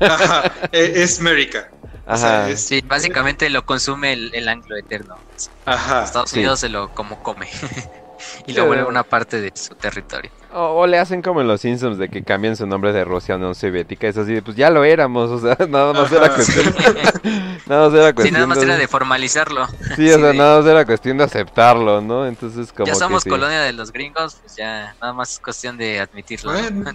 [0.00, 1.70] Ajá, e- es América.
[2.06, 2.50] O sea, Ajá.
[2.50, 5.16] es- Sí, básicamente lo consume el, el anglo eterno.
[5.64, 6.04] Ajá.
[6.04, 6.38] Estados sí.
[6.40, 7.48] Unidos se lo como come.
[8.46, 8.56] y Sí.
[8.58, 10.30] lo vuelve una parte de su territorio.
[10.52, 13.34] O, o le hacen como en los Simpsons de que cambian su nombre de Rusia
[13.34, 14.06] a Unión Soviética.
[14.06, 15.30] Es así de, pues ya lo éramos.
[15.30, 16.34] O sea, nada más era Ajá.
[16.36, 16.74] cuestión.
[17.66, 18.34] nada más era Sí, cuestión.
[18.34, 19.66] nada más era de formalizarlo.
[19.66, 22.26] Sí, o sí, sea, de- nada más era cuestión de aceptarlo, ¿no?
[22.26, 22.86] Entonces, como.
[22.86, 23.30] ya que somos sí.
[23.30, 26.52] colonia de los gringos, pues ya nada más es cuestión de admitirlo.
[26.52, 26.92] ¿no?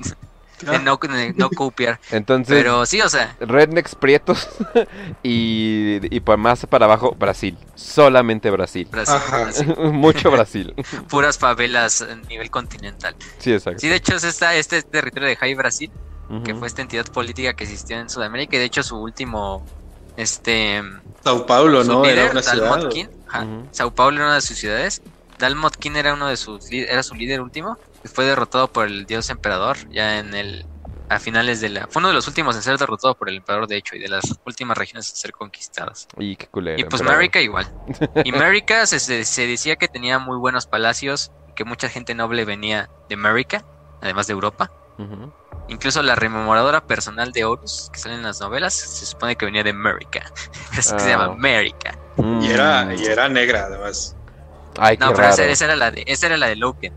[0.62, 2.00] De no, de no copiar.
[2.12, 4.48] Entonces, Pero sí, o sea, rednecks prietos
[5.24, 7.58] y, y más para abajo, Brasil.
[7.76, 8.88] Solamente Brasil.
[8.92, 10.74] Brasil, Mucho Brasil.
[11.10, 13.16] puras favelas a nivel continental.
[13.40, 13.80] Sí, exacto.
[13.80, 15.92] Sí, de hecho es esta, este territorio de Jai Brasil,
[16.44, 19.66] que fue esta entidad política que existió en Sudamérica, y de hecho su último,
[20.18, 20.82] este,
[21.24, 22.06] Sao Paulo, ¿no?
[22.06, 22.70] Era una ciudad.
[22.70, 23.68] Dalmotkin, ajá, Ujú.
[23.72, 25.02] Sao Paulo era una de sus ciudades,
[25.40, 29.78] Dalmotkin era uno de sus, era su líder último, fue derrotado por el dios emperador,
[29.90, 30.66] ya en el,
[31.10, 33.68] a finales de la, fue uno de los últimos en ser derrotado por el emperador
[33.68, 36.08] de hecho, y de las últimas regiones en ser conquistadas.
[36.18, 36.80] Y qué culero.
[36.80, 37.02] Y pues.
[37.02, 37.68] América igual.
[38.24, 42.46] Y América se, se, se decía que tenía muy buenos palacios, que mucha gente noble
[42.46, 43.66] venía de América,
[44.02, 44.72] además de Europa.
[45.70, 49.64] Incluso la rememoradora personal de Horus, que sale en las novelas, se supone que venía
[49.64, 50.26] de América.
[50.78, 51.34] Es que se llama Ah.
[51.34, 51.98] América.
[52.42, 52.92] Y era, Mm.
[52.98, 54.16] y era negra, además.
[54.78, 56.94] Ay, No, pero esa era la de, esa era la de Loken.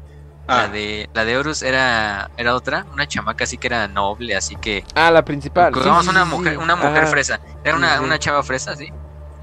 [0.48, 4.34] Ah, La de, la de Horus era, era otra, una chamaca así que era noble,
[4.34, 5.72] así que Ah, la principal.
[5.72, 6.58] sí, digamos sí, una sí, mujer, sí.
[6.58, 7.06] una mujer Ajá.
[7.06, 7.40] fresa.
[7.62, 8.04] Era Sí, una, sí.
[8.04, 8.88] una chava fresa, sí.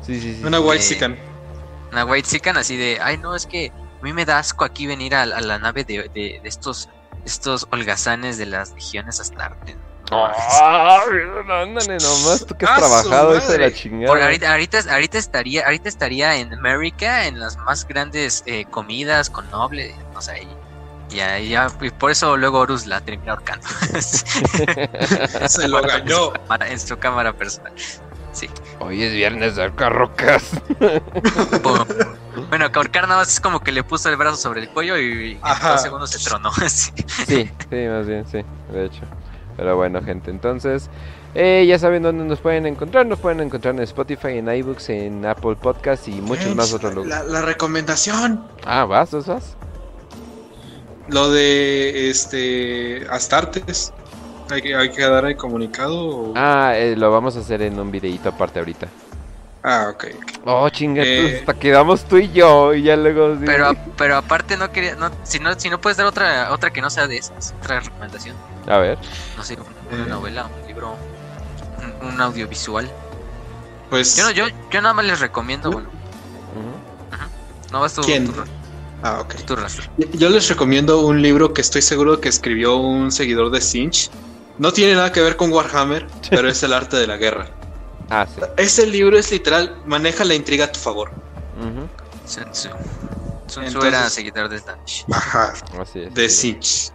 [0.02, 0.42] Sí, sí, sí.
[0.46, 0.64] una sí.
[0.64, 1.18] white eh, sican.
[1.92, 4.88] Una white chican así de, ay no, es que a mí me da asco aquí
[4.88, 6.90] venir a, a la nave de, de- de estos,
[7.26, 9.76] estos holgazanes de las legiones Astarte.
[10.12, 11.20] No, Ay,
[11.50, 14.08] ándale nomás, tú que has ¡Ah, trabajado eso de la chingada.
[14.14, 19.30] Por ahorita, ahorita, ahorita estaría, ahorita estaría en América en las más grandes eh, comidas
[19.30, 20.36] con noble, o sea,
[21.10, 23.68] y, ahí ya- y por eso luego Horus la termina ahorcando.
[25.48, 26.34] Se lo ganó.
[26.68, 27.74] En su cámara personal.
[28.32, 28.48] Sí.
[28.80, 30.44] Hoy es viernes de carrocas.
[31.64, 31.80] Pum.
[32.50, 34.98] Bueno, que ahorcar nada más es como que le puso el brazo sobre el cuello
[34.98, 35.72] y en Ajá.
[35.72, 36.52] dos segundos se tronó.
[36.70, 36.94] Sí.
[37.28, 39.02] Sí, sí, más bien, sí, de hecho.
[39.58, 40.90] Pero bueno, gente, entonces,
[41.36, 43.06] eh, ya saben dónde nos pueden encontrar.
[43.08, 47.26] Nos pueden encontrar en Spotify, en iBooks, en Apple Podcasts y muchos más otros lugares.
[47.28, 48.42] La, la recomendación.
[48.66, 49.12] Ah, ¿vas?
[49.12, 49.28] ¿Vas?
[49.28, 49.58] vas?
[51.10, 53.94] Lo de este Astartes.
[54.52, 55.96] Hay que, hay que dar el comunicado.
[56.10, 58.88] o- Ah, eh, lo vamos a hacer en un videito aparte ahorita.
[59.64, 60.06] Ah, ok.
[60.46, 61.40] Oh, chinga, Eh.
[61.40, 63.36] hasta quedamos tú y yo y ya luego...
[63.36, 63.44] sí.
[63.46, 66.82] Pero, pero aparte no quería, no, si no, si no puedes dar otra, otra que
[66.82, 68.36] no sea de esas, otra recomendación,
[68.68, 68.98] A ver.
[69.36, 69.58] no sé,
[69.92, 70.08] una Eh.
[70.08, 70.96] novela, un libro,
[72.02, 72.90] un, un audiovisual.
[73.90, 74.16] Pues.
[74.16, 77.74] Yo, no- yo, yo nada más les recomiendo, bueno, Ujú.
[77.74, 78.28] no vas tú, ¿Quién?
[78.28, 78.34] tú,
[79.02, 79.36] Ah, ok.
[80.14, 84.10] Yo les recomiendo un libro que estoy seguro que escribió un seguidor de Sinch.
[84.58, 87.50] No tiene nada que ver con Warhammer, pero es el arte de la guerra.
[88.10, 88.42] Ah, sí.
[88.58, 91.12] Ese libro es literal, maneja la intriga a tu favor.
[92.26, 92.42] Tzu.
[92.52, 95.06] Sun Tzu Entonces- era seguidor de Slanish.
[95.12, 95.54] Ajá.
[95.80, 96.14] Así es.
[96.14, 96.52] De sí.
[96.62, 96.92] Sinch.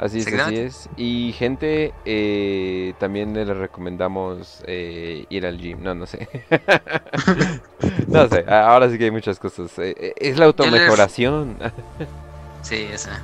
[0.00, 0.88] Así es, así es.
[0.96, 5.82] Y gente, eh, también les recomendamos eh, ir al gym.
[5.82, 6.26] No, no sé.
[8.08, 9.70] no sé, ahora sí que hay muchas cosas.
[9.78, 11.58] Eh, es la automejoración.
[12.62, 13.18] Sí, esa.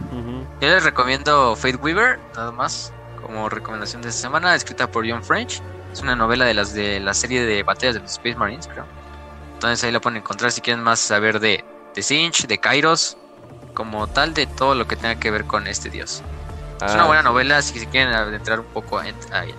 [0.63, 2.91] Yo les recomiendo Fate Weaver, nada más,
[3.21, 5.61] como recomendación de esta semana, escrita por John French.
[5.93, 8.87] Es una novela de las de la serie de batallas de los Space Marines, creo.
[9.53, 11.63] Entonces ahí lo pueden encontrar si quieren más saber de,
[11.95, 13.19] de Sinch, de Kairos,
[13.75, 16.23] como tal, de todo lo que tenga que ver con este dios.
[16.85, 17.29] Es una Ah, buena sí.
[17.29, 19.55] novela si se quieren adentrar un poco en- ahí,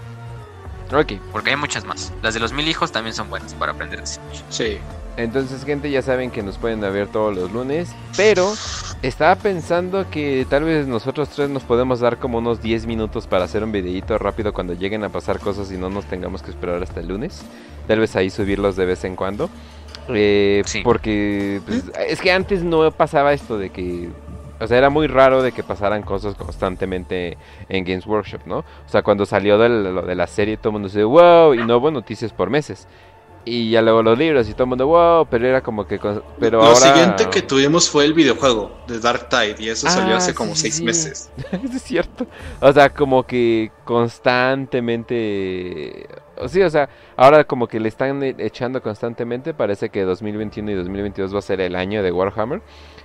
[0.93, 2.13] Ok, porque hay muchas más.
[2.21, 4.01] Las de los mil hijos también son buenas para aprender.
[4.49, 4.77] Sí.
[5.17, 7.89] entonces gente ya saben que nos pueden ver todos los lunes.
[8.15, 8.53] Pero
[9.01, 13.45] estaba pensando que tal vez nosotros tres nos podemos dar como unos 10 minutos para
[13.45, 16.81] hacer un videito rápido cuando lleguen a pasar cosas y no nos tengamos que esperar
[16.83, 17.41] hasta el lunes.
[17.87, 19.49] Tal vez ahí subirlos de vez en cuando.
[20.09, 20.81] Eh, Sí.
[20.83, 24.09] Porque pues, es que antes no pasaba esto de que...
[24.59, 27.37] O sea, era muy raro de que pasaran cosas constantemente
[27.69, 28.59] en Games Workshop, ¿no?
[28.59, 31.91] O sea, cuando salió de la serie todo el mundo dice, wow, y no hubo
[31.91, 32.87] noticias por meses.
[33.45, 35.99] y ya luego los libros y todo el mundo, wow, pero era como que...
[36.39, 40.17] Pero Lo siguiente que tuvimos fue el videojuego de Dark Tide y eso salió Ah,
[40.17, 41.31] hace sí, como sí, seis meses.
[41.73, 42.27] es cierto.
[42.59, 46.07] O sea, como que constantemente...
[46.47, 49.53] Sí, o sea, ahora como que le están echando constantemente.
[49.53, 52.61] Parece que 2021 y 2022 va a ser el año de Warhammer.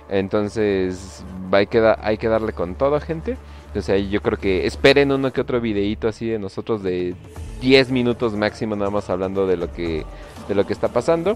[0.09, 3.37] Entonces, hay que, da- hay que darle con todo, gente.
[3.75, 7.15] O sea, yo creo que esperen uno que otro videíto así de nosotros de
[7.61, 10.05] 10 minutos máximo nada más hablando de lo que,
[10.47, 11.35] de lo que está pasando.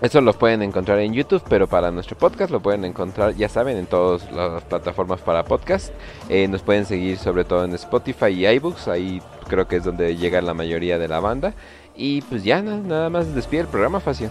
[0.00, 3.76] Eso lo pueden encontrar en YouTube, pero para nuestro podcast lo pueden encontrar, ya saben,
[3.76, 5.92] en todas las plataformas para podcast.
[6.28, 10.14] Eh, nos pueden seguir sobre todo en Spotify y iBooks, ahí creo que es donde
[10.16, 11.54] llega la mayoría de la banda.
[11.96, 14.28] Y pues ya, na- nada más despide el programa, Facio.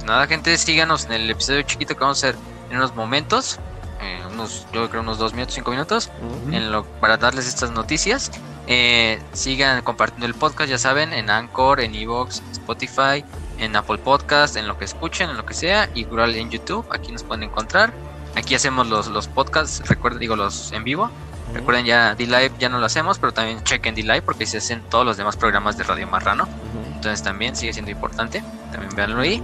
[0.00, 3.58] Pues nada, gente, síganos en el episodio chiquito que vamos a hacer en unos momentos.
[4.00, 6.10] eh, unos, yo creo unos dos minutos, cinco minutos.
[6.50, 8.30] en lo, para darles estas noticias.
[8.66, 13.22] Eh, sigan compartiendo el podcast, ya saben, en Anchor, en Evox, Spotify,
[13.58, 17.12] en Apple Podcast, en lo que escuchen, en lo que sea, igual en YouTube, aquí
[17.12, 17.92] nos pueden encontrar.
[18.36, 21.10] Aquí hacemos los, los podcasts, recuerden, digo, los en vivo.
[21.52, 25.04] Recuerden ya D-Live ya no lo hacemos, pero también chequen D-Live porque se hacen todos
[25.04, 26.48] los demás programas de Radio Marrano.
[26.94, 28.42] Entonces también sigue siendo importante.
[28.72, 29.42] También véanlo ahí.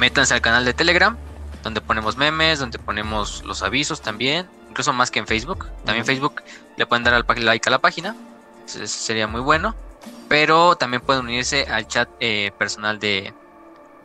[0.00, 1.14] Métanse al canal de Telegram,
[1.62, 5.66] donde ponemos memes, donde ponemos los avisos también, incluso más que en Facebook.
[5.84, 6.06] También.
[6.06, 6.42] Facebook
[6.78, 8.16] le pueden dar al like a la página,
[8.64, 9.74] eso sería muy bueno.
[10.26, 13.34] Pero también pueden unirse al chat eh, personal de,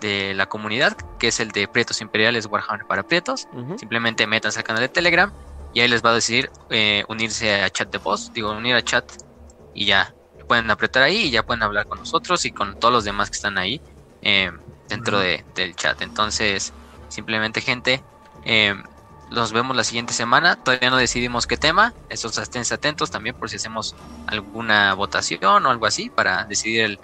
[0.01, 3.47] de la comunidad, que es el de Prietos Imperiales Warhammer para Prietos.
[3.77, 5.31] Simplemente métanse al canal de Telegram
[5.73, 8.81] y ahí les va a decidir eh, unirse a chat de voz, digo, unir a
[8.81, 9.09] chat
[9.73, 10.13] y ya
[10.49, 13.37] pueden apretar ahí y ya pueden hablar con nosotros y con todos los demás que
[13.37, 13.79] están ahí
[14.21, 14.51] eh,
[14.87, 16.01] dentro de- del chat.
[16.01, 16.73] Entonces,
[17.09, 18.03] simplemente gente,
[18.43, 18.75] eh,
[19.31, 20.55] nos vemos la siguiente semana.
[20.55, 23.95] Todavía no decidimos qué tema, esos esténse atentos también por si hacemos
[24.27, 26.99] alguna votación o algo así para decidir el,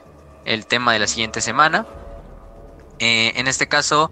[0.46, 1.86] el tema de la siguiente semana.
[3.00, 4.12] Eh, en este caso,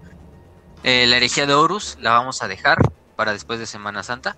[0.82, 2.78] eh, la herejía de Horus la vamos a dejar
[3.14, 4.36] para después de Semana Santa.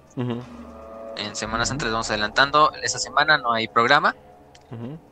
[1.17, 2.73] En Semana Santa les vamos adelantando.
[2.83, 4.15] Esa semana no hay programa.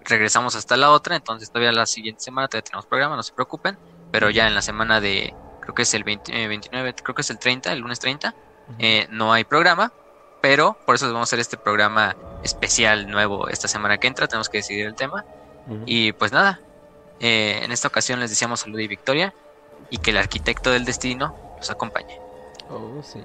[0.05, 1.17] Regresamos hasta la otra.
[1.17, 3.79] Entonces todavía la siguiente semana todavía tenemos programa, no se preocupen.
[4.11, 7.23] Pero ya en la semana de, creo que es el 20, eh, 29, creo que
[7.23, 8.35] es el 30, el lunes 30,
[8.79, 9.93] eh, no hay programa.
[10.41, 14.27] Pero por eso vamos a hacer este programa especial nuevo esta semana que entra.
[14.27, 15.25] Tenemos que decidir el tema.
[15.87, 16.59] Y pues nada,
[17.21, 19.35] eh, en esta ocasión les deseamos salud y victoria.
[19.91, 22.19] Y que el arquitecto del destino los acompañe.
[22.71, 23.23] Oh, sí.